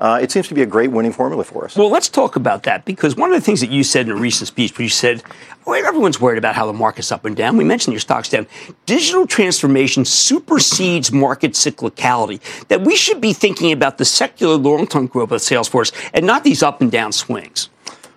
uh, 0.00 0.18
it 0.20 0.32
seems 0.32 0.48
to 0.48 0.54
be 0.54 0.62
a 0.62 0.66
great 0.66 0.90
winning 0.90 1.12
formula 1.12 1.44
for 1.44 1.64
us. 1.64 1.76
Well, 1.76 1.90
let's 1.90 2.08
talk 2.08 2.36
about 2.36 2.62
that 2.62 2.84
because 2.84 3.16
one 3.16 3.30
of 3.30 3.38
the 3.38 3.44
things 3.44 3.60
that 3.60 3.70
you 3.70 3.84
said 3.84 4.06
in 4.06 4.12
a 4.12 4.16
recent 4.16 4.48
speech, 4.48 4.76
where 4.78 4.84
you 4.84 4.88
said, 4.88 5.22
oh, 5.66 5.72
everyone's 5.72 6.20
worried 6.20 6.38
about 6.38 6.54
how 6.54 6.66
the 6.66 6.72
market's 6.72 7.12
up 7.12 7.26
and 7.26 7.36
down. 7.36 7.56
We 7.58 7.64
mentioned 7.64 7.92
your 7.92 8.00
stock's 8.00 8.30
down. 8.30 8.46
Digital 8.86 9.26
transformation 9.26 10.06
supersedes 10.06 11.12
market 11.12 11.52
cyclicality. 11.52 12.40
That 12.68 12.80
we 12.80 12.96
should 12.96 13.20
be 13.20 13.34
thinking 13.34 13.72
about 13.72 13.98
the 13.98 14.06
secular 14.06 14.56
long-term 14.56 15.08
growth 15.08 15.32
of 15.32 15.40
Salesforce 15.40 15.92
and 16.14 16.26
not 16.26 16.44
these 16.44 16.62
up 16.62 16.80
and 16.80 16.90
down 16.90 17.12
swings. 17.12 17.68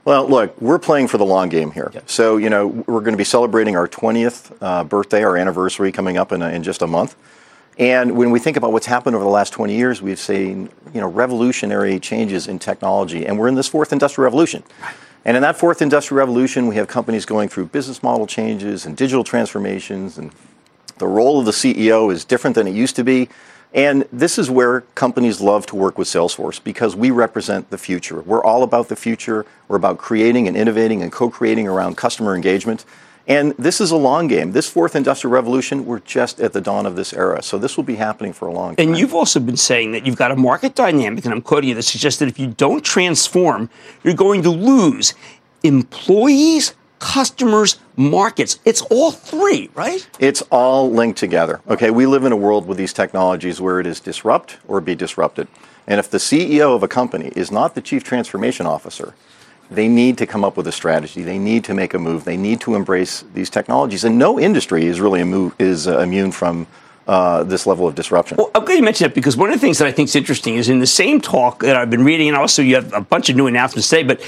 Well, 0.06 0.28
look, 0.28 0.60
we're 0.62 0.80
playing 0.80 1.08
for 1.08 1.18
the 1.18 1.26
long 1.26 1.50
game 1.50 1.72
here. 1.72 1.90
Yep. 1.94 2.10
So, 2.10 2.38
you 2.38 2.50
know, 2.50 2.68
we're 2.68 3.00
going 3.00 3.14
to 3.14 3.18
be 3.18 3.24
celebrating 3.24 3.78
our 3.78 3.88
20th 3.88 4.56
uh, 4.60 4.84
birthday, 4.84 5.24
our 5.24 5.38
anniversary 5.38 5.92
coming 5.92 6.18
up 6.18 6.32
in, 6.32 6.42
a, 6.42 6.50
in 6.50 6.64
just 6.64 6.82
a 6.82 6.88
month. 6.88 7.16
And 7.78 8.16
when 8.18 8.30
we 8.30 8.40
think 8.40 8.56
about 8.56 8.72
what's 8.72 8.86
happened 8.86 9.16
over 9.16 9.26
the 9.26 9.32
last 9.32 9.52
20 9.52 9.76
years, 9.76 10.02
we've 10.02 10.20
seen 10.20 10.70
you 10.94 11.02
know 11.02 11.08
revolutionary 11.08 12.00
changes 12.00 12.48
in 12.48 12.60
technology, 12.60 13.26
and 13.26 13.40
we're 13.40 13.48
in 13.48 13.56
this 13.56 13.68
fourth 13.68 13.92
industrial 13.92 14.26
revolution. 14.26 14.64
And 15.26 15.38
in 15.38 15.44
that 15.44 15.58
fourth 15.58 15.82
industrial 15.82 16.20
revolution, 16.20 16.68
we 16.68 16.76
have 16.76 16.88
companies 16.88 17.26
going 17.26 17.50
through 17.50 17.68
business 17.68 18.04
model 18.04 18.28
changes 18.28 18.86
and 18.86 18.96
digital 18.96 19.24
transformations, 19.24 20.18
and 20.18 20.32
the 20.98 21.08
role 21.08 21.40
of 21.40 21.46
the 21.46 21.52
CEO 21.52 22.12
is 22.12 22.26
different 22.26 22.56
than 22.56 22.68
it 22.68 22.74
used 22.74 22.96
to 22.98 23.04
be. 23.04 23.30
And 23.74 24.06
this 24.12 24.38
is 24.38 24.52
where 24.52 24.82
companies 24.94 25.42
love 25.42 25.66
to 25.68 25.76
work 25.76 25.98
with 25.98 26.08
Salesforce 26.08 26.64
because 26.64 26.96
we 26.96 27.10
represent 27.10 27.72
the 27.72 27.78
future. 27.80 28.22
We're 28.22 28.44
all 28.44 28.62
about 28.62 28.90
the 28.90 28.96
future. 28.96 29.48
We're 29.68 29.78
about 29.78 29.98
creating 29.98 30.48
and 30.48 30.56
innovating 30.56 31.02
and 31.02 31.12
co 31.12 31.32
creating 31.32 31.68
around 31.68 31.98
customer 31.98 32.36
engagement. 32.36 32.86
And 33.28 33.54
this 33.58 33.80
is 33.80 33.92
a 33.92 33.96
long 33.96 34.28
game. 34.28 34.52
This 34.52 34.70
fourth 34.70 34.96
industrial 34.96 35.34
revolution, 35.34 35.86
we're 35.86 36.00
just 36.00 36.42
at 36.42 36.52
the 36.52 36.60
dawn 36.60 36.86
of 36.86 36.96
this 36.96 37.14
era. 37.14 37.42
So 37.42 37.58
this 37.58 37.78
will 37.78 37.86
be 37.86 37.96
happening 37.96 38.34
for 38.34 38.48
a 38.48 38.52
long 38.52 38.76
time. 38.76 38.90
And 38.90 38.98
you've 38.98 39.14
also 39.14 39.40
been 39.40 39.58
saying 39.58 39.94
that 39.94 40.06
you've 40.06 40.18
got 40.18 40.32
a 40.32 40.36
market 40.36 40.76
dynamic, 40.76 41.24
and 41.24 41.34
I'm 41.34 41.42
quoting 41.42 41.70
you, 41.70 41.76
that 41.76 41.84
suggests 41.84 42.20
that 42.20 42.28
if 42.28 42.38
you 42.38 42.48
don't 42.48 42.84
transform, 42.84 43.70
you're 44.04 44.14
going 44.14 44.42
to 44.44 44.50
lose 44.50 45.14
employees, 45.64 46.76
customers, 47.00 47.80
markets. 47.96 48.60
It's 48.66 48.82
all 48.84 49.12
three, 49.12 49.70
right? 49.74 50.06
It's 50.20 50.42
all 50.44 50.92
linked 50.92 51.18
together. 51.18 51.62
Okay, 51.70 51.92
we 51.92 52.06
live 52.06 52.26
in 52.26 52.34
a 52.34 52.38
world 52.38 52.68
with 52.68 52.78
these 52.78 52.92
technologies 52.92 53.62
where 53.62 53.80
it 53.80 53.88
is 53.88 54.02
disrupt 54.02 54.58
or 54.68 54.82
be 54.82 54.96
disrupted. 54.96 55.48
And 55.88 56.00
if 56.00 56.10
the 56.10 56.18
CEO 56.18 56.76
of 56.76 56.84
a 56.84 56.88
company 56.88 57.32
is 57.36 57.52
not 57.52 57.76
the 57.76 57.82
chief 57.82 58.04
transformation 58.04 58.66
officer, 58.66 59.16
they 59.72 59.88
need 59.88 60.18
to 60.20 60.28
come 60.28 60.44
up 60.44 60.58
with 60.58 60.68
a 60.68 60.72
strategy. 60.72 61.24
They 61.24 61.40
need 61.40 61.64
to 61.66 61.74
make 61.74 61.94
a 61.94 62.00
move. 62.00 62.26
They 62.26 62.38
need 62.38 62.62
to 62.62 62.76
embrace 62.76 63.24
these 63.34 63.50
technologies. 63.50 64.04
And 64.04 64.18
no 64.18 64.40
industry 64.40 64.86
is 64.86 65.00
really 65.00 65.22
is 65.60 65.88
uh, 65.88 66.00
immune 66.00 66.32
from 66.32 66.68
uh, 67.08 67.44
this 67.44 67.68
level 67.68 67.88
of 67.88 67.96
disruption. 67.96 68.38
Well, 68.38 68.52
I'm 68.56 68.64
glad 68.66 68.76
you 68.76 68.84
mentioned 68.84 69.10
that 69.10 69.16
because 69.16 69.36
one 69.36 69.50
of 69.50 69.56
the 69.56 69.60
things 69.60 69.78
that 69.80 69.88
I 69.88 69.92
think 69.92 70.10
is 70.10 70.16
interesting 70.16 70.56
is 70.56 70.70
in 70.70 70.80
the 70.80 70.88
same 70.88 71.20
talk 71.20 71.60
that 71.60 71.76
I've 71.76 71.90
been 71.90 72.04
reading, 72.04 72.30
and 72.30 72.38
also 72.38 72.62
you 72.62 72.76
have 72.76 72.94
a 72.94 73.02
bunch 73.02 73.30
of 73.30 73.36
new 73.36 73.48
announcements 73.48 73.90
today, 73.90 74.04
but 74.04 74.22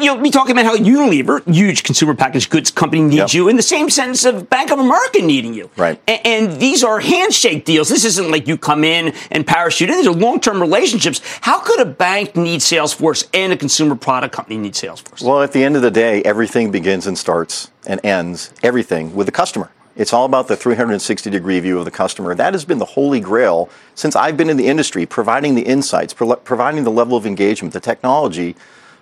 you, 0.00 0.14
will 0.14 0.22
be 0.22 0.30
talking 0.30 0.52
about 0.52 0.64
how 0.64 0.76
Unilever, 0.76 1.42
huge 1.52 1.82
consumer 1.82 2.14
packaged 2.14 2.50
goods 2.50 2.70
company, 2.70 3.02
needs 3.02 3.16
yep. 3.16 3.34
you 3.34 3.48
in 3.48 3.56
the 3.56 3.62
same 3.62 3.90
sense 3.90 4.24
of 4.24 4.48
Bank 4.48 4.70
of 4.70 4.78
America 4.78 5.20
needing 5.20 5.54
you. 5.54 5.70
Right. 5.76 6.00
And, 6.06 6.20
and 6.24 6.60
these 6.60 6.84
are 6.84 7.00
handshake 7.00 7.64
deals. 7.64 7.88
This 7.88 8.04
isn't 8.04 8.30
like 8.30 8.46
you 8.46 8.56
come 8.56 8.84
in 8.84 9.14
and 9.30 9.46
parachute 9.46 9.90
in. 9.90 9.96
These 9.96 10.06
are 10.06 10.12
long 10.12 10.40
term 10.40 10.60
relationships. 10.60 11.20
How 11.40 11.60
could 11.60 11.80
a 11.80 11.84
bank 11.84 12.36
need 12.36 12.60
Salesforce 12.60 13.28
and 13.34 13.52
a 13.52 13.56
consumer 13.56 13.96
product 13.96 14.34
company 14.34 14.58
need 14.58 14.74
Salesforce? 14.74 15.22
Well, 15.22 15.42
at 15.42 15.52
the 15.52 15.64
end 15.64 15.76
of 15.76 15.82
the 15.82 15.90
day, 15.90 16.22
everything 16.22 16.70
begins 16.70 17.06
and 17.06 17.18
starts 17.18 17.70
and 17.86 18.04
ends 18.04 18.52
everything 18.62 19.14
with 19.14 19.26
the 19.26 19.32
customer. 19.32 19.70
It's 19.94 20.12
all 20.12 20.24
about 20.24 20.48
the 20.48 20.56
360 20.56 21.28
degree 21.30 21.60
view 21.60 21.78
of 21.78 21.84
the 21.84 21.90
customer. 21.90 22.34
That 22.34 22.54
has 22.54 22.64
been 22.64 22.78
the 22.78 22.84
holy 22.84 23.20
grail 23.20 23.68
since 23.94 24.16
I've 24.16 24.36
been 24.36 24.48
in 24.48 24.56
the 24.56 24.66
industry, 24.66 25.04
providing 25.04 25.54
the 25.54 25.62
insights, 25.62 26.14
pro- 26.14 26.36
providing 26.36 26.84
the 26.84 26.90
level 26.90 27.16
of 27.16 27.26
engagement, 27.26 27.74
the 27.74 27.80
technology 27.80 28.56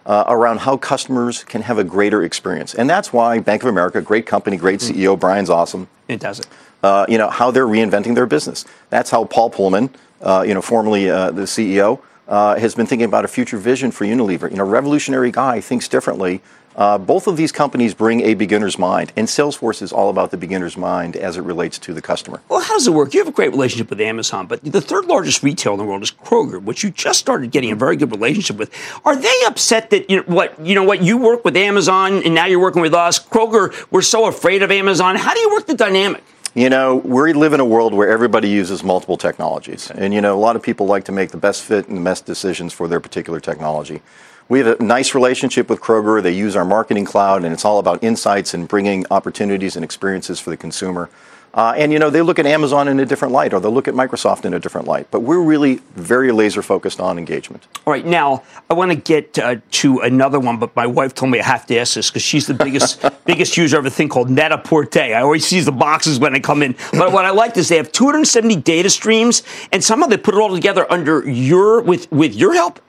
uh, 0.06 0.24
around 0.26 0.60
how 0.60 0.76
customers 0.76 1.44
can 1.44 1.62
have 1.62 1.78
a 1.78 1.84
greater 1.84 2.22
experience. 2.24 2.74
And 2.74 2.90
that's 2.90 3.12
why 3.12 3.38
Bank 3.38 3.62
of 3.62 3.68
America, 3.68 4.00
great 4.00 4.26
company, 4.26 4.56
great 4.56 4.80
mm-hmm. 4.80 4.98
CEO, 4.98 5.18
Brian's 5.18 5.50
awesome. 5.50 5.88
It 6.08 6.20
does 6.20 6.40
it. 6.40 6.48
Uh, 6.82 7.06
you 7.08 7.18
know, 7.18 7.28
how 7.28 7.50
they're 7.50 7.66
reinventing 7.66 8.14
their 8.14 8.26
business. 8.26 8.64
That's 8.88 9.10
how 9.10 9.24
Paul 9.24 9.50
Polman, 9.50 9.90
uh, 10.22 10.44
you 10.46 10.54
know, 10.54 10.62
formerly 10.62 11.10
uh, 11.10 11.30
the 11.30 11.42
CEO, 11.42 12.00
uh, 12.30 12.56
has 12.58 12.74
been 12.74 12.86
thinking 12.86 13.04
about 13.04 13.26
a 13.26 13.28
future 13.28 13.58
vision 13.58 13.90
for 13.90 14.06
Unilever. 14.06 14.50
You 14.50 14.56
know, 14.56 14.64
revolutionary 14.64 15.30
guy, 15.30 15.60
thinks 15.60 15.86
differently 15.88 16.40
uh, 16.76 16.96
both 16.98 17.26
of 17.26 17.36
these 17.36 17.50
companies 17.50 17.94
bring 17.94 18.20
a 18.22 18.34
beginner's 18.34 18.78
mind, 18.78 19.12
and 19.16 19.26
Salesforce 19.26 19.82
is 19.82 19.92
all 19.92 20.08
about 20.08 20.30
the 20.30 20.36
beginner's 20.36 20.76
mind 20.76 21.16
as 21.16 21.36
it 21.36 21.42
relates 21.42 21.78
to 21.80 21.92
the 21.92 22.00
customer. 22.00 22.40
Well, 22.48 22.60
how 22.60 22.74
does 22.74 22.86
it 22.86 22.92
work? 22.92 23.12
You 23.12 23.20
have 23.20 23.28
a 23.28 23.32
great 23.32 23.50
relationship 23.50 23.90
with 23.90 24.00
Amazon, 24.00 24.46
but 24.46 24.62
the 24.62 24.80
third 24.80 25.06
largest 25.06 25.42
retailer 25.42 25.74
in 25.74 25.78
the 25.78 25.84
world 25.84 26.02
is 26.02 26.12
Kroger, 26.12 26.62
which 26.62 26.84
you 26.84 26.90
just 26.90 27.18
started 27.18 27.50
getting 27.50 27.72
a 27.72 27.76
very 27.76 27.96
good 27.96 28.10
relationship 28.10 28.56
with. 28.56 28.72
Are 29.04 29.16
they 29.16 29.34
upset 29.46 29.90
that 29.90 30.08
you 30.08 30.18
know 30.18 30.22
what 30.22 30.58
you 30.64 30.74
know 30.74 30.84
what 30.84 31.02
you 31.02 31.18
work 31.18 31.44
with 31.44 31.56
Amazon 31.56 32.22
and 32.24 32.34
now 32.34 32.46
you're 32.46 32.60
working 32.60 32.82
with 32.82 32.94
us? 32.94 33.18
Kroger, 33.18 33.74
we're 33.90 34.02
so 34.02 34.26
afraid 34.26 34.62
of 34.62 34.70
Amazon. 34.70 35.16
How 35.16 35.34
do 35.34 35.40
you 35.40 35.50
work 35.50 35.66
the 35.66 35.74
dynamic? 35.74 36.22
You 36.52 36.68
know, 36.68 36.96
we 36.96 37.32
live 37.32 37.52
in 37.52 37.60
a 37.60 37.64
world 37.64 37.94
where 37.94 38.08
everybody 38.08 38.48
uses 38.48 38.82
multiple 38.82 39.16
technologies. 39.16 39.88
And, 39.88 40.12
you 40.12 40.20
know, 40.20 40.36
a 40.36 40.40
lot 40.40 40.56
of 40.56 40.62
people 40.62 40.86
like 40.86 41.04
to 41.04 41.12
make 41.12 41.30
the 41.30 41.36
best 41.36 41.62
fit 41.62 41.86
and 41.86 41.96
the 41.96 42.02
best 42.02 42.26
decisions 42.26 42.72
for 42.72 42.88
their 42.88 42.98
particular 42.98 43.38
technology. 43.38 44.02
We 44.48 44.58
have 44.58 44.80
a 44.80 44.82
nice 44.82 45.14
relationship 45.14 45.70
with 45.70 45.80
Kroger. 45.80 46.20
They 46.20 46.32
use 46.32 46.56
our 46.56 46.64
marketing 46.64 47.04
cloud, 47.04 47.44
and 47.44 47.52
it's 47.52 47.64
all 47.64 47.78
about 47.78 48.02
insights 48.02 48.52
and 48.52 48.66
bringing 48.66 49.06
opportunities 49.12 49.76
and 49.76 49.84
experiences 49.84 50.40
for 50.40 50.50
the 50.50 50.56
consumer. 50.56 51.08
Uh, 51.52 51.74
and 51.76 51.92
you 51.92 51.98
know 51.98 52.10
they 52.10 52.22
look 52.22 52.38
at 52.38 52.46
Amazon 52.46 52.86
in 52.86 53.00
a 53.00 53.06
different 53.06 53.32
light, 53.32 53.52
or 53.52 53.58
they 53.58 53.68
look 53.68 53.88
at 53.88 53.94
Microsoft 53.94 54.44
in 54.44 54.54
a 54.54 54.60
different 54.60 54.86
light. 54.86 55.10
But 55.10 55.20
we're 55.20 55.40
really 55.40 55.76
very 55.96 56.30
laser 56.30 56.62
focused 56.62 57.00
on 57.00 57.18
engagement. 57.18 57.66
All 57.86 57.92
right, 57.92 58.06
now 58.06 58.44
I 58.68 58.74
want 58.74 58.92
to 58.92 58.96
get 58.96 59.36
uh, 59.38 59.56
to 59.72 59.98
another 60.00 60.38
one, 60.38 60.58
but 60.58 60.74
my 60.76 60.86
wife 60.86 61.14
told 61.14 61.32
me 61.32 61.40
I 61.40 61.44
have 61.44 61.66
to 61.66 61.78
ask 61.78 61.94
this 61.94 62.08
because 62.08 62.22
she's 62.22 62.46
the 62.46 62.54
biggest 62.54 63.04
biggest 63.24 63.56
user 63.56 63.78
of 63.78 63.86
a 63.86 63.90
thing 63.90 64.08
called 64.08 64.30
Net-a-Porter. 64.30 65.00
I 65.00 65.22
always 65.22 65.46
see 65.46 65.60
the 65.60 65.72
boxes 65.72 66.20
when 66.20 66.32
they 66.32 66.40
come 66.40 66.62
in. 66.62 66.76
But 66.92 67.12
what 67.12 67.24
I 67.24 67.30
like 67.30 67.56
is 67.56 67.68
they 67.68 67.76
have 67.76 67.90
270 67.90 68.56
data 68.56 68.88
streams, 68.88 69.42
and 69.72 69.82
somehow 69.82 70.06
they 70.06 70.16
put 70.16 70.34
it 70.34 70.38
all 70.38 70.54
together 70.54 70.90
under 70.90 71.28
your 71.28 71.80
with 71.80 72.10
with 72.12 72.34
your 72.34 72.54
help. 72.54 72.80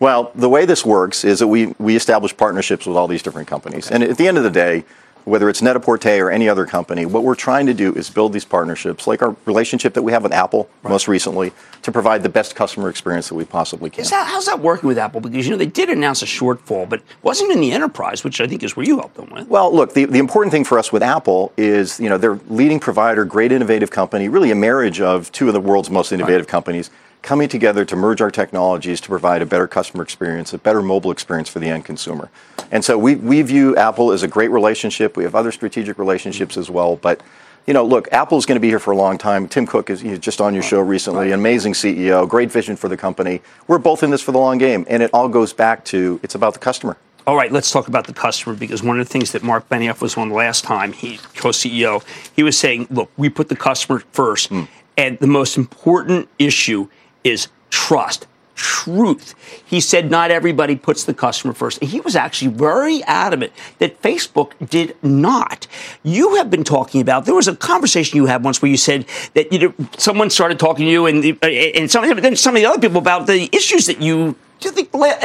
Well, 0.00 0.30
the 0.34 0.48
way 0.48 0.64
this 0.64 0.84
works 0.84 1.24
is 1.24 1.40
that 1.40 1.48
we 1.48 1.74
we 1.78 1.94
establish 1.94 2.34
partnerships 2.34 2.86
with 2.86 2.96
all 2.96 3.08
these 3.08 3.22
different 3.22 3.48
companies, 3.48 3.86
okay. 3.86 3.96
and 3.96 4.04
at 4.04 4.16
the 4.16 4.28
end 4.28 4.38
of 4.38 4.44
the 4.44 4.50
day 4.50 4.84
whether 5.28 5.48
it's 5.48 5.62
Net-a-Porter 5.62 6.26
or 6.26 6.30
any 6.30 6.48
other 6.48 6.66
company, 6.66 7.06
what 7.06 7.22
we're 7.22 7.34
trying 7.34 7.66
to 7.66 7.74
do 7.74 7.92
is 7.94 8.10
build 8.10 8.32
these 8.32 8.44
partnerships, 8.44 9.06
like 9.06 9.22
our 9.22 9.36
relationship 9.44 9.94
that 9.94 10.02
we 10.02 10.12
have 10.12 10.22
with 10.22 10.32
Apple 10.32 10.68
right. 10.82 10.90
most 10.90 11.08
recently, 11.08 11.52
to 11.82 11.92
provide 11.92 12.22
the 12.22 12.28
best 12.28 12.56
customer 12.56 12.88
experience 12.88 13.28
that 13.28 13.34
we 13.34 13.44
possibly 13.44 13.90
can. 13.90 14.04
That, 14.04 14.26
how's 14.26 14.46
that 14.46 14.60
working 14.60 14.88
with 14.88 14.98
Apple? 14.98 15.20
Because 15.20 15.46
you 15.46 15.52
know 15.52 15.58
they 15.58 15.66
did 15.66 15.90
announce 15.90 16.22
a 16.22 16.26
shortfall, 16.26 16.88
but 16.88 17.02
wasn't 17.22 17.52
in 17.52 17.60
the 17.60 17.72
enterprise, 17.72 18.24
which 18.24 18.40
I 18.40 18.46
think 18.46 18.62
is 18.62 18.76
where 18.76 18.86
you 18.86 18.98
helped 18.98 19.16
them 19.16 19.30
with. 19.30 19.48
Well, 19.48 19.74
look, 19.74 19.94
the, 19.94 20.06
the 20.06 20.18
important 20.18 20.52
thing 20.52 20.64
for 20.64 20.78
us 20.78 20.92
with 20.92 21.02
Apple 21.02 21.52
is 21.56 22.00
you 22.00 22.08
know 22.08 22.18
they're 22.18 22.40
leading 22.48 22.80
provider, 22.80 23.24
great 23.24 23.52
innovative 23.52 23.90
company, 23.90 24.28
really 24.28 24.50
a 24.50 24.56
marriage 24.56 25.00
of 25.00 25.30
two 25.32 25.48
of 25.48 25.54
the 25.54 25.60
world's 25.60 25.90
most 25.90 26.12
innovative 26.12 26.46
right. 26.46 26.48
companies 26.48 26.90
coming 27.22 27.48
together 27.48 27.84
to 27.84 27.96
merge 27.96 28.20
our 28.20 28.30
technologies 28.30 29.00
to 29.00 29.08
provide 29.08 29.42
a 29.42 29.46
better 29.46 29.66
customer 29.66 30.02
experience, 30.02 30.52
a 30.52 30.58
better 30.58 30.80
mobile 30.80 31.10
experience 31.10 31.48
for 31.48 31.58
the 31.58 31.68
end 31.68 31.84
consumer. 31.84 32.30
And 32.70 32.84
so 32.84 32.98
we, 32.98 33.14
we 33.16 33.42
view 33.42 33.76
Apple 33.76 34.12
as 34.12 34.22
a 34.22 34.28
great 34.28 34.50
relationship. 34.50 35.16
We 35.16 35.24
have 35.24 35.34
other 35.34 35.52
strategic 35.52 35.98
relationships 35.98 36.56
as 36.56 36.70
well. 36.70 36.96
But, 36.96 37.22
you 37.66 37.74
know, 37.74 37.84
look, 37.84 38.12
Apple's 38.12 38.46
going 38.46 38.56
to 38.56 38.60
be 38.60 38.68
here 38.68 38.78
for 38.78 38.92
a 38.92 38.96
long 38.96 39.18
time. 39.18 39.48
Tim 39.48 39.66
Cook 39.66 39.90
is 39.90 40.02
just 40.18 40.40
on 40.40 40.54
your 40.54 40.62
show 40.62 40.80
recently, 40.80 41.32
amazing 41.32 41.72
CEO, 41.72 42.28
great 42.28 42.50
vision 42.50 42.76
for 42.76 42.88
the 42.88 42.96
company. 42.96 43.40
We're 43.66 43.78
both 43.78 44.02
in 44.02 44.10
this 44.10 44.22
for 44.22 44.32
the 44.32 44.38
long 44.38 44.58
game. 44.58 44.84
And 44.88 45.02
it 45.02 45.10
all 45.12 45.28
goes 45.28 45.52
back 45.52 45.84
to 45.86 46.20
it's 46.22 46.34
about 46.34 46.54
the 46.54 46.60
customer. 46.60 46.96
All 47.26 47.36
right, 47.36 47.52
let's 47.52 47.70
talk 47.70 47.88
about 47.88 48.06
the 48.06 48.14
customer 48.14 48.56
because 48.56 48.82
one 48.82 48.98
of 48.98 49.06
the 49.06 49.12
things 49.12 49.32
that 49.32 49.42
Marc 49.42 49.68
Benioff 49.68 50.00
was 50.00 50.16
on 50.16 50.30
last 50.30 50.64
time, 50.64 50.94
he 50.94 51.18
co-CEO, 51.36 52.02
he 52.34 52.42
was 52.42 52.58
saying, 52.58 52.86
look, 52.88 53.10
we 53.18 53.28
put 53.28 53.50
the 53.50 53.56
customer 53.56 54.02
first. 54.12 54.48
Mm. 54.48 54.66
And 54.96 55.18
the 55.18 55.26
most 55.26 55.58
important 55.58 56.28
issue 56.38 56.88
is 57.24 57.48
trust 57.68 58.26
truth. 58.58 59.34
He 59.64 59.80
said 59.80 60.10
not 60.10 60.30
everybody 60.30 60.76
puts 60.76 61.04
the 61.04 61.14
customer 61.14 61.54
first. 61.54 61.82
He 61.82 62.00
was 62.00 62.16
actually 62.16 62.50
very 62.50 63.02
adamant 63.04 63.52
that 63.78 64.02
Facebook 64.02 64.52
did 64.68 64.96
not. 65.02 65.66
You 66.02 66.34
have 66.34 66.50
been 66.50 66.64
talking 66.64 67.00
about 67.00 67.24
there 67.24 67.34
was 67.34 67.48
a 67.48 67.56
conversation 67.56 68.16
you 68.16 68.26
had 68.26 68.42
once 68.44 68.60
where 68.60 68.70
you 68.70 68.76
said 68.76 69.06
that 69.34 69.52
you 69.52 69.58
know, 69.60 69.74
someone 69.96 70.28
started 70.28 70.58
talking 70.58 70.86
to 70.86 70.90
you 70.90 71.06
and 71.06 71.24
and 71.42 71.90
some 71.90 72.04
then 72.20 72.36
some 72.36 72.56
of 72.56 72.60
the 72.60 72.66
other 72.66 72.80
people 72.80 72.98
about 72.98 73.26
the 73.26 73.48
issues 73.52 73.86
that 73.86 74.02
you 74.02 74.36
do 74.60 74.68
you 74.68 74.72
think 74.72 74.92
like 74.94 75.22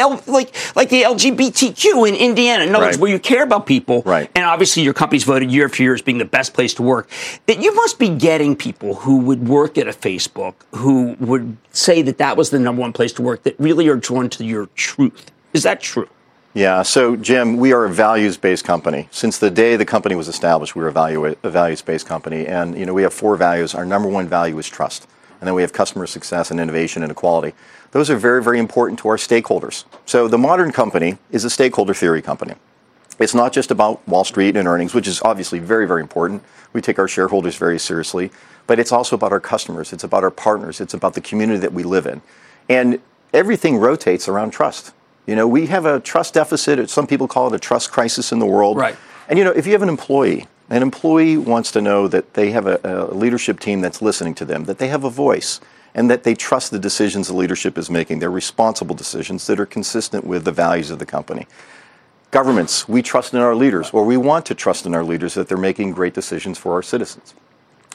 like 0.76 0.90
the 0.90 1.04
LGBTQ 1.04 2.08
in 2.08 2.16
Indiana? 2.16 2.64
In 2.64 2.76
other 2.76 2.86
words, 2.86 2.98
where 2.98 3.12
you 3.12 3.20
care 3.20 3.44
about 3.44 3.66
people, 3.66 4.04
right. 4.06 4.30
and 4.36 4.46
obviously 4.46 4.84
your 4.84 4.94
company's 4.94 5.24
voted 5.24 5.52
year 5.52 5.66
after 5.66 5.84
year 5.84 5.94
as 5.94 6.02
being 6.02 6.18
the 6.18 6.26
best 6.26 6.54
place 6.54 6.74
to 6.76 6.84
work. 6.84 7.10
That 7.48 7.62
you 7.62 7.74
must 7.76 8.00
be 8.00 8.10
getting 8.10 8.56
people 8.56 8.96
who 8.96 9.20
would 9.20 9.48
work 9.48 9.78
at 9.78 9.88
a 9.88 9.92
Facebook 9.92 10.56
who 10.76 11.16
would 11.20 11.58
say 11.72 12.02
that 12.04 12.18
that 12.18 12.38
was 12.38 12.50
the 12.50 12.60
number 12.60 12.82
one 12.82 12.94
place 12.94 13.14
to 13.14 13.22
work. 13.22 13.44
That 13.44 13.56
really 13.60 13.88
are 13.88 13.96
drawn 13.96 14.30
to 14.32 14.44
your 14.44 14.68
truth. 14.76 15.32
Is 15.54 15.64
that 15.64 15.82
true? 15.82 16.10
Yeah. 16.54 16.84
So, 16.84 17.16
Jim, 17.16 17.58
we 17.58 17.74
are 17.74 17.86
a 17.86 17.90
values-based 17.90 18.64
company. 18.64 19.08
Since 19.10 19.40
the 19.40 19.50
day 19.50 19.76
the 19.76 19.86
company 19.86 20.16
was 20.16 20.28
established, 20.28 20.76
we 20.76 20.84
were 20.84 20.90
a, 20.90 20.92
value, 20.92 21.26
a 21.26 21.50
values-based 21.50 22.06
company, 22.06 22.46
and 22.46 22.78
you 22.78 22.86
know 22.86 22.94
we 22.94 23.02
have 23.02 23.14
four 23.14 23.36
values. 23.36 23.74
Our 23.74 23.86
number 23.86 24.08
one 24.08 24.28
value 24.28 24.58
is 24.60 24.70
trust, 24.70 25.08
and 25.40 25.48
then 25.48 25.56
we 25.56 25.64
have 25.64 25.74
customer 25.74 26.06
success 26.06 26.52
and 26.52 26.60
innovation 26.60 27.02
and 27.02 27.12
equality. 27.12 27.56
Those 27.94 28.10
are 28.10 28.18
very, 28.18 28.44
very 28.44 28.58
important 28.58 29.00
to 29.00 29.08
our 29.08 29.18
stakeholders. 29.18 29.86
So 30.06 30.28
the 30.28 30.38
modern 30.38 30.72
company 30.72 31.20
is 31.32 31.46
a 31.46 31.50
stakeholder 31.50 31.94
theory 31.94 32.24
company. 32.24 32.56
It's 33.20 33.36
not 33.36 33.54
just 33.54 33.70
about 33.70 34.06
Wall 34.08 34.24
Street 34.24 34.58
and 34.58 34.68
earnings, 34.68 34.96
which 34.96 35.08
is 35.08 35.22
obviously 35.22 35.60
very, 35.60 35.88
very 35.88 36.02
important. 36.02 36.44
We 36.74 36.82
take 36.82 36.98
our 36.98 37.08
shareholders 37.08 37.56
very 37.56 37.78
seriously, 37.78 38.32
but 38.66 38.80
it's 38.80 38.91
also 38.91 39.16
about 39.16 39.32
our 39.32 39.39
customers. 39.39 39.94
It's 39.94 40.04
about 40.04 40.24
our 40.24 40.32
partners. 40.32 40.82
It's 40.82 40.96
about 40.96 41.14
the 41.14 41.22
community 41.22 41.60
that 41.60 41.72
we 41.72 41.84
live 41.84 42.08
in. 42.08 42.24
And 42.68 43.00
everything 43.32 43.78
rotates 43.78 44.28
around 44.28 44.50
trust. 44.50 44.91
You 45.28 45.36
know, 45.36 45.48
we 45.48 45.68
have 45.68 45.86
a 45.86 46.00
trust 46.00 46.34
deficit. 46.34 46.89
Some 46.89 47.06
people 47.06 47.28
call 47.28 47.48
it 47.48 47.56
a 47.56 47.60
trust 47.60 47.91
crisis 47.91 48.32
in 48.32 48.39
the 48.39 48.48
world. 48.48 48.78
Right. 48.78 48.96
And, 49.30 49.38
you 49.38 49.46
know, 49.46 49.52
if 49.52 49.68
you 49.68 49.74
have 49.74 49.84
an 49.84 49.89
employee, 49.89 50.48
an 50.72 50.82
employee 50.82 51.38
wants 51.38 51.72
to 51.74 51.82
know 51.82 52.08
that 52.08 52.34
they 52.34 52.50
have 52.50 52.66
a, 52.66 52.80
a 52.84 53.14
leadership 53.14 53.60
team 53.60 53.82
that's 53.82 54.02
listening 54.02 54.34
to 54.36 54.46
them, 54.46 54.64
that 54.66 54.80
they 54.80 54.88
have 54.88 55.04
a 55.04 55.12
voice, 55.12 55.62
and 55.96 56.10
that 56.10 56.24
they 56.24 56.34
trust 56.34 56.72
the 56.72 56.80
decisions 56.80 57.28
the 57.28 57.36
leadership 57.36 57.78
is 57.78 57.89
making. 57.89 58.20
They're 58.20 58.32
responsible 58.32 58.96
decisions 58.96 59.46
that 59.48 59.60
are 59.60 59.66
consistent 59.66 60.26
with 60.26 60.46
the 60.46 60.52
values 60.52 60.89
of 60.89 61.00
the 61.00 61.06
company. 61.06 61.48
Governments, 62.32 62.89
we 62.89 63.04
trust 63.04 63.34
in 63.34 63.39
our 63.39 63.54
leaders, 63.54 63.91
or 63.91 64.04
we 64.04 64.18
want 64.18 64.46
to 64.48 64.56
trust 64.56 64.88
in 64.88 64.96
our 64.96 65.04
leaders 65.04 65.36
that 65.36 65.48
they're 65.48 65.58
making 65.58 65.91
great 65.91 66.16
decisions 66.16 66.58
for 66.58 66.74
our 66.74 66.82
citizens. 66.82 67.36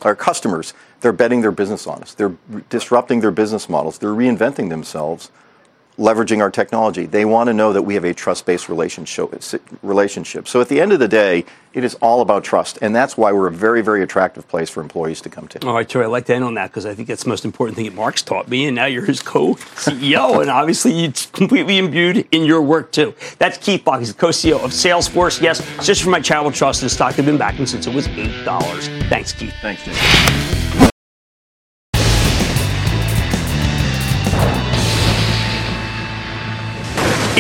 Our 0.02 0.14
customers, 0.14 0.74
they're 1.00 1.12
betting 1.12 1.40
their 1.40 1.50
business 1.50 1.88
on 1.88 2.02
us. 2.02 2.14
They're 2.14 2.36
disrupting 2.68 3.20
their 3.20 3.32
business 3.32 3.68
models. 3.68 3.98
They're 3.98 4.10
reinventing 4.10 4.68
themselves 4.68 5.32
leveraging 5.98 6.40
our 6.40 6.50
technology. 6.50 7.06
They 7.06 7.24
want 7.24 7.48
to 7.48 7.54
know 7.54 7.72
that 7.72 7.82
we 7.82 7.94
have 7.94 8.04
a 8.04 8.14
trust-based 8.14 8.68
relationship. 8.68 10.48
So 10.48 10.60
at 10.60 10.68
the 10.68 10.80
end 10.80 10.92
of 10.92 11.00
the 11.00 11.08
day, 11.08 11.44
it 11.74 11.84
is 11.84 11.94
all 11.96 12.22
about 12.22 12.44
trust, 12.44 12.78
and 12.80 12.94
that's 12.94 13.16
why 13.16 13.32
we're 13.32 13.48
a 13.48 13.52
very, 13.52 13.82
very 13.82 14.02
attractive 14.02 14.48
place 14.48 14.70
for 14.70 14.80
employees 14.80 15.20
to 15.22 15.28
come 15.28 15.48
to. 15.48 15.66
All 15.66 15.74
right, 15.74 15.88
Troy, 15.88 16.04
I'd 16.04 16.06
like 16.06 16.24
to 16.26 16.34
end 16.34 16.44
on 16.44 16.54
that 16.54 16.68
because 16.68 16.86
I 16.86 16.94
think 16.94 17.08
that's 17.08 17.24
the 17.24 17.28
most 17.28 17.44
important 17.44 17.76
thing 17.76 17.84
that 17.84 17.94
Marc's 17.94 18.22
taught 18.22 18.48
me, 18.48 18.66
and 18.66 18.74
now 18.74 18.86
you're 18.86 19.04
his 19.04 19.20
co-CEO, 19.20 20.40
and 20.40 20.50
obviously 20.50 21.04
it's 21.04 21.26
completely 21.26 21.78
imbued 21.78 22.26
in 22.32 22.44
your 22.44 22.62
work 22.62 22.90
too. 22.92 23.14
That's 23.38 23.58
Keith 23.58 23.84
Block. 23.84 23.98
He's 23.98 24.14
the 24.14 24.18
co-CEO 24.18 24.64
of 24.64 24.70
Salesforce. 24.70 25.40
Yes, 25.42 25.60
just 25.84 26.02
for 26.02 26.10
my 26.10 26.20
travel 26.20 26.50
trust 26.50 26.82
and 26.82 26.90
stock, 26.90 27.14
have 27.14 27.26
been 27.26 27.38
backing 27.38 27.66
since 27.66 27.86
it 27.86 27.94
was 27.94 28.08
eight 28.08 28.44
dollars. 28.44 28.88
Thanks, 29.08 29.32
Keith. 29.32 29.54
Thanks, 29.60 29.84
Jim. 29.84 30.87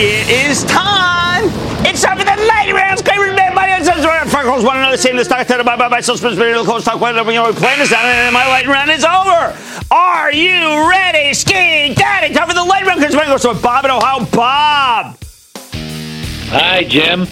It 0.00 0.30
is 0.30 0.62
time. 0.62 1.50
It's 1.84 2.02
time 2.02 2.16
for 2.18 2.22
the 2.22 2.36
lightning 2.46 2.76
round. 2.76 3.00
Screamers, 3.00 3.34
man, 3.34 3.52
my 3.52 3.66
name 3.66 3.82
is 3.82 3.88
Freckles. 4.30 4.64
One 4.64 4.76
another 4.76 4.96
saying 4.96 5.16
the 5.16 5.24
stock 5.24 5.44
tell 5.48 5.64
by 5.64 5.74
by 5.74 5.88
by 5.88 6.00
so 6.02 6.14
the 6.14 6.62
coach 6.64 6.84
talk 6.84 7.00
whatever 7.00 7.32
you 7.32 7.38
know 7.38 7.52
playing 7.52 7.80
this 7.80 7.90
down 7.90 8.04
and 8.06 8.32
my 8.32 8.46
lightning 8.46 8.72
round 8.72 8.92
is 8.92 9.02
over. 9.02 9.58
Are 9.90 10.32
you 10.32 10.88
ready, 10.88 11.34
ski 11.34 11.94
daddy? 11.94 12.32
Time 12.32 12.46
for 12.46 12.54
the 12.54 12.62
lightning 12.62 12.90
round. 12.90 13.00
Because 13.00 13.42
so 13.42 13.54
Bob 13.54 13.86
in 13.86 13.90
Ohio. 13.90 14.24
Bob. 14.26 15.18
Hi, 16.50 16.84
Jim. 16.84 17.26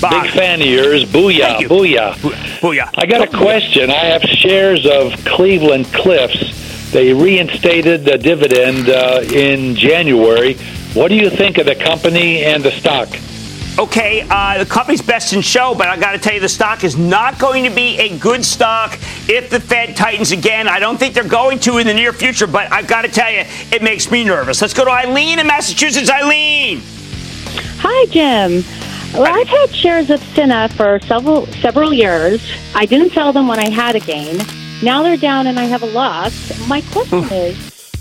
Bob. 0.00 0.22
Big 0.22 0.32
fan 0.32 0.62
of 0.62 0.66
yours. 0.68 1.04
Booyah, 1.04 1.60
you. 1.60 1.68
booyah. 1.68 2.14
Booyah. 2.14 2.94
I 2.96 3.04
got 3.04 3.28
a 3.28 3.36
question. 3.36 3.90
I 3.90 4.06
have 4.06 4.22
shares 4.22 4.86
of 4.86 5.22
Cleveland 5.26 5.84
Cliffs. 5.92 6.92
They 6.92 7.12
reinstated 7.12 8.06
the 8.06 8.16
dividend 8.16 8.88
uh, 8.88 9.20
in 9.30 9.74
January. 9.74 10.56
What 10.96 11.08
do 11.08 11.14
you 11.14 11.28
think 11.28 11.58
of 11.58 11.66
the 11.66 11.74
company 11.74 12.42
and 12.42 12.64
the 12.64 12.70
stock? 12.70 13.10
Okay, 13.78 14.26
uh, 14.30 14.56
the 14.56 14.64
company's 14.64 15.02
best 15.02 15.34
in 15.34 15.42
show, 15.42 15.74
but 15.74 15.88
I 15.88 15.98
got 15.98 16.12
to 16.12 16.18
tell 16.18 16.32
you, 16.32 16.40
the 16.40 16.48
stock 16.48 16.84
is 16.84 16.96
not 16.96 17.38
going 17.38 17.64
to 17.64 17.70
be 17.70 17.98
a 17.98 18.16
good 18.16 18.42
stock 18.42 18.98
if 19.28 19.50
the 19.50 19.60
Fed 19.60 19.94
tightens 19.94 20.32
again. 20.32 20.66
I 20.66 20.78
don't 20.78 20.96
think 20.96 21.12
they're 21.12 21.22
going 21.22 21.58
to 21.60 21.76
in 21.76 21.86
the 21.86 21.92
near 21.92 22.14
future, 22.14 22.46
but 22.46 22.72
I've 22.72 22.86
got 22.88 23.02
to 23.02 23.08
tell 23.08 23.30
you, 23.30 23.42
it 23.70 23.82
makes 23.82 24.10
me 24.10 24.24
nervous. 24.24 24.62
Let's 24.62 24.72
go 24.72 24.86
to 24.86 24.90
Eileen 24.90 25.38
in 25.38 25.46
Massachusetts. 25.46 26.08
Eileen. 26.08 26.80
Hi, 27.80 28.06
Jim. 28.06 28.64
Well, 29.12 29.38
I've 29.38 29.48
had 29.48 29.74
shares 29.74 30.08
of 30.08 30.20
Ciena 30.20 30.72
for 30.72 30.98
several 31.06 31.44
several 31.60 31.92
years. 31.92 32.42
I 32.74 32.86
didn't 32.86 33.10
sell 33.10 33.34
them 33.34 33.48
when 33.48 33.58
I 33.58 33.68
had 33.68 33.96
a 33.96 34.00
gain. 34.00 34.38
Now 34.82 35.02
they're 35.02 35.18
down 35.18 35.46
and 35.46 35.60
I 35.60 35.64
have 35.64 35.82
a 35.82 35.86
loss. 35.86 36.66
My 36.66 36.80
question 36.80 37.24
is, 37.24 37.54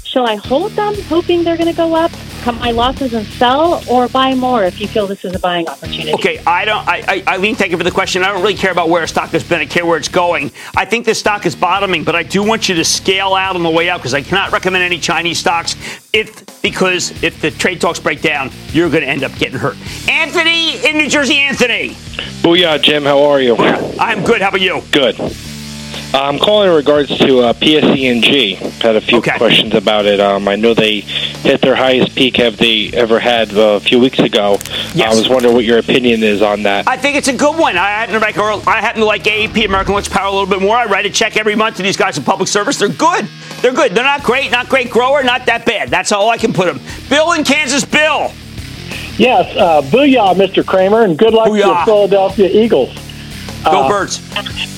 shall 0.05 0.25
I 0.25 0.35
hold 0.35 0.71
them 0.71 0.95
hoping 1.09 1.43
they're 1.43 1.57
going 1.57 1.69
to 1.69 1.75
go 1.75 1.93
up 1.93 2.11
cut 2.45 2.59
my 2.59 2.69
losses 2.69 3.11
and 3.11 3.25
sell, 3.25 3.83
or 3.89 4.07
buy 4.07 4.35
more 4.35 4.63
if 4.65 4.79
you 4.79 4.87
feel 4.87 5.07
this 5.07 5.25
is 5.25 5.33
a 5.33 5.39
buying 5.39 5.67
opportunity? 5.67 6.13
Okay, 6.13 6.37
I 6.45 6.63
don't. 6.63 6.87
I, 6.87 7.03
I, 7.07 7.33
Eileen, 7.33 7.55
thank 7.55 7.71
you 7.71 7.77
for 7.77 7.83
the 7.83 7.89
question. 7.89 8.23
I 8.23 8.27
don't 8.27 8.41
really 8.43 8.53
care 8.53 8.71
about 8.71 8.87
where 8.87 9.01
a 9.01 9.07
stock 9.07 9.31
has 9.31 9.43
been. 9.43 9.61
I 9.61 9.65
care 9.65 9.83
where 9.83 9.97
it's 9.97 10.07
going. 10.07 10.51
I 10.77 10.85
think 10.85 11.07
this 11.07 11.17
stock 11.17 11.47
is 11.47 11.55
bottoming, 11.55 12.03
but 12.03 12.15
I 12.15 12.21
do 12.21 12.43
want 12.43 12.69
you 12.69 12.75
to 12.75 12.85
scale 12.85 13.33
out 13.33 13.55
on 13.55 13.63
the 13.63 13.69
way 13.69 13.89
out 13.89 13.97
because 13.97 14.13
I 14.13 14.21
cannot 14.21 14.51
recommend 14.51 14.83
any 14.83 14.99
Chinese 14.99 15.39
stocks. 15.39 15.75
If 16.13 16.61
because 16.61 17.11
if 17.23 17.41
the 17.41 17.49
trade 17.49 17.81
talks 17.81 17.99
break 17.99 18.21
down, 18.21 18.51
you're 18.73 18.91
going 18.91 19.01
to 19.01 19.09
end 19.09 19.23
up 19.23 19.35
getting 19.37 19.57
hurt. 19.57 19.75
Anthony 20.07 20.85
in 20.85 20.99
New 20.99 21.09
Jersey, 21.09 21.39
Anthony. 21.39 21.89
Booyah, 22.43 22.79
Jim. 22.79 23.03
How 23.05 23.23
are 23.23 23.41
you? 23.41 23.55
I'm 23.57 24.23
good. 24.23 24.43
How 24.43 24.49
about 24.49 24.61
you? 24.61 24.83
Good. 24.91 25.15
I'm 26.15 26.39
calling 26.39 26.69
in 26.69 26.75
regards 26.75 27.09
to 27.17 27.39
uh, 27.39 27.53
PSE&G. 27.53 28.55
Had 28.55 28.95
a 28.95 29.01
few 29.01 29.17
okay. 29.17 29.37
questions 29.37 29.73
about 29.73 30.05
it. 30.05 30.21
Um, 30.21 30.47
I 30.47 30.55
know 30.55 30.73
they 30.73 31.01
hit 31.01 31.59
their 31.59 31.75
highest 31.75 32.15
peak 32.15 32.37
have 32.37 32.55
they 32.55 32.89
ever 32.93 33.19
had 33.19 33.53
uh, 33.53 33.75
a 33.75 33.79
few 33.81 33.99
weeks 33.99 34.19
ago. 34.19 34.57
Yes. 34.93 35.13
I 35.13 35.17
was 35.17 35.27
wondering 35.27 35.53
what 35.53 35.65
your 35.65 35.77
opinion 35.77 36.23
is 36.23 36.41
on 36.41 36.63
that. 36.63 36.87
I 36.87 36.95
think 36.95 37.17
it's 37.17 37.27
a 37.27 37.35
good 37.35 37.59
one. 37.59 37.77
I 37.77 37.89
happen 37.89 38.13
to 38.13 38.19
like, 38.21 38.37
I 38.65 38.79
happen 38.79 39.01
to 39.01 39.05
like 39.05 39.23
AEP, 39.23 39.65
American 39.65 39.91
Electric 39.91 40.13
Power, 40.13 40.27
a 40.27 40.31
little 40.31 40.47
bit 40.47 40.61
more. 40.61 40.77
I 40.77 40.85
write 40.85 41.05
a 41.05 41.09
check 41.09 41.35
every 41.35 41.55
month 41.55 41.77
to 41.77 41.83
these 41.83 41.97
guys 41.97 42.17
in 42.17 42.23
public 42.23 42.47
service. 42.47 42.79
They're 42.79 42.87
good. 42.87 43.27
They're 43.61 43.73
good. 43.73 43.91
They're 43.93 44.03
not 44.05 44.23
great, 44.23 44.51
not 44.51 44.69
great 44.69 44.89
grower, 44.89 45.21
not 45.21 45.45
that 45.47 45.65
bad. 45.65 45.89
That's 45.89 46.13
all 46.13 46.29
I 46.29 46.37
can 46.37 46.53
put 46.53 46.67
them. 46.67 46.79
Bill 47.09 47.33
in 47.33 47.43
Kansas, 47.43 47.83
Bill. 47.83 48.31
Yes, 49.17 49.53
uh, 49.57 49.81
booyah, 49.81 50.33
Mr. 50.35 50.65
Cramer, 50.65 51.03
and 51.03 51.17
good 51.17 51.33
luck 51.33 51.49
booyah. 51.49 51.63
to 51.63 51.67
the 51.67 51.83
Philadelphia 51.85 52.49
Eagles. 52.49 52.93
Go 53.65 53.83
uh, 53.83 53.89
Birds 53.89 54.74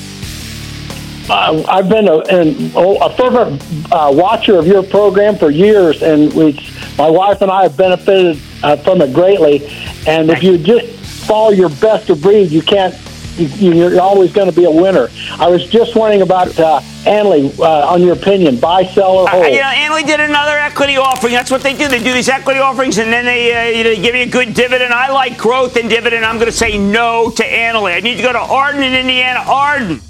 uh, 1.30 1.64
I've 1.68 1.88
been 1.88 2.08
a, 2.08 2.18
a 2.18 3.16
fervent 3.16 3.62
uh, 3.92 4.10
watcher 4.12 4.56
of 4.58 4.66
your 4.66 4.82
program 4.82 5.36
for 5.36 5.50
years, 5.50 6.02
and 6.02 6.32
we, 6.32 6.58
my 6.96 7.08
wife 7.10 7.42
and 7.42 7.50
I 7.50 7.64
have 7.64 7.76
benefited 7.76 8.40
uh, 8.62 8.76
from 8.76 9.02
it 9.02 9.12
greatly. 9.12 9.66
And 10.06 10.30
if 10.30 10.42
you 10.42 10.58
just 10.58 10.86
follow 11.26 11.50
your 11.50 11.68
best 11.68 12.10
of 12.10 12.22
breed, 12.22 12.50
you 12.50 12.62
can't. 12.62 12.94
You, 13.36 13.96
are 13.96 14.00
always 14.00 14.32
going 14.32 14.50
to 14.50 14.56
be 14.56 14.64
a 14.64 14.70
winner. 14.70 15.10
I 15.38 15.46
was 15.48 15.64
just 15.68 15.94
wondering 15.94 16.22
about 16.22 16.58
uh, 16.58 16.80
Annaly, 17.04 17.56
uh, 17.60 17.86
on 17.86 18.02
your 18.02 18.14
opinion, 18.14 18.58
buy, 18.58 18.84
sell, 18.84 19.12
or 19.12 19.28
hold. 19.28 19.44
Uh, 19.44 19.46
you 19.46 19.60
know, 19.60 19.62
Annaly 19.62 20.04
did 20.04 20.18
another 20.18 20.58
equity 20.58 20.96
offering. 20.96 21.34
That's 21.34 21.48
what 21.48 21.62
they 21.62 21.72
do. 21.72 21.86
They 21.86 22.02
do 22.02 22.12
these 22.12 22.28
equity 22.28 22.58
offerings, 22.58 22.98
and 22.98 23.12
then 23.12 23.26
they, 23.26 23.54
uh, 23.54 23.78
you 23.78 23.84
know, 23.84 24.02
give 24.02 24.16
you 24.16 24.22
a 24.22 24.26
good 24.26 24.54
dividend. 24.54 24.92
I 24.92 25.12
like 25.12 25.38
growth 25.38 25.76
and 25.76 25.88
dividend. 25.88 26.24
I'm 26.24 26.34
going 26.38 26.50
to 26.50 26.52
say 26.56 26.78
no 26.78 27.30
to 27.30 27.44
Annaly. 27.44 27.94
I 27.94 28.00
need 28.00 28.16
to 28.16 28.22
go 28.22 28.32
to 28.32 28.40
Arden 28.40 28.82
in 28.82 28.94
Indiana. 28.94 29.44
Arden. 29.46 30.00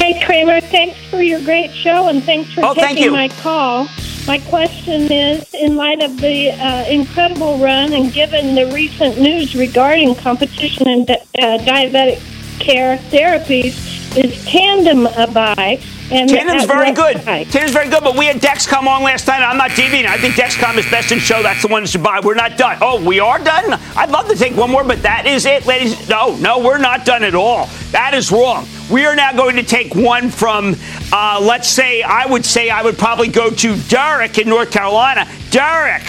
Hey, 0.00 0.18
Cramer, 0.24 0.62
thanks 0.62 0.98
for 1.10 1.20
your 1.20 1.40
great 1.40 1.70
show 1.72 2.08
and 2.08 2.24
thanks 2.24 2.50
for 2.54 2.64
oh, 2.64 2.72
taking 2.72 3.12
my 3.12 3.28
call. 3.28 3.86
My 4.26 4.38
question 4.38 5.12
is 5.12 5.52
in 5.52 5.76
light 5.76 6.02
of 6.02 6.18
the 6.22 6.52
uh, 6.52 6.86
incredible 6.86 7.58
run 7.58 7.92
and 7.92 8.10
given 8.10 8.54
the 8.54 8.72
recent 8.72 9.18
news 9.18 9.54
regarding 9.54 10.14
competition 10.14 10.88
in 10.88 11.04
di- 11.04 11.22
uh, 11.38 11.58
diabetic 11.58 12.18
care 12.58 12.96
therapies, 13.10 13.99
is 14.16 14.44
Tandem 14.44 15.06
a 15.06 15.26
buy? 15.26 15.80
And 16.10 16.28
Tandem's 16.28 16.64
very 16.64 16.90
good. 16.92 17.18
Tandem's 17.18 17.70
very 17.70 17.88
good, 17.88 18.02
but 18.02 18.16
we 18.16 18.26
had 18.26 18.36
Dexcom 18.36 18.86
on 18.86 19.04
last 19.04 19.28
night. 19.28 19.42
I'm 19.42 19.56
not 19.56 19.70
deviating. 19.70 20.10
I 20.10 20.16
think 20.16 20.34
Dexcom 20.34 20.76
is 20.76 20.90
best 20.90 21.12
in 21.12 21.20
show. 21.20 21.42
That's 21.42 21.62
the 21.62 21.68
one 21.68 21.84
to 21.84 21.98
buy. 21.98 22.20
We're 22.22 22.34
not 22.34 22.58
done. 22.58 22.78
Oh, 22.80 23.04
we 23.04 23.20
are 23.20 23.38
done? 23.38 23.78
I'd 23.96 24.10
love 24.10 24.28
to 24.28 24.34
take 24.34 24.56
one 24.56 24.70
more, 24.70 24.82
but 24.82 25.02
that 25.02 25.26
is 25.26 25.46
it, 25.46 25.66
ladies. 25.66 26.08
No, 26.08 26.36
no, 26.36 26.58
we're 26.58 26.78
not 26.78 27.04
done 27.04 27.22
at 27.22 27.36
all. 27.36 27.66
That 27.92 28.14
is 28.14 28.32
wrong. 28.32 28.66
We 28.90 29.06
are 29.06 29.14
now 29.14 29.32
going 29.32 29.54
to 29.56 29.62
take 29.62 29.94
one 29.94 30.30
from, 30.30 30.74
uh, 31.12 31.38
let's 31.40 31.68
say, 31.68 32.02
I 32.02 32.26
would 32.26 32.44
say 32.44 32.70
I 32.70 32.82
would 32.82 32.98
probably 32.98 33.28
go 33.28 33.50
to 33.50 33.76
Derek 33.88 34.38
in 34.38 34.48
North 34.48 34.72
Carolina. 34.72 35.28
Derek. 35.50 36.02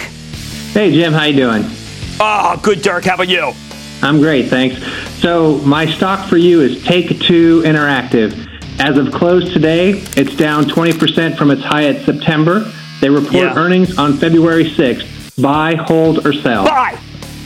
Hey, 0.72 0.90
Jim. 0.90 1.12
How 1.12 1.24
you 1.24 1.36
doing? 1.36 1.64
Oh, 2.18 2.58
good, 2.60 2.82
Derek. 2.82 3.04
How 3.04 3.14
about 3.14 3.28
you? 3.28 3.52
I'm 4.02 4.18
great, 4.18 4.48
thanks. 4.48 4.82
So 5.20 5.58
my 5.58 5.86
stock 5.86 6.28
for 6.28 6.36
you 6.36 6.60
is 6.60 6.82
Take 6.84 7.20
Two 7.20 7.62
Interactive. 7.62 8.48
As 8.80 8.98
of 8.98 9.12
close 9.12 9.52
today, 9.52 9.90
it's 10.16 10.34
down 10.34 10.64
20% 10.64 11.36
from 11.36 11.50
its 11.50 11.62
high 11.62 11.84
at 11.84 12.04
September. 12.04 12.70
They 13.00 13.10
report 13.10 13.34
yeah. 13.34 13.54
earnings 13.56 13.98
on 13.98 14.16
February 14.16 14.64
6th. 14.64 15.40
Buy, 15.40 15.76
hold, 15.76 16.26
or 16.26 16.32
sell? 16.32 16.64
Buy. 16.64 16.98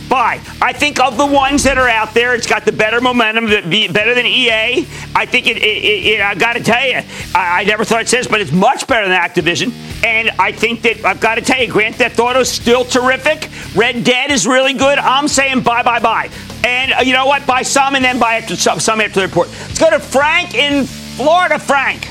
Buy. 0.08 0.40
I 0.62 0.72
think 0.72 1.00
of 1.00 1.16
the 1.16 1.26
ones 1.26 1.64
that 1.64 1.78
are 1.78 1.88
out 1.88 2.14
there, 2.14 2.34
it's 2.34 2.46
got 2.46 2.64
the 2.64 2.72
better 2.72 3.00
momentum, 3.00 3.46
better 3.46 4.14
than 4.14 4.24
EA. 4.24 4.86
I 5.14 5.26
think 5.26 5.48
it, 5.48 5.56
it, 5.56 5.60
it 5.60 6.20
I 6.20 6.34
got 6.36 6.52
to 6.52 6.62
tell 6.62 6.86
you, 6.86 7.00
I, 7.34 7.60
I, 7.60 7.64
never 7.64 7.84
thought 7.84 8.02
it 8.02 8.08
says, 8.08 8.28
but 8.28 8.40
it's 8.40 8.52
much 8.52 8.86
better 8.86 9.08
than 9.08 9.20
Activision. 9.20 9.72
And 10.04 10.30
I 10.38 10.52
think 10.52 10.82
that 10.82 11.04
I've 11.04 11.20
got 11.20 11.36
to 11.36 11.40
tell 11.40 11.60
you, 11.60 11.72
Grand 11.72 11.96
Theft 11.96 12.20
Auto 12.20 12.40
is 12.40 12.50
still 12.50 12.84
terrific. 12.84 13.50
Red 13.74 14.04
Dead 14.04 14.30
is 14.30 14.46
really 14.46 14.74
good. 14.74 14.98
I'm 14.98 15.26
saying 15.26 15.62
buy, 15.62 15.82
buy, 15.82 15.98
buy. 15.98 16.30
And 16.64 16.92
uh, 16.92 17.00
you 17.02 17.12
know 17.12 17.26
what? 17.26 17.46
Buy 17.46 17.62
some 17.62 17.94
and 17.94 18.04
then 18.04 18.18
buy 18.18 18.36
after 18.36 18.56
some, 18.56 18.80
some 18.80 19.00
after 19.00 19.20
the 19.20 19.26
report. 19.26 19.48
Let's 19.48 19.78
go 19.78 19.90
to 19.90 20.00
Frank 20.00 20.54
in 20.54 20.86
Florida. 20.86 21.58
Frank. 21.58 22.04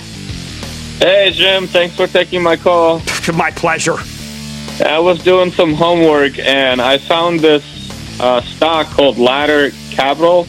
Hey, 1.00 1.32
Jim. 1.34 1.68
Thanks 1.68 1.96
for 1.96 2.08
taking 2.08 2.42
my 2.42 2.56
call. 2.56 3.02
My 3.34 3.52
pleasure. 3.52 3.98
I 4.86 5.00
was 5.00 5.24
doing 5.24 5.52
some 5.52 5.74
homework 5.74 6.38
and 6.40 6.82
I 6.82 6.98
found 6.98 7.40
this 7.40 7.64
uh, 8.20 8.42
stock 8.42 8.88
called 8.88 9.18
Ladder 9.18 9.72
Capital. 9.92 10.48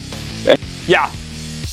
Yeah. 0.85 1.11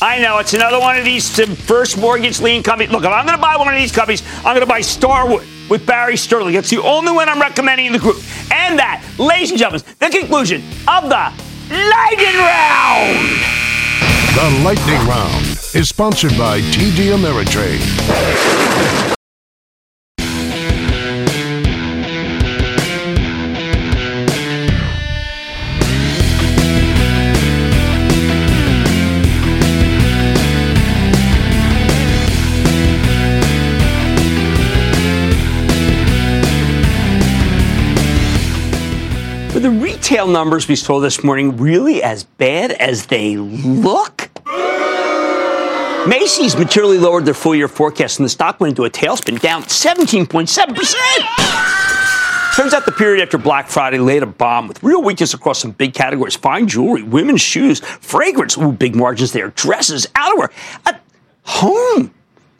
I 0.03 0.21
know 0.21 0.39
it's 0.39 0.55
another 0.55 0.79
one 0.79 0.99
of 0.99 1.05
these 1.05 1.31
first 1.67 1.97
mortgage 1.97 2.41
lien 2.41 2.63
companies. 2.63 2.93
Look, 2.93 3.05
if 3.05 3.11
I'm 3.11 3.25
going 3.27 3.39
to 3.39 3.43
buy 3.43 3.57
one 3.57 3.69
of 3.69 3.81
these 3.81 3.93
companies, 3.93 4.23
I'm 4.39 4.55
going 4.55 4.61
to 4.61 4.67
buy 4.67 4.81
Starwood 4.81 5.47
with 5.71 5.87
Barry 5.87 6.15
Sternlicht. 6.15 6.53
That's 6.53 6.71
the 6.71 6.83
only 6.83 7.13
one 7.13 7.29
I'm 7.29 7.41
recommending 7.41 7.87
in 7.87 7.93
the 7.93 7.99
group. 7.99 8.17
And 8.53 8.79
that, 8.79 9.03
ladies 9.19 9.51
and 9.51 9.59
gentlemen, 9.59 9.87
the 9.99 10.09
conclusion 10.11 10.63
of 10.87 11.09
the 11.09 11.33
Lightning 11.75 12.37
Round. 12.37 13.41
The 14.37 14.61
Lightning 14.63 15.09
Round 15.09 15.45
is 15.75 15.89
sponsored 15.89 16.39
by 16.39 16.61
TD 16.61 17.13
Ameritrade. 17.17 19.14
Retail 40.05 40.27
numbers 40.27 40.69
we 40.69 40.77
saw 40.77 41.01
this 41.01 41.25
morning 41.25 41.57
really 41.57 42.03
as 42.03 42.25
bad 42.25 42.73
as 42.73 43.07
they 43.07 43.39
look? 43.39 44.29
Macy's 46.07 46.55
materially 46.59 46.99
lowered 46.99 47.25
their 47.25 47.33
full 47.33 47.55
year 47.55 47.69
forecast, 47.69 48.19
and 48.19 48.27
the 48.27 48.29
stock 48.29 48.61
went 48.61 48.73
into 48.73 48.85
a 48.85 48.91
tailspin, 48.91 49.41
down 49.41 49.63
17.7%. 49.63 52.55
Turns 52.55 52.75
out 52.75 52.85
the 52.85 52.93
period 52.93 53.23
after 53.23 53.39
Black 53.39 53.67
Friday 53.67 53.97
laid 53.97 54.23
a 54.23 54.27
bomb 54.27 54.69
with 54.69 54.83
real 54.83 55.03
weakness 55.03 55.33
across 55.33 55.61
some 55.61 55.71
big 55.71 55.95
categories 55.95 56.37
fine 56.37 56.69
jewelry, 56.69 57.03
women's 57.03 57.41
shoes, 57.41 57.81
fragrance, 57.81 58.59
ooh, 58.59 58.73
big 58.73 58.95
margins 58.95 59.33
there, 59.33 59.53
dresses, 59.53 60.07
outerwear, 60.17 60.51
home. 61.45 62.13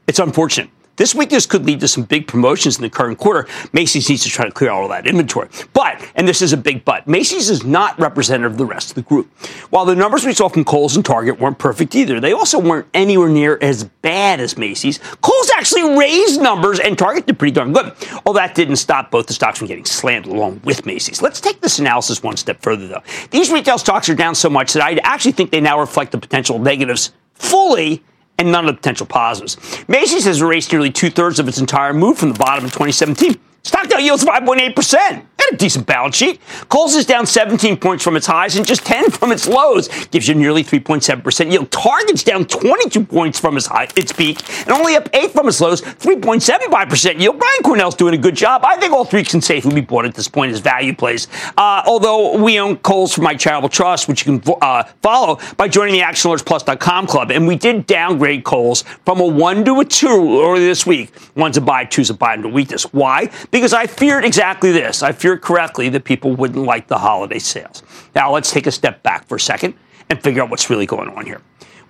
It's 0.07 0.19
unfortunate. 0.19 0.71
This 0.97 1.13
weakness 1.15 1.45
could 1.45 1.67
lead 1.67 1.81
to 1.81 1.89
some 1.89 2.05
big 2.05 2.29
promotions 2.29 2.77
in 2.77 2.83
the 2.83 2.91
current 2.91 3.19
quarter. 3.19 3.49
Macy's 3.73 4.09
needs 4.09 4.23
to 4.23 4.29
try 4.29 4.45
to 4.45 4.53
clear 4.53 4.71
all 4.71 4.85
of 4.85 4.91
that 4.91 5.09
inventory. 5.09 5.49
But, 5.73 6.01
and 6.15 6.29
this 6.29 6.41
is 6.41 6.53
a 6.53 6.57
big 6.57 6.85
but, 6.85 7.09
Macy's 7.09 7.51
is 7.51 7.65
not 7.65 7.99
representative 7.99 8.53
of 8.53 8.59
the 8.59 8.67
rest 8.67 8.91
of 8.91 8.95
the 8.95 9.03
group. 9.03 9.29
While 9.71 9.87
the 9.87 9.97
numbers 9.97 10.25
we 10.25 10.33
saw 10.33 10.49
from 10.49 10.65
Kohl's 10.65 10.95
and 10.95 11.05
Target 11.05 11.41
weren't 11.41 11.59
perfect 11.59 11.97
either, 11.97 12.21
they 12.21 12.33
also 12.33 12.61
weren't 12.61 12.87
anywhere 12.95 13.29
near 13.29 13.59
as 13.61 13.85
bad 13.85 14.39
as 14.39 14.57
Macy's. 14.57 14.99
Kohl's 15.21 15.51
actually 15.57 15.99
raised 15.99 16.41
numbers 16.41 16.79
and 16.79 16.97
Target 16.97 17.27
did 17.27 17.41
pretty 17.41 17.53
darn 17.53 17.73
good. 17.73 17.93
All 18.25 18.33
that 18.35 18.55
didn't 18.55 18.77
stop 18.77 19.11
both 19.11 19.27
the 19.27 19.33
stocks 19.33 19.59
from 19.59 19.67
getting 19.67 19.85
slammed 19.85 20.27
along 20.27 20.61
with 20.63 20.87
Macy's. 20.87 21.21
Let's 21.21 21.41
take 21.41 21.61
this 21.61 21.81
analysis 21.81 22.23
one 22.23 22.37
step 22.37 22.63
further 22.63 22.87
though. 22.87 23.03
These 23.31 23.51
retail 23.51 23.79
stocks 23.79 24.09
are 24.09 24.15
down 24.15 24.37
so 24.37 24.49
much 24.49 24.73
that 24.75 24.83
I 24.83 24.95
actually 25.03 25.33
think 25.33 25.51
they 25.51 25.61
now 25.61 25.81
reflect 25.81 26.13
the 26.13 26.19
potential 26.19 26.61
negatives 26.61 27.13
fully 27.35 28.05
and 28.39 28.51
none 28.51 28.67
of 28.67 28.75
the 28.75 28.77
potential 28.77 29.07
positives. 29.07 29.57
Macy's 29.89 30.25
has 30.25 30.41
erased 30.41 30.73
nearly 30.73 30.91
two 30.91 31.11
thirds 31.11 31.39
of 31.39 31.49
its 31.49 31.59
entire 31.59 31.93
move 31.93 32.19
from 32.19 32.33
the 32.33 32.39
bottom 32.39 32.65
in 32.65 32.71
2017. 32.71 33.39
Stock 33.63 33.89
now 33.89 33.99
yields 33.99 34.25
5.8% 34.25 35.25
a 35.53 35.57
decent 35.57 35.87
balance 35.87 36.17
sheet. 36.17 36.41
Kohl's 36.69 36.95
is 36.95 37.05
down 37.05 37.27
17 37.27 37.77
points 37.77 38.05
from 38.05 38.17
its 38.17 38.27
highs 38.27 38.57
and 38.57 38.67
just 38.67 38.87
10 38.87 39.11
from 39.11 39.33
its 39.33 39.49
lows. 39.49 39.89
Gives 40.07 40.29
you 40.29 40.35
nearly 40.35 40.63
3.7% 40.63 41.51
yield. 41.51 41.71
Target's 41.71 42.23
down 42.23 42.45
22 42.45 43.05
points 43.05 43.41
from 43.41 43.57
its 43.57 43.67
high, 43.67 43.89
its 43.97 44.13
peak, 44.13 44.41
and 44.61 44.71
only 44.71 44.95
up 44.95 45.09
8 45.13 45.33
from 45.33 45.49
its 45.49 45.61
lows, 45.61 45.83
3.75% 45.83 47.21
yield. 47.21 47.39
Brian 47.39 47.63
Cornell's 47.63 47.97
doing 47.97 48.15
a 48.15 48.19
good 48.19 48.37
job. 48.37 48.63
I 48.65 48.77
think 48.77 48.93
all 48.93 49.05
three 49.05 49.25
can 49.25 49.41
safely 49.41 49.75
be 49.75 49.81
bought 49.81 50.05
at 50.05 50.15
this 50.15 50.29
point 50.29 50.53
as 50.53 50.61
value 50.61 50.95
plays. 50.95 51.27
Uh, 51.57 51.83
although 51.87 52.41
we 52.41 52.61
own 52.61 52.77
Kohl's 52.77 53.15
for 53.15 53.23
my 53.23 53.35
charitable 53.35 53.69
trust, 53.69 54.07
which 54.09 54.25
you 54.25 54.39
can 54.39 54.55
uh, 54.63 54.85
follow 55.03 55.41
by 55.57 55.67
joining 55.69 55.95
the 55.95 56.01
ActionAlertsPlus.com 56.01 57.07
club. 57.09 57.33
And 57.33 57.49
we 57.49 57.57
did 57.57 57.87
downgrade 57.87 58.45
Kohl's 58.45 58.83
from 59.05 59.21
a 59.21 59.27
1 59.27 59.65
to 59.65 59.81
a 59.81 59.85
2 59.85 60.07
earlier 60.41 60.67
this 60.67 60.87
week. 60.87 61.13
One's 61.35 61.57
a 61.57 61.61
buy, 61.61 61.85
two's 61.85 62.11
a 62.11 62.15
buy 62.15 62.35
and 62.35 62.45
into 62.45 62.55
weakness. 62.55 62.85
Why? 62.93 63.31
Because 63.51 63.73
I 63.73 63.87
feared 63.87 64.25
exactly 64.25 64.73
this. 64.73 65.03
I 65.03 65.13
feared 65.13 65.34
correctly 65.37 65.89
that 65.91 66.05
people 66.05 66.35
wouldn't 66.35 66.65
like 66.65 66.89
the 66.89 66.99
holiday 66.99 67.39
sales. 67.39 67.83
Now, 68.15 68.33
let's 68.33 68.51
take 68.51 68.67
a 68.67 68.73
step 68.73 69.03
back 69.03 69.27
for 69.27 69.37
a 69.37 69.41
second 69.41 69.75
and 70.11 70.23
figure 70.23 70.43
out 70.43 70.51
what's 70.51 70.69
really 70.71 70.87
going 70.87 71.09
on 71.09 71.25
here. 71.27 71.41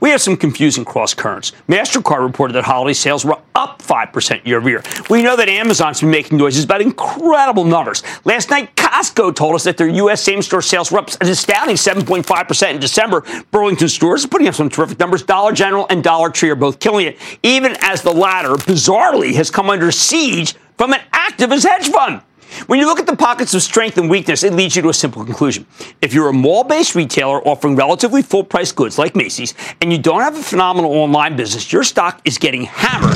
we 0.01 0.11
have 0.11 0.20
some 0.20 0.36
confusing 0.36 0.84
cross 0.84 1.14
currents. 1.14 1.53
MasterCard 1.66 2.22
reported 2.22 2.53
that 2.55 2.64
holiday 2.64 2.92
sales 2.92 3.24
were 3.24 3.38
up 3.55 3.80
5% 3.80 4.45
year 4.47 4.59
over 4.59 4.68
year. 4.68 4.82
We 5.09 5.22
know 5.22 5.34
that 5.36 5.49
Amazon's 5.49 6.01
been 6.01 6.11
making 6.11 6.36
noises 6.36 6.64
about 6.64 6.82
incredible 6.82 7.64
numbers. 7.64 8.03
Last 8.24 8.51
night, 8.51 8.74
Costco 8.76 9.34
told 9.34 9.55
us 9.55 9.64
that 9.64 9.78
their 9.78 9.88
U.S. 9.88 10.22
same 10.22 10.42
store 10.42 10.61
sales 10.61 10.92
were 10.92 10.99
up 10.99 11.09
an 11.22 11.28
astounding 11.28 11.76
7.5% 11.76 12.74
in 12.74 12.80
December. 12.80 13.24
Burlington 13.51 13.88
stores 13.88 14.24
are 14.24 14.28
putting 14.28 14.47
up 14.47 14.55
some 14.55 14.68
terrific 14.68 14.99
numbers. 14.99 15.22
Dollar 15.22 15.53
General 15.53 15.86
and 15.88 16.05
Dollar 16.05 16.28
Tree 16.28 16.51
are 16.51 16.55
both 16.55 16.80
killing 16.80 17.07
it, 17.07 17.16
even 17.42 17.76
as 17.80 18.03
the 18.03 18.12
latter, 18.12 18.51
bizarrely, 18.51 19.32
has 19.34 19.51
come 19.51 19.70
under 19.70 19.90
siege 19.90 20.55
from 20.76 20.92
an 20.92 21.01
activist 21.12 21.64
hedge 21.66 21.88
fund. 21.88 22.20
When 22.66 22.78
you 22.78 22.86
look 22.86 23.00
at 23.00 23.07
the 23.07 23.16
pockets 23.16 23.52
of 23.55 23.62
strength 23.62 23.98
and 23.98 24.09
weakness, 24.09 24.42
it 24.42 24.52
leads 24.52 24.76
you 24.76 24.82
to 24.82 24.88
a 24.88 24.94
simple 24.94 25.24
conclusion. 25.24 25.66
If 26.00 26.14
you're 26.14 26.28
a 26.28 26.32
mall 26.32 26.64
based 26.64 26.94
retailer 26.94 27.46
offering 27.46 27.76
relatively 27.76 28.22
full 28.22 28.44
price 28.44 28.72
goods 28.72 28.98
like 28.98 29.16
Macy's 29.16 29.55
and 29.80 29.92
you 29.92 29.98
don't 29.98 30.20
have 30.20 30.36
a 30.36 30.42
phenomenal 30.42 30.92
online 30.92 31.36
business, 31.36 31.72
your 31.72 31.82
stock 31.82 32.20
is 32.24 32.38
getting 32.38 32.64
hammered. 32.64 33.14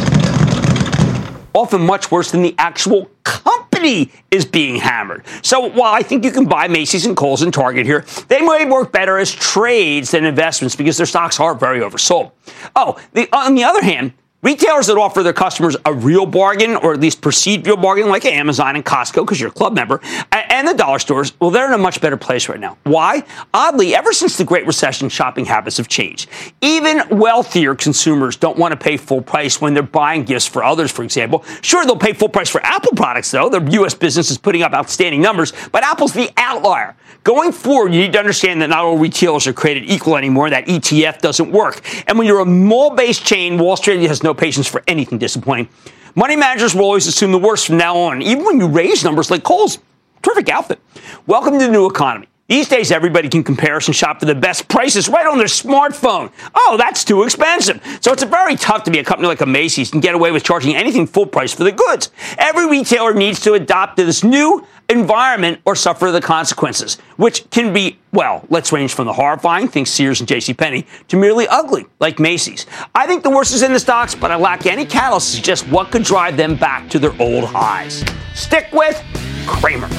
Often 1.55 1.87
much 1.87 2.11
worse 2.11 2.31
than 2.31 2.43
the 2.43 2.55
actual 2.59 3.11
company 3.25 4.11
is 4.31 4.45
being 4.45 4.77
hammered. 4.77 5.25
So 5.43 5.61
while 5.61 5.95
I 5.95 6.03
think 6.03 6.25
you 6.25 6.31
can 6.31 6.47
buy 6.47 6.69
Macy's 6.69 7.07
and 7.07 7.17
Kohl's 7.17 7.43
and 7.43 7.55
Target 7.55 7.87
here, 7.87 8.05
they 8.29 8.41
may 8.41 8.65
work 8.65 8.93
better 8.93 9.19
as 9.19 9.33
trades 9.33 10.11
than 10.11 10.25
investments 10.25 10.77
because 10.77 10.97
their 10.97 11.07
stocks 11.07 11.41
are 11.41 11.55
very 11.55 11.81
oversold. 11.81 12.33
Oh, 12.77 13.01
the, 13.13 13.29
on 13.33 13.55
the 13.55 13.65
other 13.65 13.83
hand, 13.83 14.13
Retailers 14.41 14.87
that 14.87 14.97
offer 14.97 15.25
their 15.25 15.33
customers 15.33 15.77
a 15.85 15.93
real 15.93 16.25
bargain, 16.25 16.77
or 16.77 16.93
at 16.93 17.01
least 17.01 17.21
perceived 17.21 17.67
real 17.67 17.77
bargain, 17.77 18.09
like 18.09 18.25
Amazon 18.25 18.77
and 18.77 18.85
Costco, 18.85 19.25
because 19.25 19.41
you're 19.41 19.49
a 19.49 19.53
club 19.53 19.75
member, 19.75 20.01
and 20.31 20.69
the 20.69 20.75
dollar 20.75 21.01
stores, 21.01 21.33
well, 21.41 21.51
they're 21.51 21.67
in 21.67 21.73
a 21.73 21.79
much 21.79 22.01
better 22.01 22.17
place 22.17 22.49
right 22.49 22.61
now. 22.61 22.79
Why? 22.85 23.25
Oddly, 23.53 23.97
ever 23.97 24.13
since 24.13 24.39
the 24.39 24.45
Great 24.45 24.65
Recession, 24.65 25.09
shopping 25.09 25.45
habits 25.45 25.79
have 25.79 25.89
changed. 25.89 26.31
Even 26.61 27.03
wealthier 27.11 27.75
consumers 27.75 28.37
don't 28.37 28.57
want 28.57 28.71
to 28.71 28.77
pay 28.77 28.97
full 28.97 29.23
price 29.23 29.61
when 29.61 29.75
they're 29.75 29.83
buying 29.83 30.23
gifts 30.23 30.47
for 30.47 30.63
others, 30.63 30.93
for 30.93 31.03
example. 31.03 31.45
Sure, 31.61 31.85
they'll 31.85 31.97
pay 31.97 32.13
full 32.13 32.29
price 32.29 32.49
for 32.49 32.65
Apple 32.65 32.93
products, 32.95 33.33
though. 33.33 33.49
The 33.49 33.61
U.S. 33.73 33.95
business 33.95 34.31
is 34.31 34.39
putting 34.39 34.63
up 34.63 34.73
outstanding 34.73 35.21
numbers, 35.21 35.53
but 35.73 35.83
Apple's 35.83 36.13
the 36.13 36.31
outlier. 36.37 36.95
Going 37.25 37.51
forward, 37.51 37.93
you 37.93 38.03
need 38.03 38.13
to 38.13 38.21
understand 38.21 38.63
that 38.63 38.69
not 38.69 38.85
all 38.85 38.97
retailers 38.97 39.49
are 39.49 39.53
created 39.53 39.91
equal 39.91 40.17
anymore. 40.17 40.49
That 40.49 40.67
ETF 40.67 41.19
doesn't 41.19 41.51
work. 41.51 41.83
And 42.07 42.17
when 42.17 42.29
you're 42.29 42.39
a 42.39 42.47
mall 42.47 42.95
based 42.95 43.27
chain, 43.27 43.59
Wall 43.59 43.77
Street 43.77 44.07
has 44.07 44.23
no 44.23 44.28
no 44.29 44.35
patience 44.35 44.69
for 44.69 44.83
anything 44.87 45.19
disappointing. 45.19 45.69
Money 46.15 46.37
managers 46.37 46.75
will 46.75 46.85
always 46.85 47.07
assume 47.07 47.33
the 47.33 47.39
worst 47.39 47.67
from 47.67 47.79
now 47.79 47.97
on, 47.97 48.21
even 48.21 48.45
when 48.45 48.61
you 48.61 48.69
raise 48.69 49.03
numbers 49.03 49.31
like 49.31 49.43
Kohl's. 49.43 49.79
Terrific 50.23 50.49
outfit. 50.51 50.81
Welcome 51.27 51.59
to 51.59 51.67
the 51.67 51.73
new 51.73 51.87
economy. 51.87 52.29
These 52.49 52.71
days, 52.71 52.91
everybody 52.91 53.29
can 53.29 53.45
comparison 53.45 53.93
shop 53.93 54.21
for 54.21 54.25
the 54.25 54.35
best 54.35 54.69
prices 54.69 55.07
right 55.07 55.27
on 55.27 55.37
their 55.37 55.49
smartphone. 55.49 56.33
Oh, 56.55 56.77
that's 56.79 57.05
too 57.05 57.23
expensive. 57.23 57.79
So 58.01 58.11
it's 58.11 58.23
very 58.23 58.57
tough 58.57 58.85
to 58.85 58.91
be 58.91 58.99
a 58.99 59.05
company 59.05 59.29
like 59.29 59.43
a 59.43 59.47
Macy's 59.47 59.93
and 59.93 60.01
get 60.01 60.15
away 60.15 60.33
with 60.33 60.45
charging 60.45 60.75
anything 60.75 61.07
full 61.07 61.27
price 61.27 61.53
for 61.53 61.65
the 61.65 61.73
goods. 61.73 62.11
Every 62.39 62.67
retailer 62.67 63.13
needs 63.13 63.39
to 63.41 63.53
adopt 63.53 63.99
this 63.99 64.25
new 64.25 64.67
environment 64.89 65.61
or 65.67 65.77
suffer 65.77 66.11
the 66.11 66.23
consequences, 66.23 66.97
which 67.19 67.51
can 67.51 67.75
be, 67.75 67.99
well, 68.13 68.43
let's 68.49 68.73
range 68.73 68.95
from 68.95 69.05
the 69.05 69.13
horrifying, 69.13 69.69
think 69.69 69.87
Sears 69.87 70.21
and 70.21 70.29
JCPenney, 70.29 70.87
to 71.09 71.19
merely 71.19 71.47
ugly, 71.49 71.85
like 72.01 72.19
Macy's. 72.19 72.65
I 72.95 73.07
think 73.07 73.25
the 73.25 73.31
worst 73.31 73.53
is 73.53 73.63
in 73.63 73.75
the 73.75 73.81
stocks, 73.81 74.15
but 74.15 74.31
I 74.31 74.37
lack 74.37 74.65
any 74.65 74.87
catalyst 74.87 75.33
to 75.33 75.37
suggest 75.37 75.69
what 75.69 75.91
could 75.91 76.03
drive 76.03 76.39
them 76.39 76.57
back 76.57 76.89
to 76.89 76.99
their 76.99 77.13
old 77.21 77.45
highs. 77.45 78.03
Stick 78.35 78.69
with 78.73 79.05
Cramer. 79.47 79.91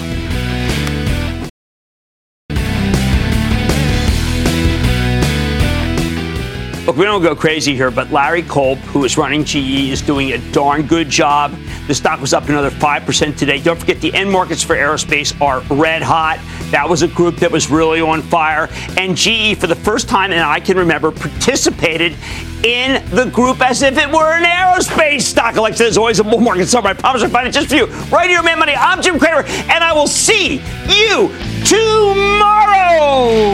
Look, 6.90 6.98
we 6.98 7.06
don't 7.06 7.22
go 7.22 7.36
crazy 7.36 7.76
here, 7.76 7.92
but 7.92 8.10
Larry 8.10 8.42
Culp, 8.42 8.80
who 8.80 9.06
is 9.06 9.16
running 9.16 9.44
GE, 9.44 9.92
is 9.92 10.02
doing 10.02 10.32
a 10.32 10.40
darn 10.52 10.88
good 10.88 11.08
job. 11.08 11.56
The 11.86 11.94
stock 11.94 12.20
was 12.20 12.34
up 12.34 12.50
another 12.50 12.72
5% 12.72 13.38
today. 13.38 13.60
Don't 13.62 13.80
forget 13.80 14.02
the 14.02 14.12
end 14.16 14.32
markets 14.32 14.64
for 14.64 14.76
aerospace 14.76 15.40
are 15.40 15.62
red 15.72 16.02
hot. 16.02 16.40
That 16.72 16.90
was 16.90 17.04
a 17.04 17.08
group 17.08 17.36
that 17.36 17.52
was 17.52 17.70
really 17.70 18.02
on 18.02 18.24
fire. 18.24 18.70
And 18.98 19.16
GE, 19.16 19.56
for 19.60 19.68
the 19.68 19.76
first 19.76 20.10
time 20.10 20.32
and 20.32 20.42
I 20.42 20.60
can 20.60 20.78
remember, 20.78 21.12
participated 21.12 22.16
in 22.64 23.08
the 23.12 23.26
group 23.26 23.62
as 23.62 23.84
if 23.84 23.96
it 23.96 24.10
were 24.10 24.34
an 24.34 24.46
aerospace 24.46 25.22
stock. 25.22 25.58
Like 25.58 25.76
there's 25.76 25.96
always 25.96 26.20
a 26.20 26.24
bull 26.24 26.40
market 26.40 26.70
somewhere. 26.70 26.94
I 26.94 26.96
promise 26.96 27.22
I'll 27.22 27.30
find 27.30 27.48
it 27.48 27.52
just 27.52 27.68
for 27.70 27.76
you. 27.76 27.86
Right 28.10 28.32
here, 28.32 28.42
Mad 28.42 28.58
Money. 28.58 28.74
I'm 28.74 29.04
Jim 29.04 29.20
Cramer, 29.20 29.44
and 29.44 29.84
I 29.84 29.94
will 29.94 30.08
see 30.08 30.56
you 30.88 31.32
tomorrow. 31.66 33.54